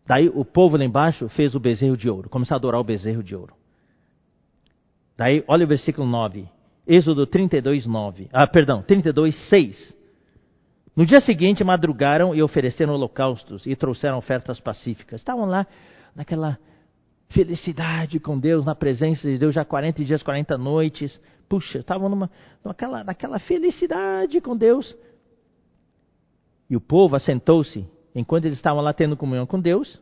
daí 0.07 0.27
o 0.27 0.43
povo 0.43 0.75
lá 0.75 0.83
embaixo 0.83 1.29
fez 1.29 1.53
o 1.53 1.59
bezerro 1.59 1.95
de 1.95 2.09
ouro, 2.09 2.31
começou 2.31 2.55
a 2.55 2.57
adorar 2.57 2.81
o 2.81 2.83
bezerro 2.83 3.21
de 3.21 3.35
ouro. 3.35 3.53
Daí, 5.15 5.43
olha 5.47 5.65
o 5.65 5.67
versículo 5.67 6.07
9. 6.07 6.49
Êxodo 6.87 7.27
32, 7.27 7.85
9. 7.85 8.27
Ah, 8.33 8.47
perdão, 8.47 8.81
32, 8.81 9.35
6. 9.49 9.95
No 10.95 11.05
dia 11.05 11.19
seguinte, 11.21 11.63
madrugaram 11.63 12.33
e 12.33 12.41
ofereceram 12.41 12.93
holocaustos 12.93 13.65
e 13.65 13.75
trouxeram 13.75 14.17
ofertas 14.17 14.59
pacíficas. 14.59 15.19
Estavam 15.19 15.45
lá 15.45 15.67
naquela 16.15 16.57
felicidade 17.29 18.19
com 18.19 18.39
Deus, 18.39 18.65
na 18.65 18.73
presença 18.73 19.29
de 19.29 19.37
Deus, 19.37 19.53
já 19.53 19.65
40 19.65 20.05
dias, 20.05 20.23
40 20.23 20.57
noites. 20.57 21.19
Puxa, 21.49 21.79
estavam 21.79 22.07
numa, 22.07 22.31
naquela, 22.63 23.03
naquela 23.03 23.39
felicidade 23.39 24.39
com 24.39 24.55
Deus. 24.55 24.95
E 26.69 26.77
o 26.77 26.81
povo 26.81 27.15
assentou-se 27.15 27.85
enquanto 28.15 28.45
eles 28.45 28.57
estavam 28.57 28.81
lá 28.81 28.93
tendo 28.93 29.17
comunhão 29.17 29.45
com 29.45 29.59
Deus. 29.59 30.01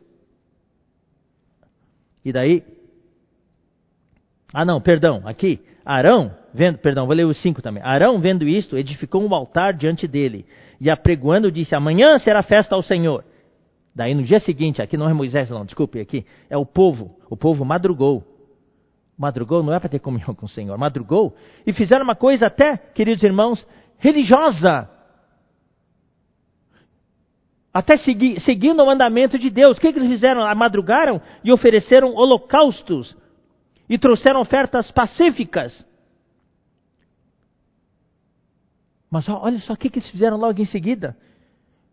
E 2.24 2.32
daí. 2.32 2.62
Ah, 4.52 4.64
não, 4.64 4.80
perdão, 4.80 5.22
aqui. 5.24 5.60
Arão, 5.84 6.34
vendo, 6.54 6.78
perdão, 6.78 7.04
vou 7.04 7.14
ler 7.14 7.26
os 7.26 7.42
cinco 7.42 7.60
também. 7.60 7.82
Arão, 7.82 8.20
vendo 8.20 8.48
isto, 8.48 8.78
edificou 8.78 9.22
um 9.22 9.34
altar 9.34 9.74
diante 9.74 10.08
dele. 10.08 10.46
E 10.84 10.90
apregoando, 10.90 11.50
disse: 11.50 11.74
Amanhã 11.74 12.18
será 12.18 12.42
festa 12.42 12.74
ao 12.74 12.82
Senhor. 12.82 13.24
Daí 13.96 14.14
no 14.14 14.22
dia 14.22 14.38
seguinte, 14.38 14.82
aqui 14.82 14.98
não 14.98 15.08
é 15.08 15.14
Moisés, 15.14 15.48
não, 15.48 15.64
desculpe, 15.64 15.98
aqui 15.98 16.26
é 16.50 16.58
o 16.58 16.66
povo. 16.66 17.18
O 17.30 17.38
povo 17.38 17.64
madrugou. 17.64 18.22
Madrugou 19.16 19.62
não 19.62 19.72
é 19.72 19.80
para 19.80 19.88
ter 19.88 19.98
comunhão 19.98 20.34
com 20.36 20.44
o 20.44 20.48
Senhor, 20.48 20.76
madrugou 20.76 21.34
e 21.66 21.72
fizeram 21.72 22.04
uma 22.04 22.14
coisa 22.14 22.48
até, 22.48 22.76
queridos 22.76 23.24
irmãos, 23.24 23.66
religiosa 23.96 24.90
até 27.72 27.96
segui, 27.96 28.38
seguindo 28.40 28.80
o 28.82 28.86
mandamento 28.86 29.38
de 29.38 29.48
Deus. 29.48 29.78
O 29.78 29.80
que, 29.80 29.90
que 29.90 29.98
eles 29.98 30.10
fizeram? 30.10 30.42
Madrugaram 30.54 31.18
e 31.42 31.50
ofereceram 31.50 32.14
holocaustos 32.14 33.16
e 33.88 33.98
trouxeram 33.98 34.42
ofertas 34.42 34.90
pacíficas. 34.90 35.84
Mas 39.14 39.28
olha 39.28 39.60
só 39.60 39.74
o 39.74 39.76
que, 39.76 39.86
eles 39.86 40.10
fizeram 40.10 40.36
logo 40.36 40.60
em 40.60 40.64
seguida. 40.64 41.16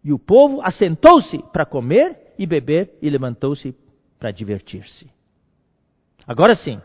E 0.04 0.12
o 0.12 0.18
povo 0.18 0.60
assentou-se 0.64 1.38
para 1.54 1.68
comer 1.68 2.34
e 2.36 2.48
beber 2.48 2.98
e 3.00 3.08
levantou-se 3.12 3.76
para 4.18 4.32
divertir-se. 4.32 5.08
Agora 6.28 6.56
sim, 6.56 6.82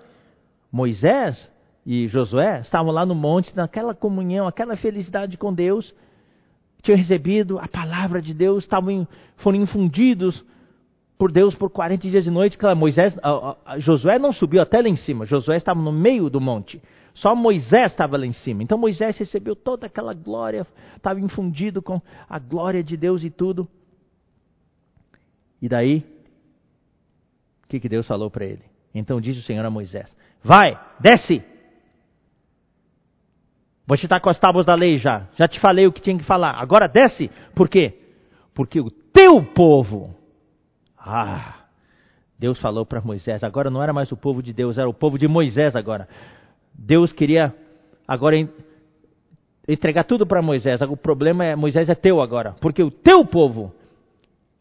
Moisés 0.71 1.51
e 1.87 2.07
Josué 2.09 2.61
estavam 2.61 2.93
lá 2.93 3.07
no 3.07 3.15
monte, 3.15 3.57
naquela 3.57 3.95
comunhão, 3.95 4.47
aquela 4.47 4.77
felicidade 4.77 5.39
com 5.39 5.55
Deus 5.55 5.95
tinham 6.83 6.99
recebido 6.99 7.59
a 7.59 7.67
palavra 7.67 8.21
de 8.21 8.35
Deus, 8.35 8.65
estavam, 8.65 9.09
foram 9.39 9.57
infundidos 9.57 10.45
por 11.17 11.33
Deus 11.33 11.55
por 11.55 11.71
40 11.71 12.11
dias 12.11 12.27
e. 12.27 12.57
Claro, 12.59 12.77
Moisés, 12.77 13.17
Josué 13.79 14.19
não 14.19 14.35
subiu 14.35 14.61
até 14.61 14.83
lá 14.83 14.89
em 14.89 14.97
cima, 14.97 15.25
Josué 15.25 15.57
estava 15.57 15.81
no 15.81 15.93
meio 15.93 16.29
do 16.29 16.43
monte. 16.43 16.83
Só 17.17 17.35
Moisés 17.35 17.93
estava 17.93 18.17
lá 18.17 18.27
em 18.27 18.33
cima. 18.33 18.63
Então 18.63 18.79
Moisés 18.79 19.17
recebeu 19.17 19.57
toda 19.57 19.87
aquela 19.87 20.13
glória, 20.15 20.67
estava 20.97 21.19
infundido 21.21 21.83
com 21.83 22.01
a 22.29 22.39
glória 22.39 22.83
de 22.83 22.97
Deus 22.97 23.25
e 23.25 23.31
tudo. 23.31 23.69
E 25.61 25.69
daí, 25.69 26.05
o 27.65 27.69
que, 27.69 27.81
que 27.81 27.89
Deus 27.89 28.07
falou 28.07 28.31
para 28.31 28.45
ele? 28.45 28.63
Então 28.95 29.21
disse 29.21 29.41
o 29.41 29.43
Senhor 29.43 29.65
a 29.65 29.71
Moisés: 29.71 30.15
Vai, 30.45 30.79
desce, 31.01 31.43
você 33.87 34.05
está 34.05 34.19
com 34.21 34.29
as 34.29 34.39
tábuas 34.39 34.67
da 34.67 34.75
lei 34.75 34.99
já. 34.99 35.29
Já 35.37 35.49
te 35.49 35.61
falei 35.61 35.87
o 35.87 35.93
que 35.93 36.03
tinha 36.03 36.19
que 36.19 36.25
falar. 36.25 36.61
Agora 36.61 36.89
desce. 36.89 37.31
Por 37.55 37.69
quê? 37.69 37.99
Porque 38.53 38.81
o 38.81 38.91
teu 38.91 39.43
povo. 39.43 40.15
Ah, 40.99 41.67
Deus 42.39 42.61
falou 42.61 42.85
para 42.85 43.01
Moisés. 43.01 43.45
Agora 43.45 43.71
não 43.71 43.83
era 43.83 43.93
mais 43.93 44.11
o 44.11 44.17
povo 44.17 44.43
de 44.43 44.53
Deus, 44.53 44.77
era 44.77 44.89
o 44.89 44.95
povo 44.95 45.19
de 45.19 45.29
Moisés 45.29 45.77
agora. 45.77 46.09
Deus 46.79 47.13
queria 47.13 47.55
agora 48.07 48.37
entregar 49.67 50.05
tudo 50.05 50.27
para 50.27 50.43
Moisés. 50.43 50.81
O 50.83 50.97
problema 50.97 51.45
é 51.45 51.57
Moisés 51.57 51.89
é 51.89 51.95
teu 51.95 52.21
agora, 52.21 52.53
porque 52.61 52.83
o 52.83 52.91
teu 52.91 53.25
povo 53.25 53.75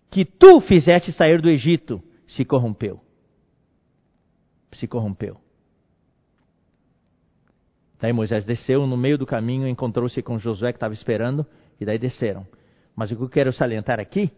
que 0.09 0.23
tu 0.23 0.61
fizeste 0.61 1.11
sair 1.11 1.41
do 1.41 1.49
Egito 1.49 2.01
se 2.27 2.45
corrompeu. 2.45 2.99
Se 4.73 4.87
corrompeu. 4.87 5.37
Daí 7.99 8.11
Moisés 8.11 8.45
desceu, 8.45 8.85
no 8.85 8.97
meio 8.97 9.17
do 9.17 9.25
caminho 9.25 9.67
encontrou-se 9.67 10.21
com 10.21 10.37
Josué 10.37 10.71
que 10.71 10.77
estava 10.77 10.93
esperando, 10.93 11.45
e 11.79 11.85
daí 11.85 11.97
desceram. 11.97 12.45
Mas 12.95 13.11
o 13.11 13.15
que 13.15 13.23
eu 13.23 13.29
quero 13.29 13.53
salientar 13.53 13.99
aqui 13.99 14.31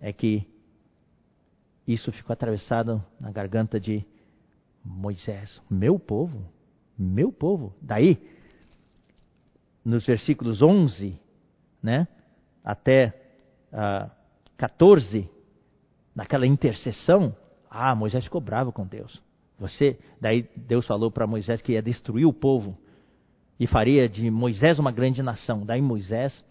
é 0.00 0.12
que 0.12 0.46
isso 1.86 2.12
ficou 2.12 2.32
atravessado 2.32 3.02
na 3.20 3.30
garganta 3.30 3.78
de 3.78 4.04
Moisés. 4.84 5.60
Meu 5.68 5.98
povo, 5.98 6.44
meu 7.02 7.32
povo. 7.32 7.74
Daí, 7.80 8.18
nos 9.84 10.04
versículos 10.06 10.62
11 10.62 11.18
né, 11.82 12.06
até 12.62 13.08
uh, 13.72 13.76
ah, 13.76 14.10
14, 14.56 15.28
naquela 16.14 16.46
intercessão, 16.46 17.34
ah, 17.70 17.94
Moisés 17.94 18.24
ficou 18.24 18.40
bravo 18.40 18.72
com 18.72 18.86
Deus. 18.86 19.22
Você, 19.58 19.98
daí 20.20 20.48
Deus 20.56 20.86
falou 20.86 21.10
para 21.10 21.26
Moisés 21.26 21.62
que 21.62 21.72
ia 21.72 21.82
destruir 21.82 22.26
o 22.26 22.32
povo 22.32 22.76
e 23.58 23.66
faria 23.66 24.08
de 24.08 24.30
Moisés 24.30 24.78
uma 24.78 24.90
grande 24.90 25.22
nação. 25.22 25.64
Daí 25.64 25.80
Moisés 25.80 26.44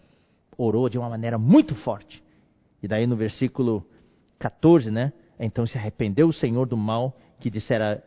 orou 0.56 0.88
de 0.88 0.98
uma 0.98 1.08
maneira 1.08 1.38
muito 1.38 1.74
forte. 1.76 2.22
E 2.82 2.88
daí 2.88 3.06
no 3.06 3.16
versículo 3.16 3.84
14, 4.38 4.90
né? 4.90 5.12
Então 5.38 5.66
se 5.66 5.76
arrependeu 5.76 6.28
o 6.28 6.32
Senhor 6.32 6.66
do 6.66 6.76
mal 6.76 7.16
que 7.40 7.50
dissera 7.50 8.02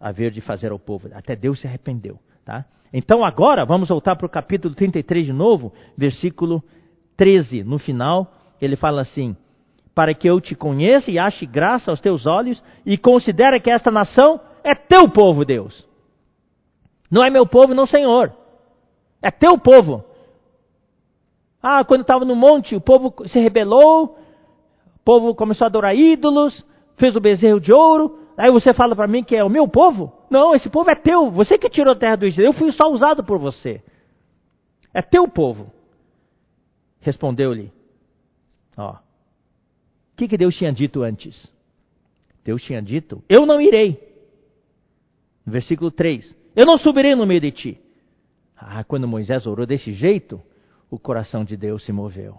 haver 0.00 0.30
de 0.30 0.40
fazer 0.40 0.70
ao 0.70 0.78
povo. 0.78 1.08
Até 1.12 1.34
Deus 1.34 1.60
se 1.60 1.66
arrependeu, 1.66 2.18
tá? 2.44 2.64
Então 2.92 3.24
agora 3.24 3.64
vamos 3.64 3.88
voltar 3.88 4.16
para 4.16 4.26
o 4.26 4.30
capítulo 4.30 4.74
33 4.74 5.26
de 5.26 5.32
novo, 5.32 5.72
versículo 5.96 6.62
13. 7.16 7.64
No 7.64 7.78
final, 7.78 8.32
ele 8.60 8.76
fala 8.76 9.02
assim: 9.02 9.36
para 9.94 10.14
que 10.14 10.28
eu 10.28 10.40
te 10.40 10.54
conheça 10.54 11.10
e 11.10 11.18
ache 11.18 11.44
graça 11.44 11.90
aos 11.90 12.00
teus 12.00 12.26
olhos 12.26 12.62
e 12.86 12.96
considere 12.96 13.60
que 13.60 13.70
esta 13.70 13.90
nação 13.90 14.40
é 14.62 14.74
teu 14.74 15.08
povo, 15.08 15.44
Deus. 15.44 15.86
Não 17.10 17.24
é 17.24 17.30
meu 17.30 17.46
povo, 17.46 17.74
não, 17.74 17.86
Senhor. 17.86 18.32
É 19.20 19.30
teu 19.30 19.58
povo. 19.58 20.04
Ah, 21.62 21.84
quando 21.84 22.02
estava 22.02 22.24
no 22.24 22.36
monte, 22.36 22.76
o 22.76 22.80
povo 22.80 23.12
se 23.26 23.40
rebelou, 23.40 24.16
o 24.96 24.98
povo 25.04 25.34
começou 25.34 25.64
a 25.64 25.68
adorar 25.68 25.96
ídolos, 25.96 26.64
fez 26.96 27.16
o 27.16 27.20
bezerro 27.20 27.60
de 27.60 27.72
ouro. 27.72 28.27
Aí 28.38 28.52
você 28.52 28.72
fala 28.72 28.94
para 28.94 29.08
mim 29.08 29.24
que 29.24 29.34
é 29.34 29.42
o 29.42 29.50
meu 29.50 29.66
povo? 29.66 30.12
Não, 30.30 30.54
esse 30.54 30.70
povo 30.70 30.88
é 30.88 30.94
teu. 30.94 31.28
Você 31.32 31.58
que 31.58 31.68
tirou 31.68 31.92
a 31.92 31.96
terra 31.96 32.14
do 32.14 32.24
Egito. 32.24 32.42
Eu 32.42 32.52
fui 32.52 32.70
só 32.70 32.88
usado 32.88 33.24
por 33.24 33.36
você. 33.36 33.82
É 34.94 35.02
teu 35.02 35.26
povo. 35.26 35.72
Respondeu-lhe. 37.00 37.72
Ó. 38.76 38.92
O 38.92 38.98
que, 40.16 40.28
que 40.28 40.36
Deus 40.36 40.54
tinha 40.54 40.72
dito 40.72 41.02
antes? 41.02 41.50
Deus 42.44 42.62
tinha 42.62 42.80
dito: 42.80 43.22
Eu 43.28 43.44
não 43.44 43.60
irei. 43.60 44.00
Versículo 45.44 45.90
3: 45.90 46.36
Eu 46.54 46.64
não 46.64 46.78
subirei 46.78 47.16
no 47.16 47.26
meio 47.26 47.40
de 47.40 47.50
ti. 47.50 47.80
Ah, 48.56 48.84
quando 48.84 49.08
Moisés 49.08 49.48
orou 49.48 49.66
desse 49.66 49.92
jeito, 49.92 50.40
o 50.88 50.96
coração 50.98 51.44
de 51.44 51.56
Deus 51.56 51.84
se 51.84 51.92
moveu. 51.92 52.38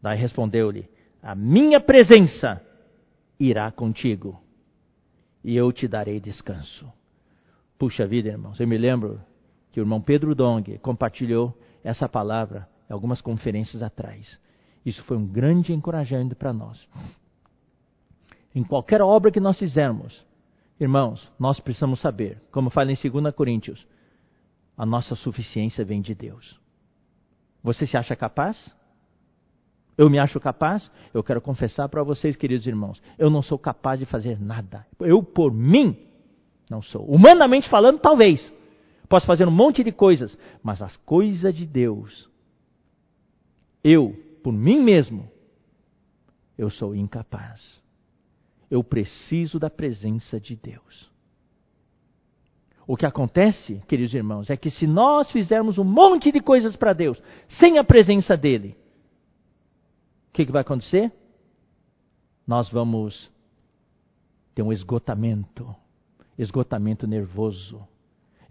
Daí 0.00 0.16
respondeu-lhe: 0.16 0.88
A 1.20 1.34
minha 1.34 1.80
presença 1.80 2.64
irá 3.38 3.70
contigo, 3.72 4.40
e 5.42 5.56
eu 5.56 5.72
te 5.72 5.88
darei 5.88 6.20
descanso. 6.20 6.90
Puxa 7.78 8.06
vida, 8.06 8.28
irmãos, 8.28 8.60
eu 8.60 8.68
me 8.68 8.76
lembro 8.76 9.20
que 9.72 9.80
o 9.80 9.82
irmão 9.82 10.00
Pedro 10.00 10.34
Dong 10.34 10.78
compartilhou 10.78 11.56
essa 11.82 12.08
palavra 12.08 12.68
algumas 12.88 13.20
conferências 13.20 13.82
atrás. 13.82 14.38
Isso 14.84 15.02
foi 15.04 15.16
um 15.16 15.26
grande 15.26 15.72
encorajamento 15.72 16.34
para 16.34 16.52
nós. 16.52 16.86
Em 18.54 18.64
qualquer 18.64 19.00
obra 19.00 19.30
que 19.30 19.40
nós 19.40 19.58
fizermos, 19.58 20.24
irmãos, 20.78 21.30
nós 21.38 21.60
precisamos 21.60 22.00
saber, 22.00 22.42
como 22.50 22.70
fala 22.70 22.90
em 22.90 22.96
2 22.96 23.34
Coríntios, 23.34 23.86
a 24.76 24.84
nossa 24.84 25.14
suficiência 25.14 25.84
vem 25.84 26.00
de 26.00 26.14
Deus. 26.14 26.58
Você 27.62 27.86
se 27.86 27.96
acha 27.96 28.16
capaz? 28.16 28.74
Eu 30.00 30.08
me 30.08 30.18
acho 30.18 30.40
capaz? 30.40 30.90
Eu 31.12 31.22
quero 31.22 31.42
confessar 31.42 31.86
para 31.90 32.02
vocês, 32.02 32.34
queridos 32.34 32.66
irmãos, 32.66 33.02
eu 33.18 33.28
não 33.28 33.42
sou 33.42 33.58
capaz 33.58 33.98
de 33.98 34.06
fazer 34.06 34.40
nada. 34.40 34.86
Eu, 34.98 35.22
por 35.22 35.52
mim, 35.52 35.94
não 36.70 36.80
sou. 36.80 37.04
Humanamente 37.04 37.68
falando, 37.68 37.98
talvez. 37.98 38.50
Posso 39.10 39.26
fazer 39.26 39.46
um 39.46 39.50
monte 39.50 39.84
de 39.84 39.92
coisas, 39.92 40.38
mas 40.62 40.80
as 40.80 40.96
coisas 40.96 41.54
de 41.54 41.66
Deus, 41.66 42.30
eu, 43.84 44.16
por 44.42 44.54
mim 44.54 44.80
mesmo, 44.80 45.30
eu 46.56 46.70
sou 46.70 46.94
incapaz. 46.94 47.60
Eu 48.70 48.82
preciso 48.82 49.58
da 49.58 49.68
presença 49.68 50.40
de 50.40 50.56
Deus. 50.56 51.10
O 52.86 52.96
que 52.96 53.04
acontece, 53.04 53.82
queridos 53.86 54.14
irmãos, 54.14 54.48
é 54.48 54.56
que 54.56 54.70
se 54.70 54.86
nós 54.86 55.30
fizermos 55.30 55.76
um 55.76 55.84
monte 55.84 56.32
de 56.32 56.40
coisas 56.40 56.74
para 56.74 56.94
Deus 56.94 57.22
sem 57.58 57.76
a 57.76 57.84
presença 57.84 58.34
dEle, 58.34 58.79
o 60.30 60.32
que, 60.32 60.46
que 60.46 60.52
vai 60.52 60.62
acontecer? 60.62 61.12
Nós 62.46 62.68
vamos 62.70 63.30
ter 64.54 64.62
um 64.62 64.72
esgotamento, 64.72 65.74
esgotamento 66.38 67.06
nervoso, 67.06 67.86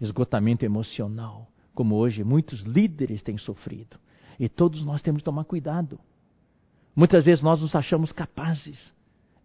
esgotamento 0.00 0.64
emocional, 0.64 1.50
como 1.74 1.96
hoje 1.96 2.22
muitos 2.22 2.60
líderes 2.62 3.22
têm 3.22 3.38
sofrido. 3.38 3.98
E 4.38 4.48
todos 4.48 4.84
nós 4.84 5.02
temos 5.02 5.20
que 5.20 5.24
tomar 5.24 5.44
cuidado. 5.44 5.98
Muitas 6.94 7.24
vezes 7.24 7.42
nós 7.42 7.60
nos 7.60 7.74
achamos 7.74 8.12
capazes. 8.12 8.92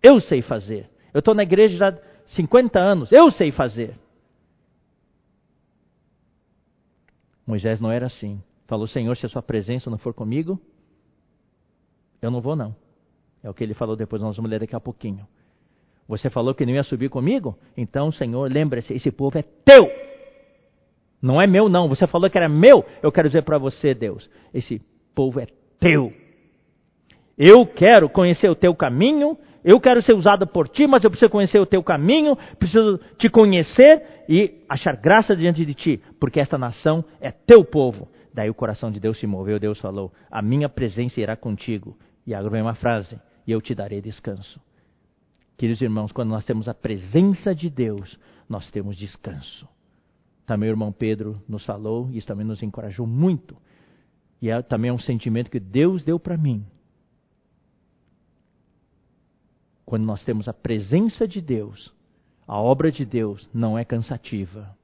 Eu 0.03 0.19
sei 0.19 0.41
fazer. 0.41 0.89
Eu 1.13 1.19
estou 1.19 1.33
na 1.33 1.43
igreja 1.43 1.77
já 1.77 1.89
há 1.89 1.97
50 2.27 2.79
anos. 2.79 3.11
Eu 3.11 3.31
sei 3.31 3.51
fazer. 3.51 3.97
Moisés 7.47 7.79
não 7.79 7.91
era 7.91 8.07
assim. 8.07 8.41
Falou: 8.67 8.87
Senhor, 8.87 9.15
se 9.15 9.25
a 9.25 9.29
sua 9.29 9.41
presença 9.41 9.89
não 9.89 9.97
for 9.97 10.13
comigo, 10.13 10.59
eu 12.21 12.31
não 12.31 12.41
vou, 12.41 12.55
não. 12.55 12.75
É 13.43 13.49
o 13.49 13.53
que 13.53 13.63
ele 13.63 13.73
falou 13.73 13.95
depois, 13.95 14.21
nós 14.21 14.35
vamos 14.35 14.49
ler 14.49 14.59
daqui 14.59 14.75
a 14.75 14.79
pouquinho. 14.79 15.27
Você 16.07 16.29
falou 16.29 16.53
que 16.53 16.65
não 16.65 16.73
ia 16.73 16.83
subir 16.83 17.09
comigo? 17.09 17.57
Então, 17.75 18.11
Senhor, 18.11 18.51
lembre-se: 18.51 18.93
esse 18.93 19.11
povo 19.11 19.37
é 19.37 19.43
teu. 19.43 19.89
Não 21.21 21.41
é 21.41 21.47
meu, 21.47 21.67
não. 21.67 21.87
Você 21.89 22.05
falou 22.05 22.29
que 22.29 22.37
era 22.37 22.47
meu. 22.47 22.85
Eu 23.01 23.11
quero 23.11 23.27
dizer 23.27 23.43
para 23.43 23.57
você, 23.57 23.93
Deus: 23.93 24.29
esse 24.53 24.81
povo 25.13 25.39
é 25.39 25.47
teu. 25.79 26.13
Eu 27.37 27.65
quero 27.65 28.07
conhecer 28.07 28.49
o 28.49 28.55
teu 28.55 28.73
caminho, 28.75 29.37
eu 29.63 29.79
quero 29.79 30.01
ser 30.01 30.13
usado 30.13 30.47
por 30.47 30.69
ti, 30.69 30.87
mas 30.87 31.03
eu 31.03 31.09
preciso 31.09 31.29
conhecer 31.29 31.59
o 31.59 31.65
teu 31.65 31.83
caminho, 31.83 32.37
preciso 32.57 32.99
te 33.17 33.29
conhecer 33.29 34.23
e 34.29 34.63
achar 34.69 34.95
graça 34.95 35.35
diante 35.35 35.65
de 35.65 35.73
ti, 35.73 36.01
porque 36.19 36.39
esta 36.39 36.57
nação 36.57 37.03
é 37.19 37.31
teu 37.31 37.65
povo. 37.65 38.07
Daí 38.35 38.49
o 38.49 38.53
coração 38.53 38.91
de 38.91 38.99
Deus 38.99 39.17
se 39.17 39.25
moveu, 39.25 39.57
Deus 39.59 39.79
falou: 39.79 40.11
A 40.29 40.41
minha 40.41 40.67
presença 40.67 41.21
irá 41.21 41.35
contigo. 41.37 41.97
E 42.27 42.35
agora 42.35 42.51
vem 42.51 42.61
uma 42.61 42.75
frase: 42.75 43.17
E 43.47 43.51
eu 43.51 43.61
te 43.61 43.73
darei 43.73 44.01
descanso. 44.01 44.61
Queridos 45.57 45.81
irmãos, 45.81 46.11
quando 46.11 46.29
nós 46.31 46.45
temos 46.45 46.67
a 46.67 46.73
presença 46.73 47.55
de 47.55 47.69
Deus, 47.69 48.19
nós 48.49 48.69
temos 48.71 48.97
descanso. 48.97 49.65
Também 50.45 50.69
o 50.69 50.73
irmão 50.73 50.91
Pedro 50.91 51.41
nos 51.47 51.65
falou, 51.65 52.11
e 52.11 52.17
isso 52.17 52.27
também 52.27 52.45
nos 52.45 52.61
encorajou 52.61 53.07
muito. 53.07 53.55
E 54.41 54.49
é, 54.49 54.61
também 54.61 54.89
é 54.89 54.93
um 54.93 54.99
sentimento 54.99 55.49
que 55.49 55.59
Deus 55.59 56.03
deu 56.03 56.19
para 56.19 56.37
mim 56.37 56.65
Quando 59.85 60.03
nós 60.03 60.25
temos 60.25 60.47
a 60.47 60.53
presença 60.53 61.27
de 61.27 61.39
Deus, 61.39 61.93
a 62.47 62.59
obra 62.59 62.91
de 62.91 63.05
Deus 63.05 63.47
não 63.53 63.77
é 63.77 63.85
cansativa. 63.85 64.75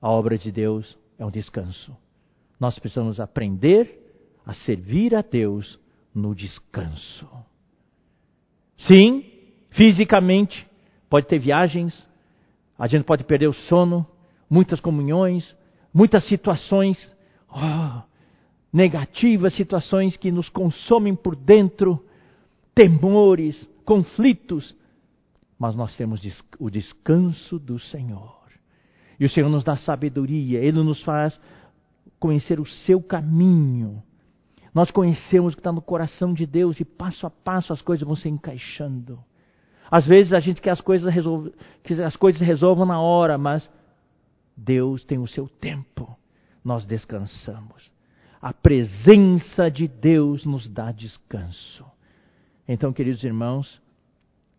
A 0.00 0.10
obra 0.10 0.38
de 0.38 0.50
Deus 0.50 0.98
é 1.18 1.24
um 1.24 1.30
descanso. 1.30 1.96
Nós 2.58 2.78
precisamos 2.78 3.20
aprender 3.20 4.06
a 4.44 4.54
servir 4.54 5.14
a 5.14 5.22
Deus 5.22 5.78
no 6.14 6.34
descanso. 6.34 7.28
Sim, 8.78 9.24
fisicamente, 9.70 10.66
pode 11.08 11.26
ter 11.26 11.38
viagens, 11.38 12.06
a 12.78 12.86
gente 12.86 13.04
pode 13.04 13.24
perder 13.24 13.48
o 13.48 13.52
sono, 13.52 14.06
muitas 14.48 14.80
comunhões, 14.80 15.56
muitas 15.92 16.26
situações 16.28 17.10
oh, 17.50 18.02
negativas, 18.72 19.54
situações 19.54 20.16
que 20.16 20.30
nos 20.30 20.48
consomem 20.48 21.14
por 21.14 21.34
dentro, 21.34 22.04
temores, 22.74 23.68
conflitos, 23.84 24.76
mas 25.58 25.74
nós 25.74 25.96
temos 25.96 26.20
o 26.58 26.70
descanso 26.70 27.58
do 27.58 27.78
Senhor. 27.78 28.35
E 29.18 29.24
o 29.24 29.30
Senhor 29.30 29.48
nos 29.48 29.64
dá 29.64 29.76
sabedoria, 29.76 30.58
Ele 30.58 30.82
nos 30.82 31.02
faz 31.02 31.38
conhecer 32.18 32.60
o 32.60 32.66
seu 32.66 33.02
caminho. 33.02 34.02
Nós 34.74 34.90
conhecemos 34.90 35.52
o 35.52 35.56
que 35.56 35.60
está 35.60 35.72
no 35.72 35.80
coração 35.80 36.34
de 36.34 36.44
Deus 36.44 36.78
e 36.80 36.84
passo 36.84 37.26
a 37.26 37.30
passo 37.30 37.72
as 37.72 37.80
coisas 37.80 38.06
vão 38.06 38.16
se 38.16 38.28
encaixando. 38.28 39.18
Às 39.90 40.06
vezes 40.06 40.32
a 40.32 40.38
gente 40.38 40.60
quer 40.60 40.70
as 40.70 40.80
coisas, 40.80 41.12
resolver, 41.12 41.54
que 41.82 41.94
as 41.94 42.16
coisas 42.16 42.40
resolvam 42.40 42.84
na 42.84 43.00
hora, 43.00 43.38
mas 43.38 43.70
Deus 44.56 45.04
tem 45.04 45.18
o 45.18 45.26
seu 45.26 45.48
tempo. 45.48 46.16
Nós 46.64 46.84
descansamos. 46.84 47.90
A 48.42 48.52
presença 48.52 49.70
de 49.70 49.88
Deus 49.88 50.44
nos 50.44 50.68
dá 50.68 50.92
descanso. 50.92 51.84
Então, 52.68 52.92
queridos 52.92 53.22
irmãos, 53.22 53.80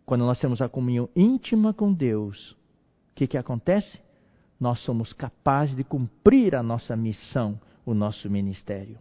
quando 0.06 0.24
nós 0.24 0.40
temos 0.40 0.62
a 0.62 0.68
comunhão 0.68 1.08
íntima 1.14 1.72
com 1.74 1.92
Deus, 1.92 2.52
o 2.52 2.56
que, 3.14 3.26
que 3.26 3.38
acontece? 3.38 4.00
Nós 4.60 4.80
somos 4.80 5.12
capazes 5.12 5.76
de 5.76 5.84
cumprir 5.84 6.54
a 6.54 6.62
nossa 6.62 6.96
missão, 6.96 7.58
o 7.86 7.94
nosso 7.94 8.28
ministério. 8.28 8.98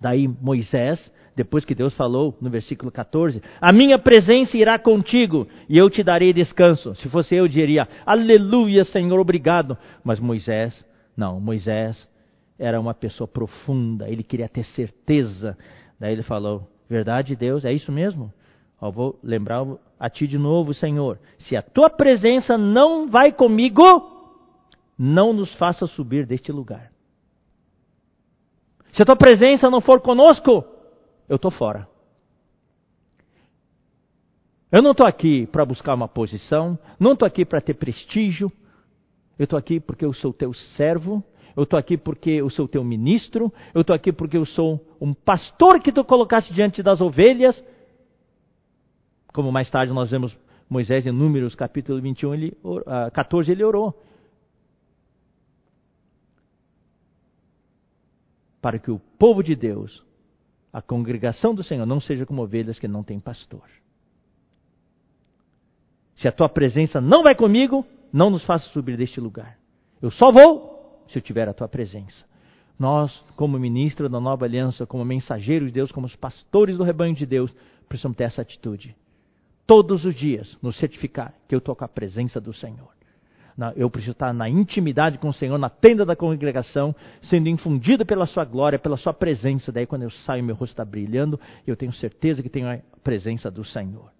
Daí 0.00 0.26
Moisés, 0.26 1.12
depois 1.36 1.64
que 1.64 1.74
Deus 1.74 1.94
falou 1.94 2.36
no 2.40 2.50
versículo 2.50 2.90
14: 2.90 3.40
A 3.60 3.72
minha 3.72 3.98
presença 3.98 4.56
irá 4.56 4.78
contigo 4.78 5.46
e 5.68 5.78
eu 5.78 5.88
te 5.88 6.02
darei 6.02 6.32
descanso. 6.32 6.94
Se 6.96 7.08
fosse 7.08 7.34
eu, 7.34 7.46
diria: 7.46 7.88
Aleluia, 8.04 8.84
Senhor, 8.84 9.18
obrigado. 9.18 9.78
Mas 10.02 10.18
Moisés, 10.18 10.84
não, 11.16 11.40
Moisés 11.40 12.08
era 12.58 12.80
uma 12.80 12.94
pessoa 12.94 13.28
profunda, 13.28 14.08
ele 14.08 14.22
queria 14.22 14.48
ter 14.48 14.64
certeza. 14.64 15.56
Daí 15.98 16.12
ele 16.12 16.24
falou: 16.24 16.68
Verdade, 16.90 17.36
Deus, 17.36 17.64
é 17.64 17.72
isso 17.72 17.92
mesmo? 17.92 18.32
Eu 18.82 18.90
vou 18.90 19.18
lembrar 19.22 19.64
a 19.98 20.10
ti 20.10 20.26
de 20.26 20.36
novo, 20.36 20.74
Senhor. 20.74 21.18
Se 21.38 21.56
a 21.56 21.62
tua 21.62 21.88
presença 21.88 22.58
não 22.58 23.08
vai 23.08 23.30
comigo, 23.30 24.11
não 24.98 25.32
nos 25.32 25.52
faça 25.54 25.86
subir 25.86 26.26
deste 26.26 26.52
lugar. 26.52 26.92
Se 28.92 29.02
a 29.02 29.06
tua 29.06 29.16
presença 29.16 29.70
não 29.70 29.80
for 29.80 30.00
conosco, 30.00 30.64
eu 31.28 31.36
estou 31.36 31.50
fora. 31.50 31.88
Eu 34.70 34.82
não 34.82 34.92
estou 34.92 35.06
aqui 35.06 35.46
para 35.46 35.64
buscar 35.64 35.94
uma 35.94 36.08
posição, 36.08 36.78
não 36.98 37.12
estou 37.12 37.26
aqui 37.26 37.44
para 37.44 37.60
ter 37.60 37.74
prestígio. 37.74 38.50
Eu 39.38 39.44
estou 39.44 39.58
aqui 39.58 39.80
porque 39.80 40.04
eu 40.04 40.12
sou 40.12 40.32
teu 40.32 40.52
servo, 40.54 41.24
Eu 41.54 41.64
estou 41.64 41.78
aqui 41.78 41.98
porque 41.98 42.30
eu 42.30 42.48
sou 42.48 42.66
teu 42.66 42.82
ministro. 42.82 43.52
Eu 43.74 43.82
estou 43.82 43.94
aqui 43.94 44.10
porque 44.12 44.36
eu 44.36 44.46
sou 44.46 44.80
um 45.00 45.12
pastor 45.12 45.80
que 45.80 45.92
tu 45.92 46.02
colocaste 46.04 46.52
diante 46.54 46.82
das 46.82 47.00
ovelhas. 47.00 47.62
Como 49.32 49.52
mais 49.52 49.70
tarde 49.70 49.92
nós 49.92 50.10
vemos 50.10 50.36
Moisés 50.68 51.06
em 51.06 51.12
Números 51.12 51.54
capítulo 51.54 52.00
21, 52.00 52.34
ele, 52.34 52.56
14, 53.12 53.50
ah, 53.50 53.52
ele 53.52 53.64
orou. 53.64 53.94
Para 58.62 58.78
que 58.78 58.90
o 58.90 59.00
povo 59.18 59.42
de 59.42 59.56
Deus, 59.56 60.02
a 60.72 60.80
congregação 60.80 61.54
do 61.54 61.62
Senhor, 61.62 61.84
não 61.84 62.00
seja 62.00 62.24
como 62.24 62.42
ovelhas 62.42 62.78
que 62.78 62.88
não 62.88 63.02
têm 63.02 63.20
pastor. 63.20 63.68
Se 66.16 66.28
a 66.28 66.32
tua 66.32 66.48
presença 66.48 67.00
não 67.00 67.24
vai 67.24 67.34
comigo, 67.34 67.84
não 68.12 68.30
nos 68.30 68.44
faça 68.44 68.68
subir 68.70 68.96
deste 68.96 69.20
lugar. 69.20 69.58
Eu 70.00 70.10
só 70.10 70.30
vou 70.30 71.04
se 71.08 71.18
eu 71.18 71.22
tiver 71.22 71.48
a 71.48 71.52
tua 71.52 71.68
presença. 71.68 72.24
Nós, 72.78 73.12
como 73.36 73.58
ministro 73.58 74.08
da 74.08 74.20
nova 74.20 74.44
aliança, 74.44 74.86
como 74.86 75.04
mensageiros 75.04 75.68
de 75.68 75.74
Deus, 75.74 75.92
como 75.92 76.06
os 76.06 76.16
pastores 76.16 76.76
do 76.76 76.84
rebanho 76.84 77.14
de 77.14 77.26
Deus, 77.26 77.54
precisamos 77.88 78.16
ter 78.16 78.24
essa 78.24 78.42
atitude. 78.42 78.96
Todos 79.66 80.04
os 80.04 80.14
dias 80.14 80.56
nos 80.62 80.76
certificar 80.78 81.34
que 81.48 81.54
eu 81.54 81.58
estou 81.58 81.74
com 81.74 81.84
a 81.84 81.88
presença 81.88 82.40
do 82.40 82.52
Senhor. 82.52 82.90
Eu 83.76 83.90
preciso 83.90 84.12
estar 84.12 84.32
na 84.32 84.48
intimidade 84.48 85.18
com 85.18 85.28
o 85.28 85.32
Senhor, 85.32 85.58
na 85.58 85.68
tenda 85.68 86.04
da 86.04 86.16
congregação, 86.16 86.94
sendo 87.22 87.48
infundido 87.48 88.04
pela 88.06 88.26
Sua 88.26 88.44
glória, 88.44 88.78
pela 88.78 88.96
Sua 88.96 89.12
presença. 89.12 89.70
Daí, 89.70 89.86
quando 89.86 90.02
eu 90.02 90.10
saio, 90.10 90.42
meu 90.42 90.54
rosto 90.54 90.72
está 90.72 90.84
brilhando, 90.84 91.38
eu 91.66 91.76
tenho 91.76 91.92
certeza 91.92 92.42
que 92.42 92.48
tenho 92.48 92.68
a 92.68 92.78
presença 93.04 93.50
do 93.50 93.64
Senhor. 93.64 94.10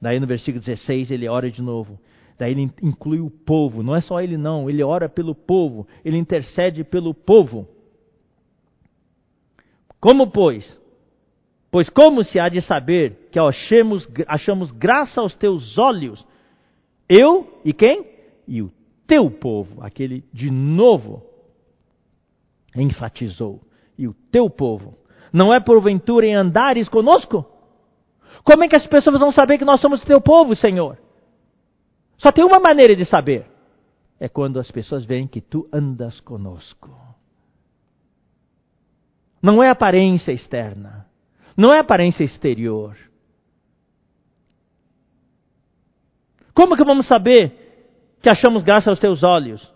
Daí, 0.00 0.20
no 0.20 0.26
versículo 0.26 0.64
16, 0.64 1.10
ele 1.10 1.28
ora 1.28 1.50
de 1.50 1.60
novo. 1.60 1.98
Daí 2.38 2.52
ele 2.52 2.70
inclui 2.82 3.18
o 3.18 3.28
povo. 3.28 3.82
Não 3.82 3.96
é 3.96 4.00
só 4.00 4.20
ele, 4.20 4.36
não. 4.36 4.70
Ele 4.70 4.82
ora 4.82 5.08
pelo 5.08 5.34
povo. 5.34 5.88
Ele 6.04 6.16
intercede 6.16 6.84
pelo 6.84 7.12
povo. 7.12 7.66
Como, 10.00 10.30
pois? 10.30 10.78
Pois 11.70 11.90
como 11.90 12.22
se 12.22 12.38
há 12.38 12.48
de 12.48 12.60
saber 12.62 13.28
que 13.30 13.38
achemos, 13.38 14.08
achamos 14.26 14.70
graça 14.70 15.20
aos 15.20 15.34
teus 15.34 15.76
olhos? 15.76 16.24
Eu 17.08 17.60
e 17.64 17.72
quem? 17.72 18.04
E 18.46 18.62
o 18.62 18.70
teu 19.06 19.30
povo. 19.30 19.82
Aquele 19.82 20.24
de 20.32 20.50
novo 20.50 21.22
enfatizou. 22.76 23.60
E 23.96 24.06
o 24.06 24.14
teu 24.30 24.50
povo. 24.50 24.96
Não 25.32 25.52
é 25.52 25.60
porventura 25.60 26.26
em 26.26 26.34
andares 26.34 26.88
conosco? 26.88 27.44
Como 28.44 28.64
é 28.64 28.68
que 28.68 28.76
as 28.76 28.86
pessoas 28.86 29.20
vão 29.20 29.32
saber 29.32 29.58
que 29.58 29.64
nós 29.64 29.80
somos 29.80 30.02
teu 30.02 30.20
povo, 30.20 30.54
Senhor? 30.54 30.98
Só 32.16 32.32
tem 32.32 32.44
uma 32.44 32.58
maneira 32.58 32.94
de 32.96 33.04
saber. 33.04 33.46
É 34.18 34.28
quando 34.28 34.58
as 34.58 34.70
pessoas 34.70 35.04
veem 35.04 35.28
que 35.28 35.40
tu 35.40 35.68
andas 35.72 36.18
conosco. 36.20 36.90
Não 39.40 39.62
é 39.62 39.70
aparência 39.70 40.32
externa. 40.32 41.06
Não 41.56 41.72
é 41.72 41.78
aparência 41.78 42.24
exterior. 42.24 42.96
Como 46.58 46.74
que 46.74 46.82
vamos 46.82 47.06
saber 47.06 47.52
que 48.20 48.28
achamos 48.28 48.64
graça 48.64 48.90
aos 48.90 48.98
teus 48.98 49.22
olhos? 49.22 49.72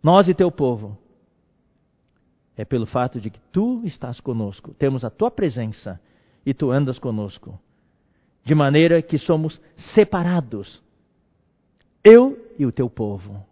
Nós 0.00 0.28
e 0.28 0.34
teu 0.34 0.52
povo. 0.52 0.96
É 2.56 2.64
pelo 2.64 2.86
fato 2.86 3.20
de 3.20 3.28
que 3.28 3.40
tu 3.50 3.82
estás 3.84 4.20
conosco. 4.20 4.72
Temos 4.74 5.04
a 5.04 5.10
tua 5.10 5.28
presença 5.28 6.00
e 6.46 6.54
tu 6.54 6.70
andas 6.70 7.00
conosco 7.00 7.58
de 8.44 8.54
maneira 8.54 9.02
que 9.02 9.18
somos 9.18 9.60
separados. 9.96 10.80
Eu 12.04 12.38
e 12.56 12.64
o 12.64 12.70
teu 12.70 12.88
povo. 12.88 13.44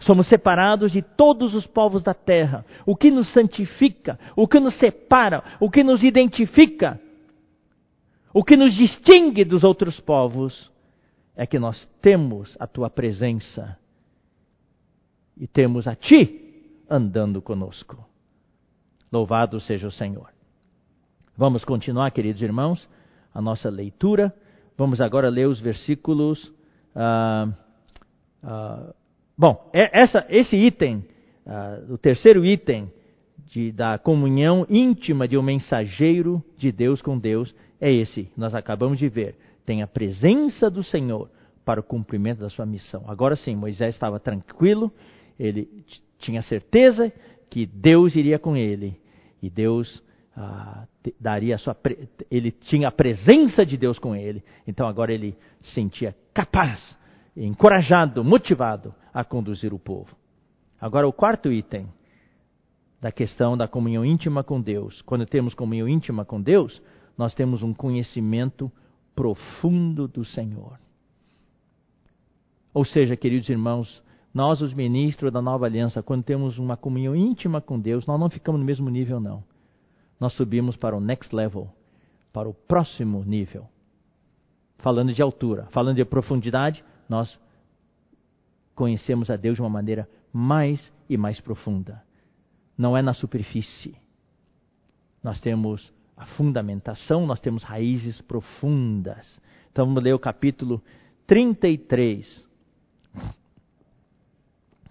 Somos 0.00 0.28
separados 0.28 0.92
de 0.92 1.00
todos 1.00 1.54
os 1.54 1.66
povos 1.66 2.02
da 2.02 2.12
terra. 2.12 2.62
O 2.84 2.94
que 2.94 3.10
nos 3.10 3.32
santifica, 3.32 4.20
o 4.36 4.46
que 4.46 4.60
nos 4.60 4.78
separa, 4.78 5.42
o 5.60 5.70
que 5.70 5.82
nos 5.82 6.02
identifica, 6.02 7.00
o 8.34 8.44
que 8.44 8.54
nos 8.54 8.74
distingue 8.74 9.46
dos 9.46 9.64
outros 9.64 9.98
povos, 9.98 10.70
é 11.40 11.46
que 11.46 11.58
nós 11.58 11.88
temos 12.02 12.54
a 12.60 12.66
tua 12.66 12.90
presença 12.90 13.74
e 15.34 15.46
temos 15.46 15.88
a 15.88 15.94
ti 15.94 16.84
andando 16.86 17.40
conosco. 17.40 18.06
Louvado 19.10 19.58
seja 19.58 19.88
o 19.88 19.90
Senhor. 19.90 20.28
Vamos 21.34 21.64
continuar, 21.64 22.10
queridos 22.10 22.42
irmãos 22.42 22.86
a 23.32 23.40
nossa 23.40 23.70
leitura. 23.70 24.34
Vamos 24.76 25.00
agora 25.00 25.30
ler 25.30 25.48
os 25.48 25.58
versículos. 25.58 26.52
Ah, 26.94 27.48
ah, 28.42 28.94
bom, 29.34 29.70
é, 29.72 29.98
essa, 29.98 30.26
esse 30.28 30.54
item, 30.54 31.02
ah, 31.46 31.80
o 31.88 31.96
terceiro 31.96 32.44
item 32.44 32.92
de, 33.46 33.72
da 33.72 33.96
comunhão 33.96 34.66
íntima 34.68 35.26
de 35.26 35.38
um 35.38 35.42
mensageiro 35.42 36.44
de 36.58 36.70
Deus 36.70 37.00
com 37.00 37.18
Deus, 37.18 37.54
é 37.80 37.90
esse, 37.90 38.30
nós 38.36 38.54
acabamos 38.54 38.98
de 38.98 39.08
ver. 39.08 39.36
Tem 39.70 39.82
a 39.82 39.86
presença 39.86 40.68
do 40.68 40.82
Senhor 40.82 41.30
para 41.64 41.78
o 41.78 41.82
cumprimento 41.84 42.40
da 42.40 42.50
sua 42.50 42.66
missão. 42.66 43.04
Agora 43.06 43.36
sim, 43.36 43.54
Moisés 43.54 43.94
estava 43.94 44.18
tranquilo, 44.18 44.92
ele 45.38 45.84
tinha 46.18 46.42
certeza 46.42 47.12
que 47.48 47.66
Deus 47.66 48.16
iria 48.16 48.36
com 48.36 48.56
ele. 48.56 49.00
E 49.40 49.48
Deus 49.48 50.02
ah, 50.36 50.88
daria 51.20 51.56
sua, 51.56 51.76
ele 52.28 52.50
tinha 52.50 52.88
a 52.88 52.90
presença 52.90 53.64
de 53.64 53.76
Deus 53.76 53.96
com 53.96 54.16
ele. 54.16 54.42
Então 54.66 54.88
agora 54.88 55.14
ele 55.14 55.38
sentia 55.72 56.16
capaz, 56.34 56.98
encorajado, 57.36 58.24
motivado 58.24 58.92
a 59.14 59.22
conduzir 59.22 59.72
o 59.72 59.78
povo. 59.78 60.16
Agora 60.80 61.06
o 61.06 61.12
quarto 61.12 61.52
item 61.52 61.86
da 63.00 63.12
questão 63.12 63.56
da 63.56 63.68
comunhão 63.68 64.04
íntima 64.04 64.42
com 64.42 64.60
Deus. 64.60 65.00
Quando 65.02 65.24
temos 65.26 65.54
comunhão 65.54 65.88
íntima 65.88 66.24
com 66.24 66.42
Deus, 66.42 66.82
nós 67.16 67.36
temos 67.36 67.62
um 67.62 67.72
conhecimento 67.72 68.68
profundo 69.20 70.08
do 70.08 70.24
Senhor. 70.24 70.80
Ou 72.72 72.86
seja, 72.86 73.16
queridos 73.16 73.50
irmãos, 73.50 74.02
nós, 74.32 74.62
os 74.62 74.72
ministros 74.72 75.30
da 75.30 75.42
nova 75.42 75.66
aliança, 75.66 76.02
quando 76.02 76.22
temos 76.22 76.58
uma 76.58 76.74
comunhão 76.74 77.14
íntima 77.14 77.60
com 77.60 77.78
Deus, 77.78 78.06
nós 78.06 78.18
não 78.18 78.30
ficamos 78.30 78.58
no 78.58 78.64
mesmo 78.64 78.88
nível, 78.88 79.20
não 79.20 79.44
nós 80.20 80.34
subimos 80.34 80.76
para 80.76 80.94
o 80.94 81.00
next 81.00 81.34
level, 81.34 81.72
para 82.30 82.46
o 82.46 82.52
próximo 82.52 83.24
nível. 83.24 83.66
Falando 84.76 85.14
de 85.14 85.22
altura, 85.22 85.66
falando 85.70 85.96
de 85.96 86.04
profundidade, 86.04 86.84
nós 87.08 87.40
conhecemos 88.74 89.30
a 89.30 89.36
Deus 89.36 89.56
de 89.56 89.62
uma 89.62 89.70
maneira 89.70 90.06
mais 90.30 90.92
e 91.08 91.16
mais 91.16 91.40
profunda. 91.40 92.02
Não 92.76 92.94
é 92.94 93.02
na 93.02 93.14
superfície. 93.14 93.96
Nós 95.22 95.40
temos 95.40 95.90
a 96.20 96.26
fundamentação, 96.26 97.26
nós 97.26 97.40
temos 97.40 97.62
raízes 97.62 98.20
profundas. 98.20 99.40
Então 99.72 99.86
vamos 99.86 100.02
ler 100.02 100.12
o 100.12 100.18
capítulo 100.18 100.82
33, 101.26 102.46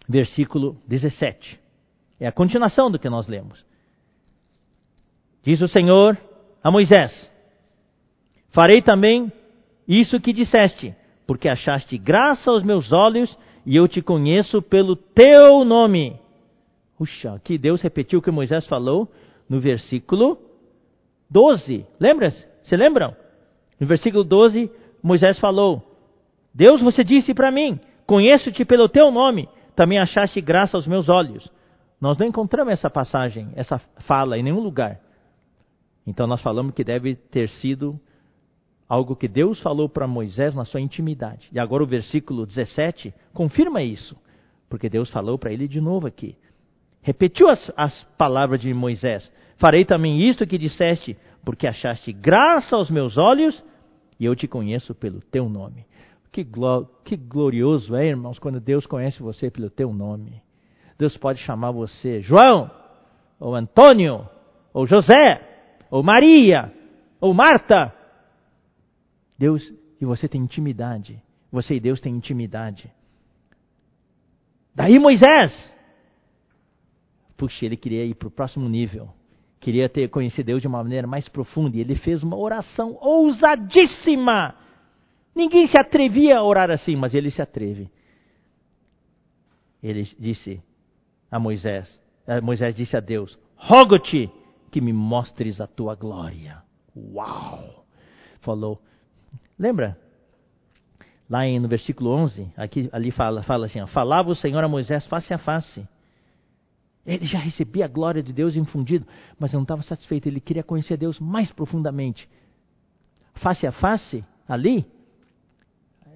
versículo 0.08 0.76
17. 0.88 1.60
É 2.20 2.26
a 2.26 2.32
continuação 2.32 2.90
do 2.90 2.98
que 2.98 3.08
nós 3.08 3.28
lemos. 3.28 3.64
Diz 5.44 5.62
o 5.62 5.68
Senhor 5.68 6.18
a 6.64 6.72
Moisés: 6.72 7.32
Farei 8.50 8.82
também 8.82 9.32
isso 9.88 10.20
que 10.20 10.34
disseste, 10.34 10.96
porque 11.28 11.48
achaste 11.48 11.96
graça 11.96 12.50
aos 12.50 12.64
meus 12.64 12.92
olhos 12.92 13.38
e 13.64 13.76
eu 13.76 13.88
te 13.88 14.02
conheço 14.02 14.64
pelo 14.64 14.96
teu 14.96 15.64
nome. 15.64 16.20
Puxa, 16.98 17.36
aqui 17.36 17.56
Deus 17.56 17.84
repetiu 17.84 18.18
o 18.18 18.22
que 18.22 18.32
Moisés 18.32 18.66
falou 18.66 19.08
no 19.48 19.60
versículo 19.60 20.49
12. 21.30 21.86
Lembra-se? 22.00 22.48
Se 22.64 22.76
lembram? 22.76 23.16
No 23.80 23.88
versículo 23.88 24.24
12, 24.24 24.72
Moisés 25.02 25.40
falou: 25.40 25.84
Deus, 26.54 26.82
você 26.82 27.04
disse 27.04 27.34
para 27.34 27.52
mim: 27.52 27.80
Conheço-te 28.06 28.66
pelo 28.66 28.90
teu 28.90 29.12
nome, 29.12 29.48
também 29.76 30.00
achaste 30.00 30.42
graça 30.42 30.76
aos 30.76 30.88
meus 30.88 31.10
olhos. 31.10 31.50
Nós 32.02 32.18
não 32.18 32.28
encontramos 32.28 32.74
essa 32.74 32.90
passagem, 32.90 33.50
essa 33.56 33.78
fala 34.00 34.38
em 34.38 34.44
nenhum 34.44 34.60
lugar. 34.60 35.00
Então 36.08 36.26
nós 36.26 36.42
falamos 36.42 36.74
que 36.74 36.84
deve 36.84 37.16
ter 37.16 37.50
sido 37.50 38.00
algo 38.88 39.16
que 39.16 39.28
Deus 39.28 39.62
falou 39.62 39.88
para 39.88 40.08
Moisés 40.08 40.56
na 40.56 40.66
sua 40.66 40.82
intimidade. 40.82 41.48
E 41.52 41.60
agora 41.60 41.84
o 41.84 41.88
versículo 41.88 42.46
17 42.46 43.14
confirma 43.34 43.84
isso, 43.84 44.18
porque 44.68 44.90
Deus 44.90 45.10
falou 45.12 45.38
para 45.38 45.54
ele 45.54 45.68
de 45.68 45.80
novo 45.80 46.08
aqui. 46.08 46.36
Repetiu 47.02 47.48
as, 47.48 47.72
as 47.76 48.04
palavras 48.18 48.60
de 48.62 48.74
Moisés: 48.74 49.32
Farei 49.58 49.86
também 49.86 50.28
isto 50.28 50.46
que 50.46 50.58
disseste, 50.58 51.18
porque 51.44 51.68
achaste 51.68 52.12
graça 52.12 52.76
aos 52.76 52.90
meus 52.90 53.18
olhos 53.18 53.64
e 54.20 54.26
eu 54.26 54.36
te 54.36 54.48
conheço 54.48 54.94
pelo 54.94 55.22
teu 55.22 55.48
nome. 55.48 55.86
Que, 56.32 56.46
que 57.04 57.18
glorioso 57.18 57.96
é, 57.96 58.08
irmãos, 58.08 58.38
quando 58.38 58.60
Deus 58.60 58.86
conhece 58.86 59.22
você 59.22 59.50
pelo 59.50 59.70
teu 59.70 59.92
nome. 59.92 60.42
Deus 60.98 61.18
pode 61.18 61.40
chamar 61.40 61.72
você 61.72 62.22
João, 62.22 62.70
ou 63.40 63.56
Antônio, 63.56 64.28
ou 64.74 64.86
José, 64.86 65.42
ou 65.90 66.04
Maria, 66.04 66.72
ou 67.20 67.34
Marta. 67.34 67.94
Deus 69.38 69.64
e 70.00 70.06
você 70.06 70.28
tem 70.28 70.42
intimidade. 70.42 71.22
Você 71.52 71.76
e 71.76 71.80
Deus 71.80 72.00
têm 72.00 72.16
intimidade. 72.16 72.92
Daí 74.76 75.00
Moisés, 75.00 75.52
puxa, 77.40 77.66
ele 77.66 77.78
queria 77.78 78.04
ir 78.04 78.14
para 78.14 78.28
o 78.28 78.32
próximo 78.32 78.68
nível. 78.68 79.10
Queria 79.62 79.88
ter 79.88 80.10
conhecido 80.10 80.48
Deus 80.48 80.62
de 80.62 80.68
uma 80.68 80.84
maneira 80.84 81.08
mais 81.08 81.28
profunda. 81.30 81.78
E 81.78 81.80
ele 81.80 81.96
fez 81.96 82.22
uma 82.22 82.38
oração 82.38 82.98
ousadíssima. 83.00 84.56
Ninguém 85.34 85.68
se 85.68 85.80
atrevia 85.80 86.38
a 86.38 86.44
orar 86.44 86.70
assim, 86.70 86.96
mas 86.98 87.16
ele 87.16 87.32
se 87.32 87.42
atreve. 87.42 87.90
Ele 89.82 90.04
disse 90.20 90.62
a 91.32 91.40
Moisés, 91.40 92.00
Moisés 92.44 92.76
disse 92.76 92.98
a 92.98 93.00
Deus: 93.00 93.40
Rogo-te 93.56 94.30
que 94.70 94.82
me 94.82 94.92
mostres 94.92 95.62
a 95.62 95.68
tua 95.68 95.96
glória. 95.96 96.62
Uau! 96.96 97.86
Falou. 98.42 98.82
Lembra? 99.58 99.98
Lá 101.30 101.46
no 101.60 101.68
versículo 101.68 102.10
11, 102.10 102.52
aqui, 102.58 102.90
ali 102.92 103.12
fala, 103.12 103.44
fala 103.44 103.68
assim: 103.68 103.80
ó, 103.80 103.88
Falava 103.88 104.30
o 104.30 104.36
Senhor 104.36 104.64
a 104.64 104.68
Moisés 104.68 105.06
face 105.08 105.34
a 105.34 105.38
face. 105.38 105.88
Ele 107.06 107.26
já 107.26 107.40
recebia 107.40 107.86
a 107.86 107.88
glória 107.88 108.22
de 108.22 108.34
Deus 108.34 108.56
infundida, 108.56 109.06
mas 109.40 109.54
não 109.54 109.64
estava 109.64 109.82
satisfeito. 109.82 110.28
Ele 110.28 110.40
queria 110.40 110.64
conhecer 110.64 110.98
Deus 110.98 111.20
mais 111.20 111.52
profundamente. 111.52 112.30
Face 113.36 113.66
a 113.66 113.72
face, 113.72 114.24
ali, 114.48 114.86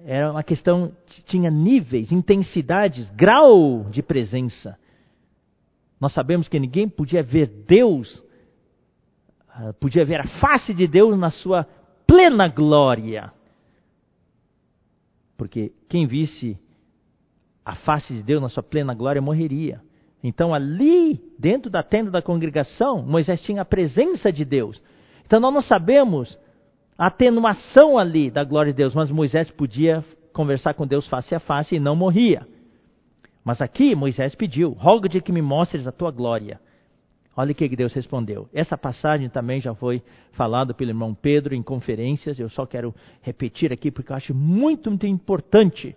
era 0.04 0.30
uma 0.30 0.42
questão, 0.42 0.92
tinha 1.24 1.50
níveis, 1.50 2.12
intensidades, 2.12 3.08
grau 3.10 3.84
de 3.90 4.02
presença. 4.02 4.78
Nós 5.98 6.12
sabemos 6.12 6.46
que 6.46 6.60
ninguém 6.60 6.88
podia 6.88 7.22
ver 7.22 7.46
Deus, 7.46 8.22
ah, 9.48 9.72
podia 9.80 10.04
ver 10.04 10.20
a 10.20 10.28
face 10.40 10.74
de 10.74 10.86
Deus 10.86 11.18
na 11.18 11.30
sua 11.30 11.64
plena 12.06 12.46
glória. 12.48 13.32
Porque 15.36 15.72
quem 15.88 16.06
visse 16.06 16.58
a 17.64 17.74
face 17.76 18.12
de 18.12 18.22
Deus 18.22 18.42
na 18.42 18.50
sua 18.50 18.62
plena 18.62 18.92
glória 18.92 19.22
morreria. 19.22 19.80
Então, 20.26 20.54
ali, 20.54 21.20
dentro 21.38 21.70
da 21.70 21.82
tenda 21.82 22.10
da 22.10 22.22
congregação, 22.22 23.02
Moisés 23.02 23.42
tinha 23.42 23.60
a 23.60 23.64
presença 23.64 24.32
de 24.32 24.42
Deus. 24.42 24.82
Então, 25.26 25.38
nós 25.38 25.52
não 25.52 25.60
sabemos 25.60 26.38
a 26.96 27.08
atenuação 27.08 27.98
ali 27.98 28.30
da 28.30 28.42
glória 28.42 28.72
de 28.72 28.78
Deus, 28.78 28.94
mas 28.94 29.10
Moisés 29.10 29.50
podia 29.50 30.02
conversar 30.32 30.72
com 30.72 30.86
Deus 30.86 31.06
face 31.08 31.34
a 31.34 31.40
face 31.40 31.76
e 31.76 31.78
não 31.80 31.94
morria. 31.94 32.46
Mas 33.44 33.60
aqui 33.60 33.94
Moisés 33.94 34.34
pediu: 34.34 34.70
roga-te 34.70 35.20
que 35.20 35.30
me 35.30 35.42
mostres 35.42 35.86
a 35.86 35.92
tua 35.92 36.10
glória. 36.10 36.58
Olha 37.36 37.52
o 37.52 37.54
que 37.54 37.68
Deus 37.76 37.92
respondeu. 37.92 38.48
Essa 38.54 38.78
passagem 38.78 39.28
também 39.28 39.60
já 39.60 39.74
foi 39.74 40.02
falada 40.32 40.72
pelo 40.72 40.90
irmão 40.90 41.12
Pedro 41.14 41.54
em 41.54 41.62
conferências, 41.62 42.38
eu 42.38 42.48
só 42.48 42.64
quero 42.64 42.94
repetir 43.20 43.72
aqui 43.72 43.90
porque 43.90 44.10
eu 44.10 44.16
acho 44.16 44.32
muito, 44.32 44.88
muito 44.88 45.06
importante. 45.06 45.94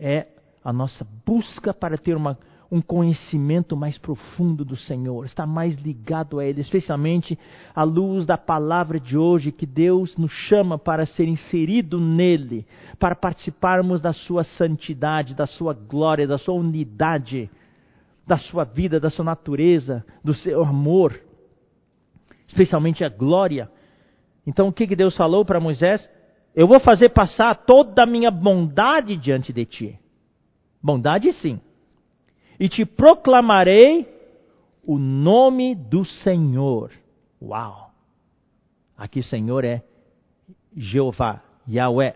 É 0.00 0.28
a 0.64 0.72
nossa 0.72 1.06
busca 1.26 1.74
para 1.74 1.98
ter 1.98 2.16
uma 2.16 2.38
um 2.74 2.82
conhecimento 2.82 3.76
mais 3.76 3.96
profundo 3.98 4.64
do 4.64 4.74
Senhor, 4.74 5.24
está 5.24 5.46
mais 5.46 5.76
ligado 5.76 6.40
a 6.40 6.44
Ele, 6.44 6.60
especialmente 6.60 7.38
à 7.72 7.84
luz 7.84 8.26
da 8.26 8.36
palavra 8.36 8.98
de 8.98 9.16
hoje, 9.16 9.52
que 9.52 9.64
Deus 9.64 10.16
nos 10.16 10.32
chama 10.32 10.76
para 10.76 11.06
ser 11.06 11.28
inserido 11.28 12.00
nele, 12.00 12.66
para 12.98 13.14
participarmos 13.14 14.00
da 14.00 14.12
Sua 14.12 14.42
santidade, 14.42 15.36
da 15.36 15.46
Sua 15.46 15.72
glória, 15.72 16.26
da 16.26 16.36
Sua 16.36 16.54
unidade, 16.54 17.48
da 18.26 18.38
Sua 18.38 18.64
vida, 18.64 18.98
da 18.98 19.08
Sua 19.08 19.24
natureza, 19.24 20.04
do 20.24 20.34
Seu 20.34 20.64
amor, 20.64 21.16
especialmente 22.48 23.04
a 23.04 23.08
glória. 23.08 23.70
Então 24.44 24.66
o 24.66 24.72
que, 24.72 24.88
que 24.88 24.96
Deus 24.96 25.16
falou 25.16 25.44
para 25.44 25.60
Moisés? 25.60 26.10
Eu 26.56 26.66
vou 26.66 26.80
fazer 26.80 27.10
passar 27.10 27.54
toda 27.54 28.02
a 28.02 28.06
minha 28.06 28.32
bondade 28.32 29.16
diante 29.16 29.52
de 29.52 29.64
ti. 29.64 29.98
Bondade 30.82 31.32
sim 31.34 31.60
e 32.58 32.68
te 32.68 32.84
proclamarei 32.84 34.06
o 34.86 34.98
nome 34.98 35.74
do 35.74 36.04
Senhor. 36.04 36.90
Uau! 37.40 37.90
Aqui 38.96 39.22
Senhor 39.22 39.64
é 39.64 39.82
Jeová, 40.76 41.42
Yahweh, 41.68 42.14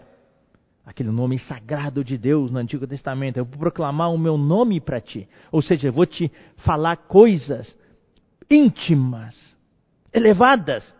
aquele 0.84 1.10
nome 1.10 1.38
sagrado 1.40 2.04
de 2.04 2.16
Deus 2.16 2.50
no 2.50 2.58
Antigo 2.58 2.86
Testamento. 2.86 3.36
Eu 3.36 3.44
vou 3.44 3.58
proclamar 3.58 4.12
o 4.12 4.18
meu 4.18 4.38
nome 4.38 4.80
para 4.80 5.00
ti. 5.00 5.28
Ou 5.50 5.60
seja, 5.60 5.88
eu 5.88 5.92
vou 5.92 6.06
te 6.06 6.30
falar 6.58 6.96
coisas 6.96 7.76
íntimas, 8.50 9.36
elevadas. 10.12 10.94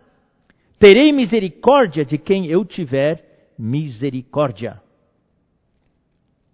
Terei 0.77 1.11
misericórdia 1.11 2.05
de 2.05 2.17
quem 2.17 2.45
eu 2.47 2.63
tiver 2.63 3.51
misericórdia. 3.57 4.81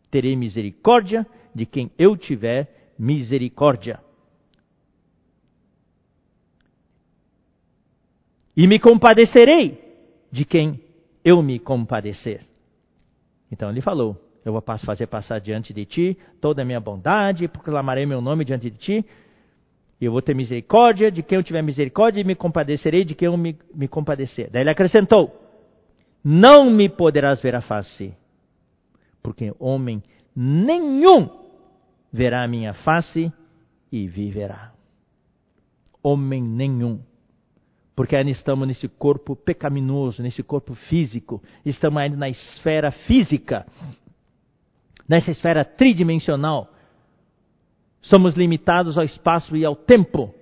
Terei 0.09 0.35
misericórdia 0.35 1.25
de 1.53 1.65
quem 1.65 1.91
eu 1.97 2.15
tiver 2.17 2.74
misericórdia. 2.97 3.99
E 8.55 8.67
me 8.67 8.79
compadecerei 8.79 9.83
de 10.31 10.45
quem 10.45 10.81
eu 11.23 11.41
me 11.41 11.59
compadecer. 11.59 12.45
Então 13.51 13.69
ele 13.69 13.81
falou: 13.81 14.17
Eu 14.45 14.53
vou 14.53 14.63
fazer 14.85 15.07
passar 15.07 15.39
diante 15.39 15.73
de 15.73 15.85
ti 15.85 16.17
toda 16.39 16.61
a 16.61 16.65
minha 16.65 16.79
bondade, 16.79 17.47
proclamarei 17.47 18.05
meu 18.05 18.21
nome 18.21 18.45
diante 18.45 18.69
de 18.69 18.77
ti, 18.77 19.05
e 19.99 20.05
eu 20.05 20.11
vou 20.11 20.21
ter 20.21 20.33
misericórdia 20.33 21.11
de 21.11 21.21
quem 21.21 21.37
eu 21.37 21.43
tiver 21.43 21.61
misericórdia, 21.61 22.21
e 22.21 22.23
me 22.23 22.35
compadecerei 22.35 23.03
de 23.03 23.15
quem 23.15 23.27
eu 23.27 23.37
me, 23.37 23.57
me 23.73 23.87
compadecer. 23.87 24.49
Daí 24.49 24.61
ele 24.63 24.69
acrescentou: 24.69 25.35
Não 26.23 26.69
me 26.69 26.87
poderás 26.87 27.41
ver 27.41 27.55
a 27.55 27.61
face, 27.61 28.13
porque 29.21 29.53
homem 29.59 30.01
nenhum 30.33 31.44
verá 32.15 32.43
a 32.43 32.47
minha 32.47 32.73
face 32.73 33.29
e 33.91 34.07
viverá. 34.07 34.71
Homem 36.01 36.41
nenhum. 36.41 37.01
Porque 37.93 38.15
ainda 38.15 38.31
estamos 38.31 38.65
nesse 38.65 38.87
corpo 38.87 39.35
pecaminoso, 39.35 40.23
nesse 40.23 40.41
corpo 40.41 40.75
físico, 40.75 41.43
estamos 41.65 42.01
ainda 42.01 42.15
na 42.15 42.29
esfera 42.29 42.89
física, 42.91 43.65
nessa 45.07 45.29
esfera 45.29 45.65
tridimensional. 45.65 46.69
Somos 48.01 48.35
limitados 48.35 48.97
ao 48.97 49.03
espaço 49.03 49.57
e 49.57 49.65
ao 49.65 49.75
tempo. 49.75 50.33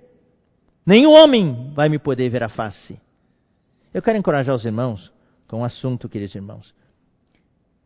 Nenhum 0.86 1.12
homem 1.12 1.72
vai 1.74 1.88
me 1.88 1.98
poder 1.98 2.28
ver 2.28 2.44
a 2.44 2.48
face. 2.48 3.00
Eu 3.92 4.00
quero 4.00 4.18
encorajar 4.18 4.54
os 4.54 4.64
irmãos 4.64 5.12
com 5.48 5.60
um 5.60 5.64
assunto, 5.64 6.08
queridos 6.08 6.36
irmãos. 6.36 6.72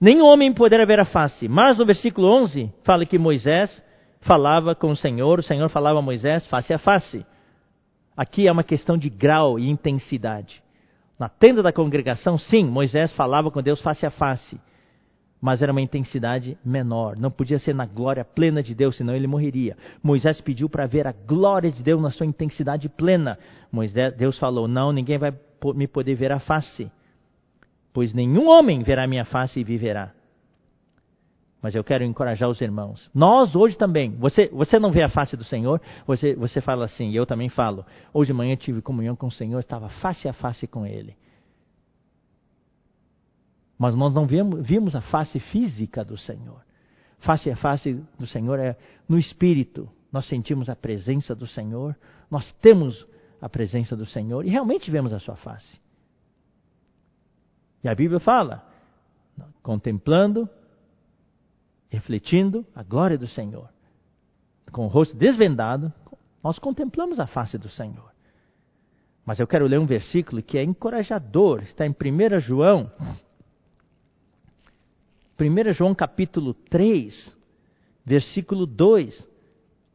Nenhum 0.01 0.27
homem 0.27 0.53
poderá 0.53 0.85
ver 0.85 1.01
a 1.01 1.05
face. 1.05 1.49
Mas 1.49 1.77
no 1.77 1.85
versículo 1.85 2.29
11 2.29 2.73
fala 2.85 3.05
que 3.05 3.19
Moisés 3.19 3.83
falava 4.21 4.75
com 4.75 4.91
o 4.91 4.97
Senhor, 4.97 5.41
o 5.41 5.43
Senhor 5.43 5.69
falava 5.71 5.99
a 5.99 6.03
Moisés 6.03 6.47
face 6.47 6.73
a 6.73 6.79
face. 6.79 7.27
Aqui 8.17 8.47
é 8.47 8.53
uma 8.53 8.65
questão 8.65 8.97
de 8.97 9.11
grau 9.11 9.59
e 9.59 9.69
intensidade. 9.69 10.63
Na 11.19 11.29
tenda 11.29 11.63
da 11.63 11.73
congregação, 11.73 12.39
sim, 12.39 12.65
Moisés 12.65 13.13
falava 13.13 13.51
com 13.51 13.61
Deus 13.61 13.81
face 13.81 14.07
a 14.07 14.11
face. 14.11 14.61
Mas 15.41 15.63
era 15.63 15.71
uma 15.71 15.81
intensidade 15.81 16.57
menor. 16.65 17.17
Não 17.17 17.31
podia 17.31 17.59
ser 17.59 17.75
na 17.75 17.87
glória 17.87 18.25
plena 18.25 18.63
de 18.63 18.75
Deus, 18.75 18.97
senão 18.97 19.15
ele 19.15 19.27
morreria. 19.27 19.77
Moisés 20.03 20.41
pediu 20.41 20.69
para 20.69 20.87
ver 20.87 21.07
a 21.07 21.13
glória 21.13 21.71
de 21.71 21.83
Deus 21.83 22.01
na 22.01 22.11
sua 22.11 22.27
intensidade 22.27 22.89
plena. 22.89 23.39
Moisés, 23.71 24.15
Deus 24.17 24.37
falou: 24.39 24.67
Não, 24.67 24.93
ninguém 24.93 25.17
vai 25.17 25.33
me 25.75 25.87
poder 25.87 26.15
ver 26.15 26.33
a 26.33 26.41
face 26.41 26.91
pois 27.93 28.13
nenhum 28.13 28.49
homem 28.49 28.83
verá 28.83 29.07
minha 29.07 29.25
face 29.25 29.61
e 29.61 29.65
viverá. 29.65 30.13
Mas 31.61 31.75
eu 31.75 31.83
quero 31.83 32.05
encorajar 32.05 32.49
os 32.49 32.61
irmãos. 32.61 33.11
Nós 33.13 33.57
hoje 33.57 33.77
também, 33.77 34.13
você, 34.13 34.49
você 34.49 34.79
não 34.79 34.93
vê 34.93 35.03
a 35.03 35.09
face 35.09 35.37
do 35.37 35.43
Senhor, 35.43 35.81
você, 36.07 36.35
você 36.37 36.61
fala 36.61 36.85
assim, 36.85 37.13
eu 37.13 37.27
também 37.27 37.49
falo. 37.49 37.85
Hoje 38.15 38.29
de 38.29 38.33
manhã 38.33 38.55
tive 38.55 38.81
comunhão 38.81 39.17
com 39.17 39.27
o 39.27 39.33
Senhor, 39.33 39.59
estava 39.59 39.89
face 39.89 40.29
a 40.29 40.33
face 40.33 40.67
com 40.69 40.87
Ele. 40.87 41.17
Mas 43.77 43.95
nós 43.95 44.15
não 44.15 44.27
vimos, 44.27 44.65
vimos 44.65 44.95
a 44.95 45.01
face 45.01 45.41
física 45.41 46.05
do 46.05 46.17
Senhor. 46.17 46.63
Face 47.21 47.51
a 47.51 47.57
face 47.57 48.01
do 48.19 48.27
Senhor 48.27 48.59
é 48.61 48.77
no 49.09 49.19
Espírito. 49.19 49.89
Nós 50.13 50.27
sentimos 50.27 50.69
a 50.69 50.77
presença 50.77 51.35
do 51.35 51.47
Senhor, 51.47 51.97
nós 52.31 52.51
temos 52.61 53.07
a 53.41 53.49
presença 53.49 53.97
do 53.97 54.07
Senhor 54.07 54.45
e 54.45 54.51
realmente 54.51 54.91
vemos 54.91 55.13
a 55.13 55.19
sua 55.19 55.37
face. 55.37 55.79
E 57.83 57.89
a 57.89 57.95
Bíblia 57.95 58.21
fala, 58.21 58.65
contemplando, 59.63 60.49
refletindo 61.89 62.67
a 62.75 62.83
glória 62.83 63.17
do 63.17 63.29
Senhor. 63.29 63.69
Com 64.73 64.85
o 64.85 64.89
rosto 64.89 65.17
desvendado, 65.17 65.93
nós 66.43 66.59
contemplamos 66.59 67.19
a 67.21 67.27
face 67.27 67.57
do 67.57 67.69
Senhor. 67.69 68.13
Mas 69.25 69.39
eu 69.39 69.47
quero 69.47 69.67
ler 69.67 69.79
um 69.79 69.87
versículo 69.87 70.43
que 70.43 70.59
é 70.59 70.63
encorajador, 70.63 71.63
está 71.63 71.87
em 71.87 71.91
1 71.91 72.41
João. 72.41 72.91
1 75.39 75.73
João 75.73 75.95
capítulo 75.95 76.55
3, 76.55 77.37
versículo 78.05 78.67
2. 78.67 79.27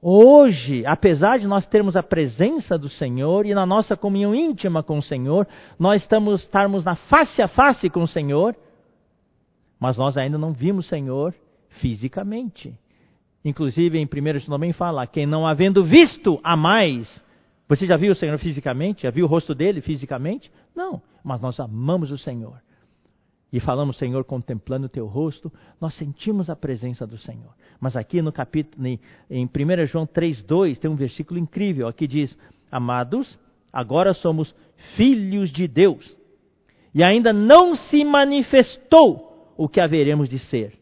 Hoje, 0.05 0.85
apesar 0.85 1.39
de 1.39 1.47
nós 1.47 1.65
termos 1.65 1.95
a 1.95 2.03
presença 2.03 2.77
do 2.77 2.89
Senhor 2.89 3.45
e 3.45 3.53
na 3.53 3.65
nossa 3.65 3.95
comunhão 3.95 4.35
íntima 4.35 4.83
com 4.83 4.97
o 4.97 5.01
Senhor, 5.01 5.47
nós 5.79 6.01
estamos 6.01 6.41
estarmos 6.41 6.83
na 6.83 6.97
face 6.97 7.41
a 7.41 7.47
face 7.47 7.89
com 7.89 8.01
o 8.01 8.07
Senhor, 8.07 8.53
mas 9.79 9.95
nós 9.95 10.17
ainda 10.17 10.37
não 10.37 10.51
vimos 10.51 10.85
o 10.85 10.89
Senhor 10.89 11.33
fisicamente. 11.79 12.77
Inclusive 13.45 13.97
em 13.97 14.03
1 14.03 14.45
também 14.45 14.73
fala: 14.73 15.07
quem 15.07 15.25
não 15.25 15.47
havendo 15.47 15.85
visto 15.85 16.37
a 16.43 16.57
mais. 16.57 17.23
Você 17.69 17.85
já 17.85 17.95
viu 17.95 18.11
o 18.11 18.15
Senhor 18.15 18.37
fisicamente? 18.39 19.03
Já 19.03 19.09
viu 19.09 19.23
o 19.23 19.29
rosto 19.29 19.55
dele 19.55 19.79
fisicamente? 19.79 20.51
Não, 20.75 21.01
mas 21.23 21.39
nós 21.39 21.57
amamos 21.61 22.11
o 22.11 22.17
Senhor. 22.17 22.61
E 23.53 23.59
falamos, 23.59 23.97
Senhor, 23.97 24.23
contemplando 24.23 24.87
o 24.87 24.89
teu 24.89 25.05
rosto, 25.05 25.53
nós 25.79 25.93
sentimos 25.93 26.49
a 26.49 26.55
presença 26.55 27.05
do 27.05 27.19
Senhor. 27.19 27.53
Mas 27.79 27.95
aqui 27.95 28.19
no 28.19 28.31
capítulo, 28.31 28.87
em 28.87 28.99
1 29.45 29.85
João 29.85 30.07
3,2, 30.07 30.79
tem 30.79 30.89
um 30.89 30.95
versículo 30.95 31.39
incrível. 31.39 31.87
Aqui 31.87 32.07
diz: 32.07 32.35
Amados, 32.71 33.37
agora 33.71 34.11
somos 34.15 34.55
filhos 34.95 35.51
de 35.51 35.67
Deus. 35.67 36.17
E 36.95 37.03
ainda 37.03 37.31
não 37.31 37.75
se 37.75 38.03
manifestou 38.03 39.53
o 39.55 39.69
que 39.69 39.79
haveremos 39.79 40.27
de 40.27 40.39
ser. 40.39 40.73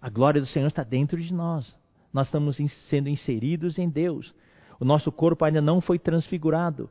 A 0.00 0.10
glória 0.10 0.40
do 0.40 0.48
Senhor 0.48 0.66
está 0.66 0.82
dentro 0.82 1.16
de 1.16 1.32
nós. 1.32 1.72
Nós 2.12 2.26
estamos 2.26 2.56
sendo 2.88 3.08
inseridos 3.08 3.78
em 3.78 3.88
Deus. 3.88 4.34
O 4.80 4.84
nosso 4.84 5.12
corpo 5.12 5.44
ainda 5.44 5.60
não 5.60 5.80
foi 5.80 5.96
transfigurado. 5.96 6.90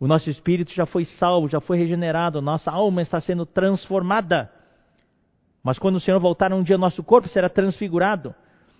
O 0.00 0.06
nosso 0.06 0.30
espírito 0.30 0.72
já 0.72 0.86
foi 0.86 1.04
salvo, 1.04 1.46
já 1.46 1.60
foi 1.60 1.76
regenerado. 1.76 2.40
Nossa 2.40 2.70
alma 2.70 3.02
está 3.02 3.20
sendo 3.20 3.44
transformada. 3.44 4.50
Mas 5.62 5.78
quando 5.78 5.96
o 5.96 6.00
Senhor 6.00 6.18
voltar 6.18 6.54
um 6.54 6.62
dia, 6.62 6.78
nosso 6.78 7.04
corpo 7.04 7.28
será 7.28 7.50
transfigurado. 7.50 8.34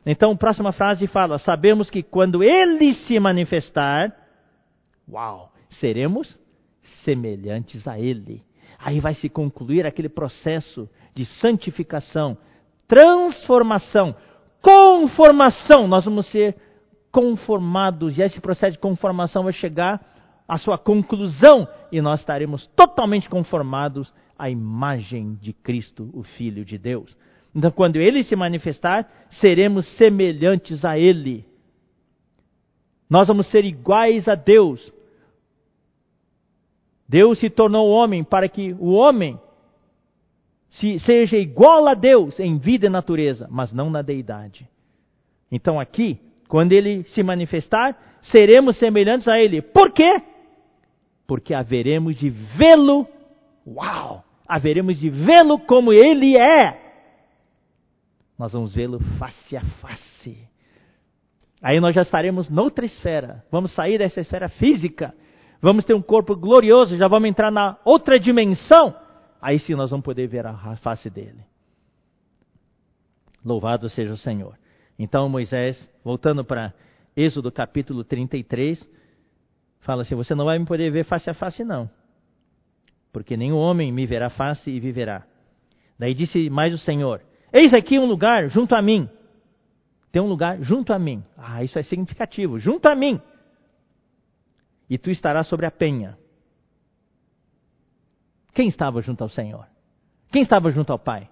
Então, 0.07 0.33
a 0.33 0.37
próxima 0.37 0.73
frase 0.73 1.07
fala: 1.07 1.39
Sabemos 1.39 1.91
que 1.91 2.03
quando 2.03 2.43
Ele 2.43 2.95
se 2.95 3.21
manifestar, 3.21 4.17
uau, 5.07 5.53
seremos 5.69 6.41
semelhantes 7.05 7.87
a 7.87 8.01
Ele. 8.01 8.43
Aí 8.79 8.99
vai 8.99 9.13
se 9.13 9.29
concluir 9.29 9.85
aquele 9.85 10.09
processo 10.09 10.89
de 11.15 11.27
santificação, 11.27 12.39
transformação, 12.89 14.17
conformação. 14.63 15.87
Nós 15.87 16.07
vamos 16.07 16.31
ser 16.31 16.57
conformados 17.13 18.17
e 18.17 18.23
esse 18.23 18.41
processo 18.41 18.73
de 18.73 18.79
conformação 18.79 19.43
vai 19.45 19.53
chegar 19.53 20.01
à 20.51 20.59
sua 20.59 20.77
conclusão 20.77 21.69
e 21.93 22.03
nós 22.03 22.19
estaremos 22.19 22.67
totalmente 22.75 23.31
conformados 23.31 24.13
à 24.37 24.51
imagem 24.51 25.39
de 25.41 25.53
Cristo, 25.53 26.11
o 26.13 26.25
Filho 26.25 26.65
de 26.65 26.77
Deus. 26.77 27.17
Então, 27.55 27.71
quando 27.71 27.97
ele 27.97 28.25
se 28.25 28.35
manifestar, 28.35 29.09
seremos 29.41 29.87
semelhantes 29.97 30.85
a 30.85 30.99
ele. 30.99 31.45
Nós 33.09 33.29
vamos 33.29 33.49
ser 33.49 33.65
iguais 33.65 34.27
a 34.27 34.35
Deus. 34.35 34.93
Deus 37.09 37.39
se 37.39 37.49
tornou 37.49 37.89
homem 37.89 38.25
para 38.25 38.49
que 38.49 38.73
o 38.73 38.91
homem 38.91 39.39
se, 40.71 40.99
seja 40.99 41.37
igual 41.37 41.87
a 41.87 41.95
Deus 41.95 42.41
em 42.41 42.59
vida 42.59 42.87
e 42.87 42.91
natureza, 42.91 43.47
mas 43.49 43.73
não 43.73 43.89
na 43.89 44.03
deidade. 44.03 44.69
Então 45.51 45.79
aqui, 45.79 46.19
quando 46.49 46.73
ele 46.73 47.05
se 47.05 47.23
manifestar, 47.23 48.19
seremos 48.23 48.77
semelhantes 48.79 49.29
a 49.29 49.39
ele. 49.39 49.63
Por 49.63 49.93
quê? 49.93 50.23
Porque 51.31 51.55
haveremos 51.55 52.17
de 52.17 52.29
vê-lo, 52.29 53.07
uau! 53.65 54.25
Haveremos 54.49 54.99
de 54.99 55.09
vê-lo 55.09 55.61
como 55.61 55.93
ele 55.93 56.37
é. 56.37 56.91
Nós 58.37 58.53
vamos 58.53 58.75
vê-lo 58.75 58.99
face 59.17 59.57
a 59.57 59.61
face. 59.61 60.37
Aí 61.63 61.79
nós 61.79 61.95
já 61.95 62.03
estaremos 62.03 62.51
noutra 62.51 62.85
esfera. 62.85 63.45
Vamos 63.49 63.73
sair 63.77 63.99
dessa 63.99 64.21
esfera 64.21 64.49
física. 64.49 65.15
Vamos 65.63 65.85
ter 65.85 65.95
um 65.95 66.03
corpo 66.03 66.35
glorioso, 66.35 66.97
já 66.97 67.07
vamos 67.07 67.29
entrar 67.29 67.53
na 67.53 67.79
outra 67.85 68.19
dimensão 68.19 68.93
aí 69.41 69.61
sim 69.61 69.77
nós 69.77 69.91
vamos 69.91 70.05
poder 70.05 70.27
ver 70.27 70.45
a 70.47 70.77
face 70.79 71.09
dele. 71.09 71.45
Louvado 73.45 73.89
seja 73.89 74.15
o 74.15 74.19
Senhor. 74.19 74.59
Então 74.99 75.29
Moisés, 75.29 75.89
voltando 76.03 76.45
para 76.45 76.75
Êxodo 77.17 77.53
capítulo 77.53 78.03
33, 78.03 78.85
fala 79.81 80.03
assim: 80.03 80.15
Você 80.15 80.35
não 80.35 80.45
vai 80.45 80.59
me 80.59 80.67
poder 80.67 80.91
ver 80.91 81.05
face 81.05 81.29
a 81.29 81.35
face, 81.35 81.65
não. 81.65 81.91
Porque 83.13 83.37
nenhum 83.37 83.57
homem 83.57 83.93
me 83.93 84.07
verá 84.07 84.31
face 84.31 84.71
e 84.71 84.81
viverá. 84.81 85.25
Daí 85.99 86.15
disse 86.15 86.49
mais 86.49 86.73
o 86.73 86.79
Senhor: 86.79 87.23
Eis 87.53 87.75
aqui 87.75 87.99
um 87.99 88.07
lugar 88.07 88.49
junto 88.49 88.75
a 88.75 88.83
mim. 88.83 89.09
Tem 90.13 90.21
um 90.21 90.27
lugar 90.27 90.61
junto 90.63 90.93
a 90.93 90.99
mim. 90.99 91.25
Ah, 91.37 91.63
isso 91.63 91.79
é 91.79 91.83
significativo. 91.83 92.59
Junto 92.59 92.87
a 92.89 92.95
mim. 92.95 93.21
E 94.89 94.99
tu 94.99 95.11
estarás 95.11 95.47
sobre 95.47 95.67
a 95.67 95.71
penha. 95.71 96.19
Quem 98.53 98.69
estava 98.69 99.01
junto 99.01 99.23
ao 99.23 99.31
Senhor? 99.31 99.67
Quem 100.33 100.43
estava 100.43 100.71
junto 100.71 100.93
ao 100.93 100.99
Pai? 100.99 101.29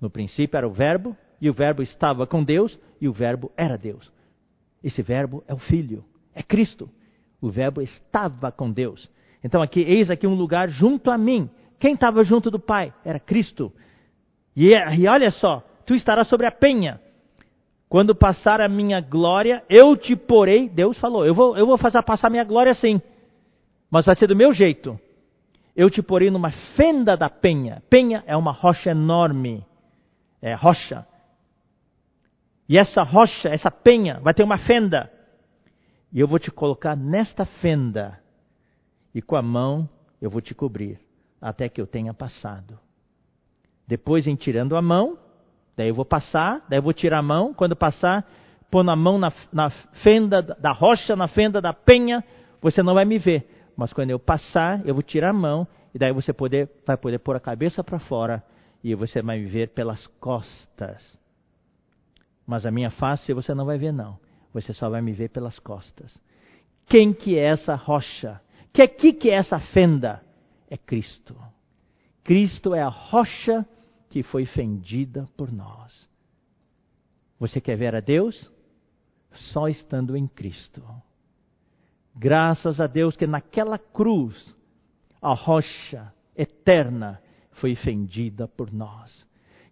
No 0.00 0.10
princípio 0.10 0.56
era 0.56 0.68
o 0.68 0.72
Verbo, 0.72 1.16
e 1.40 1.48
o 1.48 1.52
Verbo 1.52 1.82
estava 1.82 2.26
com 2.26 2.44
Deus, 2.44 2.78
e 3.00 3.08
o 3.08 3.12
Verbo 3.12 3.50
era 3.56 3.78
Deus. 3.78 4.12
Esse 4.82 5.02
Verbo 5.02 5.42
é 5.48 5.54
o 5.54 5.58
Filho, 5.58 6.04
é 6.34 6.42
Cristo. 6.42 6.90
O 7.40 7.50
Verbo 7.50 7.80
estava 7.80 8.50
com 8.50 8.70
Deus. 8.70 9.08
Então 9.42 9.62
aqui, 9.62 9.80
eis 9.80 10.10
aqui 10.10 10.26
um 10.26 10.34
lugar 10.34 10.68
junto 10.68 11.10
a 11.10 11.18
mim. 11.18 11.48
Quem 11.78 11.94
estava 11.94 12.24
junto 12.24 12.50
do 12.50 12.58
Pai? 12.58 12.92
Era 13.04 13.20
Cristo. 13.20 13.72
E, 14.56 14.74
e 14.96 15.06
olha 15.06 15.30
só, 15.30 15.62
tu 15.86 15.94
estarás 15.94 16.28
sobre 16.28 16.46
a 16.46 16.50
penha. 16.50 17.00
Quando 17.88 18.14
passar 18.14 18.60
a 18.60 18.68
minha 18.68 19.00
glória, 19.00 19.62
eu 19.68 19.96
te 19.96 20.14
porei. 20.16 20.68
Deus 20.68 20.98
falou, 20.98 21.24
eu 21.24 21.34
vou, 21.34 21.56
eu 21.56 21.66
vou 21.66 21.78
fazer 21.78 22.02
passar 22.02 22.26
a 22.26 22.30
minha 22.30 22.44
glória 22.44 22.74
sim. 22.74 23.00
Mas 23.90 24.04
vai 24.04 24.14
ser 24.14 24.26
do 24.26 24.36
meu 24.36 24.52
jeito 24.52 24.98
eu 25.78 25.88
te 25.88 26.02
porei 26.02 26.28
numa 26.28 26.50
fenda 26.74 27.16
da 27.16 27.30
penha. 27.30 27.80
Penha 27.88 28.24
é 28.26 28.36
uma 28.36 28.50
rocha 28.50 28.90
enorme. 28.90 29.64
É 30.42 30.52
rocha. 30.52 31.06
E 32.68 32.76
essa 32.76 33.04
rocha, 33.04 33.48
essa 33.48 33.70
penha, 33.70 34.18
vai 34.20 34.34
ter 34.34 34.42
uma 34.42 34.58
fenda. 34.58 35.08
E 36.12 36.20
eu 36.20 36.26
vou 36.26 36.38
te 36.38 36.50
colocar 36.50 36.96
nesta 36.96 37.44
fenda. 37.44 38.18
E 39.14 39.20
com 39.20 39.36
a 39.36 39.42
mão 39.42 39.88
eu 40.20 40.30
vou 40.30 40.40
te 40.40 40.54
cobrir, 40.54 41.00
até 41.40 41.68
que 41.68 41.80
eu 41.80 41.86
tenha 41.86 42.12
passado. 42.12 42.78
Depois, 43.86 44.26
em 44.26 44.36
tirando 44.36 44.76
a 44.76 44.82
mão, 44.82 45.18
daí 45.76 45.88
eu 45.88 45.94
vou 45.94 46.04
passar, 46.04 46.64
daí 46.68 46.78
eu 46.78 46.82
vou 46.82 46.92
tirar 46.92 47.18
a 47.18 47.22
mão. 47.22 47.54
Quando 47.54 47.74
passar, 47.74 48.28
pôr 48.70 48.88
a 48.88 48.96
mão 48.96 49.18
na, 49.18 49.32
na 49.52 49.70
fenda 50.02 50.42
da 50.42 50.72
rocha, 50.72 51.16
na 51.16 51.28
fenda 51.28 51.60
da 51.60 51.72
penha, 51.72 52.22
você 52.60 52.82
não 52.82 52.94
vai 52.94 53.04
me 53.04 53.18
ver 53.18 53.58
mas 53.78 53.92
quando 53.92 54.10
eu 54.10 54.18
passar, 54.18 54.84
eu 54.84 54.92
vou 54.92 55.04
tirar 55.04 55.30
a 55.30 55.32
mão, 55.32 55.64
e 55.94 55.98
daí 56.00 56.12
você 56.12 56.32
poder, 56.32 56.68
vai 56.84 56.96
poder 56.96 57.20
pôr 57.20 57.36
a 57.36 57.40
cabeça 57.40 57.84
para 57.84 58.00
fora, 58.00 58.42
e 58.82 58.92
você 58.92 59.22
vai 59.22 59.38
me 59.38 59.46
ver 59.46 59.68
pelas 59.68 60.04
costas. 60.18 61.16
Mas 62.44 62.66
a 62.66 62.72
minha 62.72 62.90
face 62.90 63.32
você 63.32 63.54
não 63.54 63.64
vai 63.64 63.78
ver, 63.78 63.92
não. 63.92 64.18
Você 64.52 64.72
só 64.72 64.88
vai 64.88 65.00
me 65.00 65.12
ver 65.12 65.30
pelas 65.30 65.58
costas. 65.58 66.18
Quem 66.86 67.12
que 67.12 67.38
é 67.38 67.48
essa 67.48 67.74
rocha? 67.74 68.40
Que 68.72 68.82
aqui 68.82 69.12
que 69.12 69.30
é 69.30 69.34
essa 69.34 69.60
fenda? 69.60 70.22
É 70.70 70.76
Cristo. 70.76 71.36
Cristo 72.24 72.74
é 72.74 72.82
a 72.82 72.88
rocha 72.88 73.66
que 74.10 74.22
foi 74.22 74.46
fendida 74.46 75.26
por 75.36 75.52
nós. 75.52 76.08
Você 77.38 77.60
quer 77.60 77.76
ver 77.76 77.94
a 77.94 78.00
Deus? 78.00 78.50
Só 79.52 79.68
estando 79.68 80.16
em 80.16 80.26
Cristo. 80.26 80.82
Graças 82.14 82.80
a 82.80 82.86
Deus 82.86 83.16
que 83.16 83.26
naquela 83.26 83.78
cruz 83.78 84.56
a 85.22 85.32
rocha 85.32 86.12
eterna 86.36 87.22
foi 87.52 87.74
fendida 87.74 88.48
por 88.48 88.72
nós. 88.72 89.26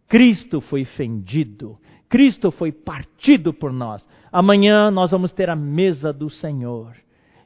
Cristo 0.09 0.61
foi 0.61 0.85
fendido, 0.85 1.79
Cristo 2.09 2.51
foi 2.51 2.73
partido 2.73 3.53
por 3.53 3.73
nós. 3.73 4.07
Amanhã 4.31 4.91
nós 4.91 5.11
vamos 5.11 5.33
ter 5.33 5.51
a 5.51 5.57
mesa 5.57 6.13
do 6.13 6.31
Senhor. 6.31 6.97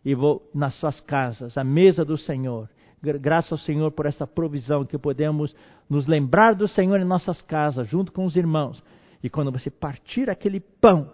E 0.05 0.15
vou 0.15 0.49
nas 0.55 0.75
suas 0.77 1.01
casas, 1.01 1.57
a 1.57 1.65
mesa 1.65 2.05
do 2.05 2.17
Senhor. 2.17 2.69
Graças 3.03 3.53
ao 3.53 3.59
Senhor 3.59 3.91
por 3.93 4.07
essa 4.07 4.27
provisão 4.27 4.85
que 4.85 4.99
podemos 4.99 5.55
nos 5.89 6.07
lembrar 6.07 6.55
do 6.55 6.69
Senhor 6.69 7.01
em 7.01 7.05
nossas 7.05 7.41
casas, 7.43 7.89
junto 7.89 8.13
com 8.13 8.25
os 8.25 8.37
irmãos. 8.37 8.83
E 9.23 9.29
quando 9.29 9.53
você 9.53 9.71
partir 9.71 10.29
aquele 10.29 10.61
pão, 10.61 11.11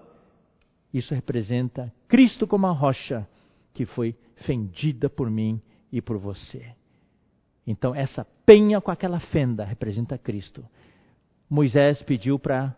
isso 0.92 1.14
representa 1.14 1.92
Cristo 2.08 2.46
como 2.46 2.66
a 2.66 2.72
rocha 2.72 3.26
que 3.74 3.84
foi 3.84 4.16
fendida 4.36 5.08
por 5.08 5.30
mim 5.30 5.60
e 5.92 6.00
por 6.00 6.18
você. 6.18 6.74
Então, 7.66 7.94
essa 7.94 8.24
penha 8.44 8.80
com 8.80 8.90
aquela 8.90 9.18
fenda 9.18 9.64
representa 9.64 10.16
Cristo. 10.16 10.64
Moisés 11.50 12.00
pediu 12.02 12.38
para 12.38 12.76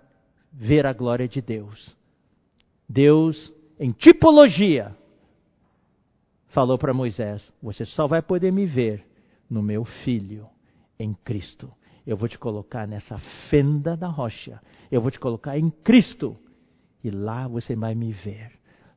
ver 0.52 0.86
a 0.86 0.92
glória 0.92 1.28
de 1.28 1.40
Deus. 1.40 1.96
Deus, 2.88 3.52
em 3.78 3.90
tipologia, 3.90 4.96
falou 6.48 6.78
para 6.78 6.94
Moisés: 6.94 7.52
Você 7.62 7.84
só 7.84 8.06
vai 8.06 8.22
poder 8.22 8.52
me 8.52 8.66
ver 8.66 9.04
no 9.48 9.62
meu 9.62 9.84
filho, 9.84 10.46
em 10.98 11.14
Cristo. 11.14 11.70
Eu 12.06 12.16
vou 12.16 12.28
te 12.28 12.38
colocar 12.38 12.86
nessa 12.86 13.18
fenda 13.50 13.96
da 13.96 14.08
rocha. 14.08 14.60
Eu 14.90 15.00
vou 15.02 15.10
te 15.10 15.20
colocar 15.20 15.58
em 15.58 15.68
Cristo. 15.70 16.36
E 17.04 17.10
lá 17.10 17.46
você 17.46 17.76
vai 17.76 17.94
me 17.94 18.12
ver. 18.12 18.52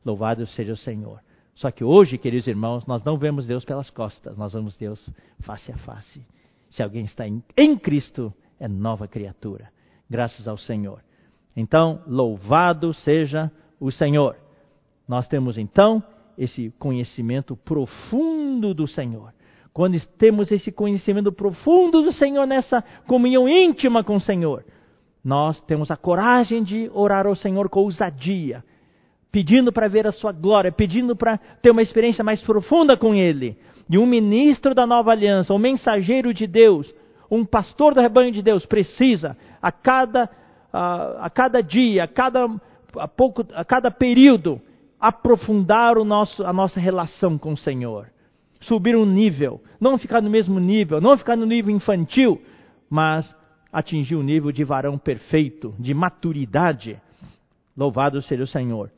Louvado 0.05 0.47
seja 0.47 0.73
o 0.73 0.77
Senhor. 0.77 1.21
Só 1.53 1.69
que 1.69 1.83
hoje, 1.83 2.17
queridos 2.17 2.47
irmãos, 2.47 2.85
nós 2.85 3.03
não 3.03 3.17
vemos 3.17 3.45
Deus 3.45 3.65
pelas 3.65 3.89
costas, 3.89 4.37
nós 4.37 4.53
vemos 4.53 4.77
Deus 4.77 5.09
face 5.41 5.71
a 5.71 5.77
face. 5.79 6.25
Se 6.69 6.81
alguém 6.81 7.03
está 7.03 7.27
em, 7.27 7.43
em 7.57 7.77
Cristo, 7.77 8.33
é 8.59 8.67
nova 8.67 9.07
criatura. 9.07 9.69
Graças 10.09 10.47
ao 10.47 10.57
Senhor. 10.57 11.03
Então, 11.55 12.01
louvado 12.07 12.93
seja 12.93 13.51
o 13.79 13.91
Senhor. 13.91 14.35
Nós 15.07 15.27
temos 15.27 15.57
então 15.57 16.03
esse 16.37 16.73
conhecimento 16.79 17.55
profundo 17.55 18.73
do 18.73 18.87
Senhor. 18.87 19.33
Quando 19.73 19.99
temos 20.17 20.51
esse 20.51 20.71
conhecimento 20.71 21.31
profundo 21.31 22.01
do 22.01 22.11
Senhor, 22.11 22.45
nessa 22.45 22.83
comunhão 23.07 23.47
íntima 23.47 24.03
com 24.03 24.15
o 24.15 24.19
Senhor, 24.19 24.65
nós 25.23 25.61
temos 25.61 25.91
a 25.91 25.95
coragem 25.95 26.63
de 26.63 26.89
orar 26.93 27.25
ao 27.25 27.35
Senhor 27.35 27.69
com 27.69 27.81
ousadia, 27.81 28.63
pedindo 29.31 29.71
para 29.71 29.87
ver 29.87 30.07
a 30.07 30.11
Sua 30.11 30.31
glória, 30.31 30.71
pedindo 30.71 31.15
para 31.15 31.37
ter 31.61 31.71
uma 31.71 31.81
experiência 31.81 32.23
mais 32.23 32.41
profunda 32.41 32.97
com 32.97 33.13
Ele. 33.13 33.57
E 33.89 33.97
um 33.97 34.05
ministro 34.05 34.73
da 34.73 34.85
nova 34.85 35.11
aliança, 35.11 35.53
um 35.53 35.59
mensageiro 35.59 36.33
de 36.33 36.47
Deus, 36.47 36.93
um 37.29 37.45
pastor 37.45 37.93
do 37.93 38.01
rebanho 38.01 38.31
de 38.31 38.41
Deus 38.41 38.65
precisa, 38.65 39.37
a 39.61 39.71
cada, 39.71 40.29
a, 40.71 41.29
cada 41.29 41.61
dia, 41.61 42.03
a 42.03 42.07
cada, 42.07 42.47
a, 42.95 43.07
pouco, 43.07 43.45
a 43.53 43.65
cada 43.65 43.91
período, 43.91 44.61
aprofundar 44.99 45.97
o 45.97 46.05
nosso, 46.05 46.43
a 46.45 46.53
nossa 46.53 46.79
relação 46.79 47.37
com 47.37 47.53
o 47.53 47.57
Senhor. 47.57 48.07
Subir 48.61 48.95
um 48.95 49.05
nível, 49.05 49.61
não 49.79 49.97
ficar 49.97 50.21
no 50.21 50.29
mesmo 50.29 50.59
nível, 50.59 51.01
não 51.01 51.17
ficar 51.17 51.35
no 51.35 51.45
nível 51.45 51.75
infantil, 51.75 52.41
mas 52.89 53.35
atingir 53.73 54.15
o 54.15 54.23
nível 54.23 54.51
de 54.51 54.63
varão 54.63 54.97
perfeito, 54.97 55.73
de 55.79 55.93
maturidade. 55.93 57.01
Louvado 57.75 58.21
seja 58.21 58.43
o 58.43 58.47
Senhor. 58.47 58.91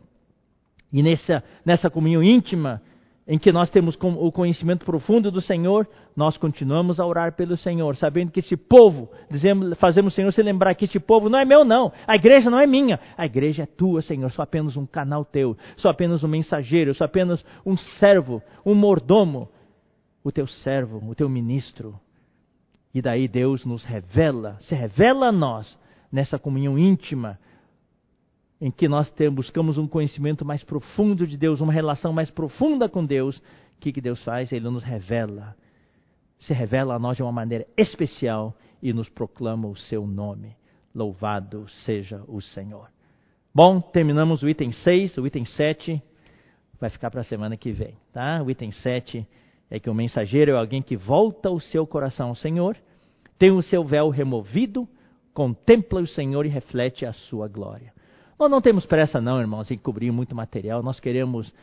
E 0.91 1.01
nessa, 1.01 1.43
nessa 1.65 1.89
comunhão 1.89 2.21
íntima, 2.21 2.81
em 3.27 3.39
que 3.39 3.51
nós 3.51 3.69
temos 3.69 3.97
o 4.01 4.31
conhecimento 4.31 4.85
profundo 4.85 5.31
do 5.31 5.41
Senhor, 5.41 5.87
nós 6.15 6.37
continuamos 6.37 6.99
a 6.99 7.05
orar 7.05 7.33
pelo 7.33 7.57
Senhor, 7.57 7.95
sabendo 7.95 8.31
que 8.31 8.39
esse 8.39 8.55
povo, 8.55 9.09
dizemos, 9.31 9.77
fazemos 9.79 10.13
o 10.13 10.15
Senhor 10.15 10.31
se 10.31 10.43
lembrar 10.43 10.75
que 10.75 10.85
esse 10.85 10.99
povo 10.99 11.27
não 11.27 11.39
é 11.39 11.45
meu, 11.45 11.65
não. 11.65 11.91
A 12.05 12.15
igreja 12.15 12.49
não 12.49 12.59
é 12.59 12.67
minha. 12.67 12.99
A 13.17 13.25
igreja 13.25 13.63
é 13.63 13.65
tua, 13.65 14.01
Senhor. 14.01 14.29
Sou 14.31 14.43
apenas 14.43 14.77
um 14.77 14.85
canal 14.85 15.25
teu. 15.25 15.57
Sou 15.75 15.89
apenas 15.89 16.23
um 16.23 16.27
mensageiro. 16.27 16.93
Sou 16.93 17.05
apenas 17.05 17.43
um 17.65 17.75
servo, 17.75 18.43
um 18.63 18.75
mordomo. 18.75 19.49
O 20.23 20.31
teu 20.31 20.45
servo, 20.45 21.03
o 21.09 21.15
teu 21.15 21.27
ministro. 21.27 21.99
E 22.93 23.01
daí 23.01 23.27
Deus 23.27 23.65
nos 23.65 23.83
revela, 23.83 24.57
se 24.61 24.75
revela 24.75 25.27
a 25.27 25.31
nós 25.31 25.77
nessa 26.11 26.37
comunhão 26.37 26.77
íntima 26.77 27.39
em 28.61 28.69
que 28.69 28.87
nós 28.87 29.09
temos, 29.11 29.47
buscamos 29.47 29.77
um 29.77 29.87
conhecimento 29.87 30.45
mais 30.45 30.63
profundo 30.63 31.27
de 31.27 31.35
Deus, 31.35 31.59
uma 31.59 31.73
relação 31.73 32.13
mais 32.13 32.29
profunda 32.29 32.87
com 32.87 33.03
Deus, 33.03 33.37
o 33.37 33.41
que, 33.81 33.91
que 33.91 33.99
Deus 33.99 34.23
faz? 34.23 34.53
Ele 34.53 34.69
nos 34.69 34.83
revela. 34.83 35.55
Se 36.43 36.53
revela 36.53 36.95
a 36.95 36.99
nós 36.99 37.17
de 37.17 37.23
uma 37.23 37.31
maneira 37.31 37.65
especial 37.77 38.55
e 38.81 38.91
nos 38.91 39.09
proclama 39.09 39.67
o 39.67 39.75
seu 39.75 40.05
nome. 40.05 40.55
Louvado 40.93 41.67
seja 41.85 42.21
o 42.27 42.41
Senhor. 42.41 42.89
Bom, 43.55 43.79
terminamos 43.79 44.43
o 44.43 44.49
item 44.49 44.71
6, 44.71 45.17
o 45.17 45.25
item 45.25 45.45
7 45.45 46.01
vai 46.79 46.89
ficar 46.89 47.09
para 47.09 47.21
a 47.21 47.23
semana 47.23 47.55
que 47.55 47.71
vem, 47.71 47.95
tá? 48.11 48.43
O 48.43 48.51
item 48.51 48.71
7 48.71 49.25
é 49.69 49.79
que 49.79 49.89
o 49.89 49.93
mensageiro 49.93 50.51
é 50.51 50.57
alguém 50.57 50.81
que 50.81 50.97
volta 50.97 51.49
o 51.49 51.59
seu 51.59 51.87
coração 51.87 52.29
ao 52.29 52.35
Senhor, 52.35 52.75
tem 53.39 53.51
o 53.51 53.61
seu 53.61 53.83
véu 53.85 54.09
removido, 54.09 54.87
contempla 55.33 56.01
o 56.01 56.07
Senhor 56.07 56.45
e 56.45 56.49
reflete 56.49 57.05
a 57.05 57.13
sua 57.13 57.47
glória. 57.47 57.93
Nós 58.37 58.51
não 58.51 58.61
temos 58.61 58.85
pressa, 58.85 59.21
não, 59.21 59.39
irmãos, 59.39 59.71
em 59.71 59.77
cobrir 59.77 60.11
muito 60.11 60.35
material. 60.35 60.83
Nós 60.83 60.99
queremos 60.99 61.53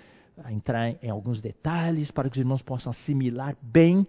entrar 0.48 0.94
em 1.02 1.10
alguns 1.10 1.42
detalhes 1.42 2.10
para 2.10 2.30
que 2.30 2.36
os 2.38 2.40
irmãos 2.40 2.62
possam 2.62 2.92
assimilar 2.92 3.54
bem 3.60 4.06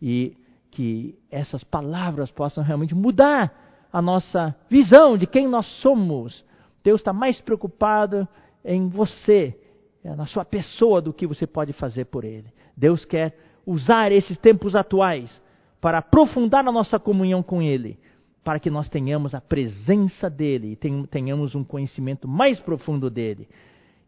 e 0.00 0.36
que 0.70 1.18
essas 1.30 1.62
palavras 1.62 2.30
possam 2.30 2.64
realmente 2.64 2.94
mudar 2.94 3.86
a 3.92 4.02
nossa 4.02 4.54
visão 4.68 5.16
de 5.16 5.26
quem 5.26 5.46
nós 5.48 5.66
somos. 5.80 6.44
Deus 6.82 7.00
está 7.00 7.12
mais 7.12 7.40
preocupado 7.40 8.26
em 8.64 8.88
você, 8.88 9.58
é, 10.02 10.14
na 10.14 10.26
sua 10.26 10.44
pessoa, 10.44 11.00
do 11.00 11.12
que 11.12 11.26
você 11.26 11.46
pode 11.46 11.72
fazer 11.72 12.06
por 12.06 12.24
Ele. 12.24 12.52
Deus 12.76 13.04
quer 13.04 13.38
usar 13.64 14.10
esses 14.10 14.36
tempos 14.38 14.74
atuais 14.74 15.42
para 15.80 15.98
aprofundar 15.98 16.66
a 16.66 16.72
nossa 16.72 16.98
comunhão 16.98 17.42
com 17.42 17.62
Ele 17.62 17.98
para 18.44 18.60
que 18.60 18.70
nós 18.70 18.88
tenhamos 18.90 19.34
a 19.34 19.40
presença 19.40 20.28
dele 20.28 20.72
e 20.72 21.06
tenhamos 21.06 21.54
um 21.54 21.64
conhecimento 21.64 22.28
mais 22.28 22.60
profundo 22.60 23.08
dele 23.08 23.48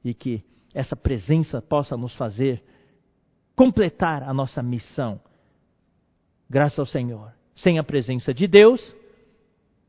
e 0.05 0.13
que 0.13 0.45
essa 0.75 0.95
presença 0.95 1.63
possa 1.63 1.97
nos 1.97 2.15
fazer 2.17 2.63
completar 3.57 4.23
a 4.23 4.35
nossa 4.35 4.63
missão. 4.63 5.19
Graças 6.49 6.79
ao 6.79 6.87
Senhor. 6.87 7.33
Sem 7.55 7.79
a 7.79 7.85
presença 7.85 8.33
de 8.33 8.47
Deus, 8.47 8.95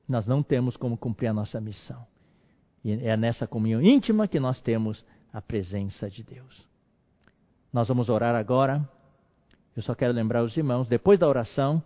nós 0.08 0.26
não 0.26 0.42
temos 0.42 0.78
como 0.78 0.98
cumprir 0.98 1.28
a 1.28 1.34
nossa 1.34 1.60
missão. 1.60 2.06
E 2.84 2.92
é 2.92 3.18
nessa 3.18 3.46
comunhão 3.46 3.82
íntima 3.82 4.28
que 4.28 4.40
nós 4.40 4.62
temos 4.62 5.04
a 5.34 5.42
presença 5.42 6.10
de 6.10 6.24
Deus. 6.24 6.68
Nós 7.72 7.88
vamos 7.88 8.10
orar 8.10 8.36
agora. 8.36 8.88
Eu 9.76 9.84
só 9.84 9.94
quero 9.94 10.14
lembrar 10.14 10.44
os 10.44 10.56
irmãos, 10.56 10.88
depois 10.88 11.20
da 11.20 11.28
oração, 11.28 11.84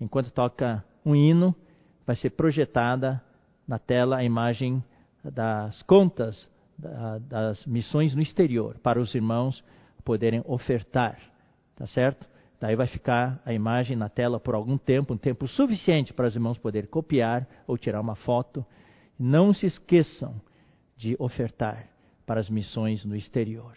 enquanto 0.00 0.30
toca 0.30 0.84
um 1.04 1.14
hino, 1.14 1.54
vai 2.06 2.16
ser 2.16 2.30
projetada 2.30 3.22
na 3.66 3.78
tela 3.78 4.18
a 4.18 4.24
imagem 4.24 4.82
das 5.24 5.82
contas 5.82 6.48
das 7.28 7.64
missões 7.66 8.14
no 8.14 8.22
exterior, 8.22 8.78
para 8.78 9.00
os 9.00 9.14
irmãos 9.14 9.64
poderem 10.04 10.42
ofertar, 10.46 11.18
tá 11.74 11.86
certo? 11.86 12.26
Daí 12.60 12.74
vai 12.74 12.86
ficar 12.86 13.40
a 13.44 13.52
imagem 13.52 13.96
na 13.96 14.08
tela 14.08 14.40
por 14.40 14.54
algum 14.54 14.78
tempo, 14.78 15.14
um 15.14 15.18
tempo 15.18 15.46
suficiente 15.46 16.12
para 16.12 16.26
os 16.26 16.34
irmãos 16.34 16.58
poderem 16.58 16.88
copiar 16.88 17.46
ou 17.66 17.76
tirar 17.76 18.00
uma 18.00 18.16
foto. 18.16 18.64
Não 19.18 19.52
se 19.52 19.66
esqueçam 19.66 20.40
de 20.96 21.14
ofertar 21.18 21.88
para 22.24 22.40
as 22.40 22.48
missões 22.48 23.04
no 23.04 23.14
exterior. 23.14 23.74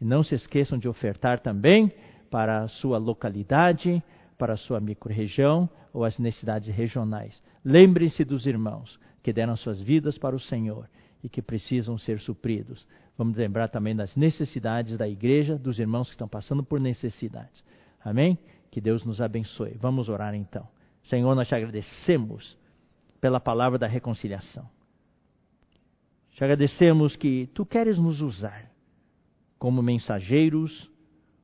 E 0.00 0.04
não 0.04 0.22
se 0.22 0.34
esqueçam 0.34 0.78
de 0.78 0.88
ofertar 0.88 1.40
também 1.40 1.92
para 2.30 2.62
a 2.62 2.68
sua 2.68 2.98
localidade, 2.98 4.02
para 4.38 4.54
a 4.54 4.56
sua 4.56 4.80
microrregião 4.80 5.68
ou 5.92 6.04
as 6.04 6.18
necessidades 6.18 6.74
regionais. 6.74 7.40
Lembrem-se 7.64 8.24
dos 8.24 8.46
irmãos 8.46 8.98
que 9.22 9.32
deram 9.32 9.56
suas 9.56 9.80
vidas 9.80 10.18
para 10.18 10.34
o 10.34 10.40
Senhor 10.40 10.88
e 11.22 11.28
que 11.28 11.42
precisam 11.42 11.96
ser 11.98 12.18
supridos. 12.18 12.86
Vamos 13.16 13.36
lembrar 13.36 13.68
também 13.68 13.94
das 13.94 14.16
necessidades 14.16 14.96
da 14.96 15.06
igreja, 15.06 15.56
dos 15.56 15.78
irmãos 15.78 16.08
que 16.08 16.14
estão 16.14 16.26
passando 16.26 16.64
por 16.64 16.80
necessidades. 16.80 17.62
Amém? 18.04 18.38
Que 18.70 18.80
Deus 18.80 19.04
nos 19.04 19.20
abençoe. 19.20 19.76
Vamos 19.80 20.08
orar 20.08 20.34
então. 20.34 20.66
Senhor, 21.04 21.34
nós 21.34 21.48
te 21.48 21.54
agradecemos 21.54 22.56
pela 23.20 23.40
palavra 23.40 23.78
da 23.78 23.86
reconciliação. 23.86 24.68
Te 26.32 26.42
agradecemos 26.42 27.14
que 27.16 27.48
tu 27.54 27.66
queres 27.66 27.98
nos 27.98 28.20
usar 28.20 28.70
como 29.58 29.82
mensageiros, 29.82 30.90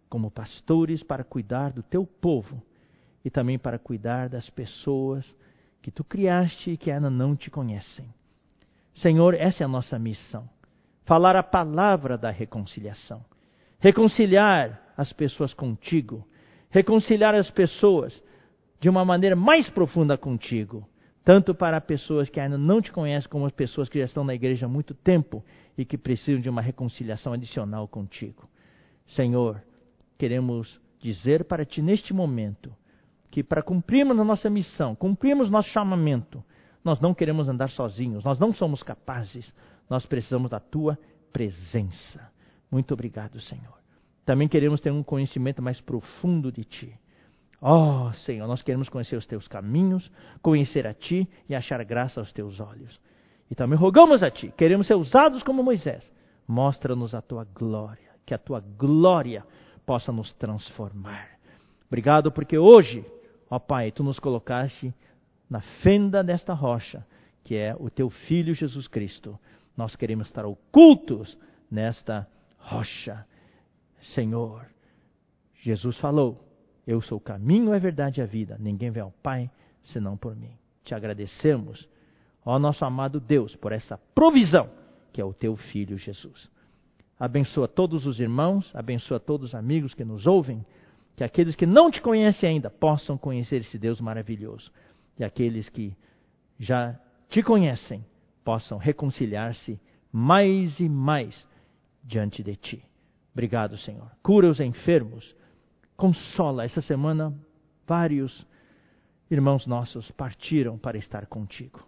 como 0.08 0.30
pastores 0.30 1.02
para 1.02 1.22
cuidar 1.22 1.72
do 1.72 1.82
teu 1.82 2.06
povo 2.06 2.62
e 3.24 3.30
também 3.30 3.58
para 3.58 3.78
cuidar 3.78 4.28
das 4.28 4.48
pessoas 4.50 5.24
que 5.82 5.90
tu 5.90 6.02
criaste 6.02 6.72
e 6.72 6.76
que 6.76 6.90
ainda 6.90 7.10
não 7.10 7.36
te 7.36 7.50
conhecem. 7.50 8.12
Senhor, 8.96 9.34
essa 9.34 9.62
é 9.62 9.66
a 9.66 9.68
nossa 9.68 9.98
missão. 9.98 10.48
Falar 11.04 11.36
a 11.36 11.42
palavra 11.42 12.18
da 12.18 12.30
reconciliação. 12.30 13.24
Reconciliar 13.78 14.82
as 14.96 15.12
pessoas 15.12 15.54
contigo. 15.54 16.26
Reconciliar 16.70 17.34
as 17.34 17.50
pessoas 17.50 18.22
de 18.80 18.88
uma 18.88 19.04
maneira 19.04 19.34
mais 19.34 19.68
profunda 19.70 20.16
contigo. 20.16 20.86
Tanto 21.24 21.54
para 21.54 21.80
pessoas 21.80 22.30
que 22.30 22.40
ainda 22.40 22.56
não 22.56 22.80
te 22.80 22.90
conhecem, 22.90 23.28
como 23.28 23.44
as 23.44 23.52
pessoas 23.52 23.88
que 23.88 23.98
já 23.98 24.06
estão 24.06 24.24
na 24.24 24.34
igreja 24.34 24.66
há 24.66 24.68
muito 24.68 24.94
tempo 24.94 25.44
e 25.76 25.84
que 25.84 25.98
precisam 25.98 26.40
de 26.40 26.48
uma 26.48 26.62
reconciliação 26.62 27.32
adicional 27.32 27.86
contigo. 27.86 28.48
Senhor, 29.08 29.62
queremos 30.16 30.80
dizer 31.00 31.44
para 31.44 31.64
ti 31.64 31.82
neste 31.82 32.14
momento 32.14 32.74
que 33.30 33.42
para 33.42 33.62
cumprirmos 33.62 34.18
a 34.18 34.24
nossa 34.24 34.48
missão, 34.48 34.94
cumprirmos 34.94 35.50
nosso 35.50 35.68
chamamento, 35.68 36.42
nós 36.82 37.00
não 37.00 37.12
queremos 37.12 37.48
andar 37.48 37.68
sozinhos, 37.68 38.24
nós 38.24 38.38
não 38.38 38.52
somos 38.52 38.82
capazes, 38.82 39.52
nós 39.88 40.06
precisamos 40.06 40.50
da 40.50 40.60
tua 40.60 40.98
presença. 41.32 42.32
Muito 42.70 42.94
obrigado, 42.94 43.38
Senhor. 43.40 43.77
Também 44.28 44.46
queremos 44.46 44.82
ter 44.82 44.90
um 44.90 45.02
conhecimento 45.02 45.62
mais 45.62 45.80
profundo 45.80 46.52
de 46.52 46.62
ti. 46.62 46.92
Oh, 47.62 48.12
Senhor, 48.26 48.46
nós 48.46 48.60
queremos 48.60 48.90
conhecer 48.90 49.16
os 49.16 49.26
teus 49.26 49.48
caminhos, 49.48 50.10
conhecer 50.42 50.86
a 50.86 50.92
ti 50.92 51.26
e 51.48 51.54
achar 51.54 51.82
graça 51.82 52.20
aos 52.20 52.30
teus 52.30 52.60
olhos. 52.60 53.00
E 53.50 53.54
também 53.54 53.78
rogamos 53.78 54.22
a 54.22 54.30
ti, 54.30 54.52
queremos 54.54 54.86
ser 54.86 54.96
usados 54.96 55.42
como 55.42 55.62
Moisés. 55.62 56.12
Mostra-nos 56.46 57.14
a 57.14 57.22
tua 57.22 57.44
glória, 57.44 58.10
que 58.26 58.34
a 58.34 58.38
tua 58.38 58.60
glória 58.60 59.46
possa 59.86 60.12
nos 60.12 60.30
transformar. 60.34 61.30
Obrigado 61.86 62.30
porque 62.30 62.58
hoje 62.58 63.02
Ó 63.50 63.58
Pai, 63.58 63.90
tu 63.90 64.04
nos 64.04 64.18
colocaste 64.18 64.92
na 65.48 65.62
fenda 65.82 66.22
desta 66.22 66.52
rocha, 66.52 67.06
que 67.42 67.56
é 67.56 67.74
o 67.74 67.88
teu 67.88 68.10
Filho 68.10 68.52
Jesus 68.52 68.86
Cristo. 68.86 69.38
Nós 69.74 69.96
queremos 69.96 70.26
estar 70.26 70.44
ocultos 70.44 71.38
nesta 71.70 72.28
rocha. 72.58 73.24
Senhor, 74.14 74.66
Jesus 75.60 75.98
falou: 75.98 76.44
Eu 76.86 77.00
sou 77.00 77.18
o 77.18 77.20
caminho, 77.20 77.72
a 77.72 77.78
verdade 77.78 78.20
e 78.20 78.22
a 78.22 78.26
vida. 78.26 78.56
Ninguém 78.58 78.90
vem 78.90 79.02
ao 79.02 79.12
Pai 79.22 79.50
senão 79.84 80.16
por 80.16 80.34
mim. 80.34 80.52
Te 80.84 80.94
agradecemos, 80.94 81.88
ó 82.44 82.58
nosso 82.58 82.84
amado 82.84 83.20
Deus, 83.20 83.54
por 83.56 83.72
essa 83.72 83.98
provisão 84.14 84.70
que 85.12 85.20
é 85.20 85.24
o 85.24 85.34
teu 85.34 85.56
filho 85.56 85.98
Jesus. 85.98 86.48
Abençoa 87.18 87.66
todos 87.66 88.06
os 88.06 88.20
irmãos, 88.20 88.70
abençoa 88.74 89.18
todos 89.18 89.48
os 89.48 89.54
amigos 89.54 89.92
que 89.92 90.04
nos 90.04 90.26
ouvem, 90.26 90.64
que 91.16 91.24
aqueles 91.24 91.56
que 91.56 91.66
não 91.66 91.90
te 91.90 92.00
conhecem 92.00 92.50
ainda 92.50 92.70
possam 92.70 93.18
conhecer 93.18 93.62
esse 93.62 93.76
Deus 93.78 94.00
maravilhoso, 94.00 94.70
e 95.18 95.24
aqueles 95.24 95.68
que 95.68 95.96
já 96.58 96.96
te 97.28 97.42
conhecem 97.42 98.04
possam 98.44 98.78
reconciliar-se 98.78 99.80
mais 100.12 100.78
e 100.78 100.88
mais 100.88 101.46
diante 102.04 102.42
de 102.42 102.54
ti. 102.54 102.87
Obrigado, 103.38 103.78
Senhor. 103.78 104.10
Cura 104.20 104.48
os 104.48 104.58
enfermos, 104.58 105.32
consola. 105.96 106.64
Essa 106.64 106.80
semana, 106.82 107.32
vários 107.86 108.44
irmãos 109.30 109.64
nossos 109.64 110.10
partiram 110.10 110.76
para 110.76 110.98
estar 110.98 111.24
contigo. 111.26 111.86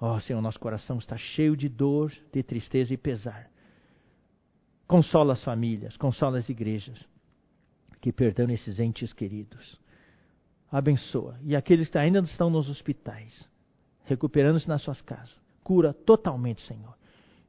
Ó 0.00 0.14
oh, 0.14 0.20
Senhor, 0.20 0.40
nosso 0.40 0.58
coração 0.58 0.96
está 0.96 1.18
cheio 1.18 1.54
de 1.54 1.68
dor, 1.68 2.10
de 2.32 2.42
tristeza 2.42 2.94
e 2.94 2.96
pesar. 2.96 3.50
Consola 4.86 5.34
as 5.34 5.44
famílias, 5.44 5.98
consola 5.98 6.38
as 6.38 6.48
igrejas 6.48 7.06
que 8.00 8.10
perderam 8.10 8.54
esses 8.54 8.80
entes 8.80 9.12
queridos. 9.12 9.78
Abençoa. 10.72 11.38
E 11.42 11.54
aqueles 11.54 11.90
que 11.90 11.98
ainda 11.98 12.20
estão 12.20 12.48
nos 12.48 12.70
hospitais, 12.70 13.46
recuperando-se 14.04 14.66
nas 14.66 14.80
suas 14.80 15.02
casas. 15.02 15.38
Cura 15.62 15.92
totalmente, 15.92 16.62
Senhor. 16.62 16.96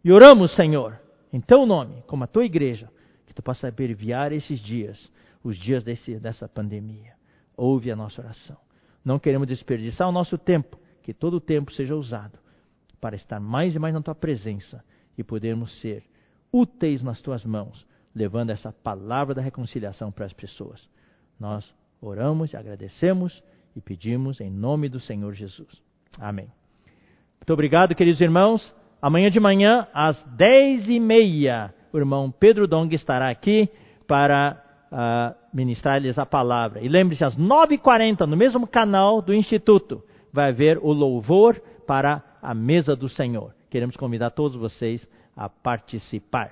E 0.04 0.12
oramos, 0.12 0.54
Senhor, 0.54 1.00
em 1.32 1.40
teu 1.40 1.66
nome, 1.66 2.04
como 2.08 2.26
a 2.26 2.28
tua 2.28 2.44
igreja, 2.44 2.92
tu 3.36 3.44
possa 3.44 3.68
abreviar 3.68 4.32
esses 4.32 4.60
dias, 4.60 5.12
os 5.44 5.58
dias 5.58 5.84
desse, 5.84 6.18
dessa 6.18 6.48
pandemia. 6.48 7.14
Ouve 7.56 7.92
a 7.92 7.96
nossa 7.96 8.22
oração. 8.22 8.58
Não 9.04 9.20
queremos 9.20 9.48
desperdiçar 9.48 10.08
o 10.10 10.12
nosso 10.12 10.38
tempo, 10.38 10.80
que 11.04 11.14
todo 11.14 11.36
o 11.36 11.42
tempo 11.42 11.72
seja 11.72 11.96
usado 11.96 12.40
para 13.00 13.16
estar 13.16 13.40
mais 13.40 13.76
e 13.76 13.80
mais 13.80 13.94
na 13.94 14.02
tua 14.02 14.16
presença 14.16 14.84
e 15.16 15.24
podermos 15.24 15.80
ser 15.80 16.04
úteis 16.52 17.04
nas 17.04 17.22
tuas 17.22 17.46
mãos, 17.46 17.86
levando 18.16 18.50
essa 18.50 18.72
palavra 18.72 19.36
da 19.36 19.42
reconciliação 19.42 20.12
para 20.12 20.26
as 20.26 20.34
pessoas. 20.34 20.90
Nós 21.40 21.72
oramos 22.02 22.56
agradecemos 22.56 23.44
e 23.76 23.82
pedimos 23.82 24.40
em 24.40 24.50
nome 24.50 24.88
do 24.90 25.00
Senhor 25.00 25.34
Jesus. 25.34 25.82
Amém. 26.18 26.48
Muito 27.38 27.54
obrigado, 27.54 27.94
queridos 27.94 28.22
irmãos. 28.22 28.74
Amanhã 29.02 29.30
de 29.30 29.40
manhã, 29.40 29.88
às 29.94 30.24
dez 30.36 30.90
e 30.90 31.00
meia, 31.00 31.75
o 31.96 31.98
irmão 31.98 32.30
Pedro 32.30 32.68
Dong 32.68 32.94
estará 32.94 33.30
aqui 33.30 33.70
para 34.06 34.62
uh, 34.92 35.36
ministrar-lhes 35.56 36.20
a 36.20 36.26
palavra. 36.26 36.82
E 36.82 36.90
lembre-se, 36.90 37.24
às 37.24 37.38
nove 37.38 37.76
e 37.76 37.78
quarenta, 37.78 38.28
no 38.28 38.36
mesmo 38.36 38.68
canal 38.68 39.22
do 39.22 39.34
Instituto, 39.34 40.04
vai 40.32 40.50
haver 40.50 40.78
o 40.78 40.92
louvor 40.92 41.62
para 41.88 42.22
a 42.42 42.54
mesa 42.54 42.98
do 42.98 43.08
Senhor. 43.08 43.56
Queremos 43.70 43.96
convidar 43.96 44.32
todos 44.32 44.58
vocês 44.58 45.08
a 45.38 45.48
participar. 45.48 46.52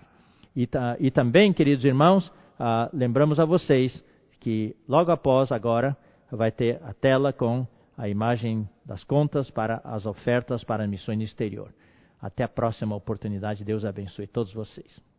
E, 0.56 0.70
e 1.00 1.12
também, 1.12 1.52
queridos 1.52 1.84
irmãos, 1.84 2.28
uh, 2.28 2.90
lembramos 2.94 3.38
a 3.38 3.44
vocês 3.44 4.02
que 4.40 4.74
logo 4.88 5.12
após 5.12 5.52
agora 5.52 5.98
vai 6.32 6.52
ter 6.52 6.82
a 6.84 6.94
tela 6.94 7.34
com 7.34 7.68
a 7.98 8.08
imagem 8.08 8.68
das 8.86 9.04
contas 9.04 9.52
para 9.52 9.82
as 9.84 10.06
ofertas 10.06 10.64
para 10.64 10.86
a 10.86 10.88
missão 10.88 11.14
exterior. 11.16 11.74
Até 12.22 12.46
a 12.46 12.48
próxima 12.48 12.96
oportunidade. 12.96 13.66
Deus 13.66 13.84
abençoe 13.84 14.26
todos 14.26 14.54
vocês. 14.54 15.13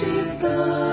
Jesus. 0.00 0.89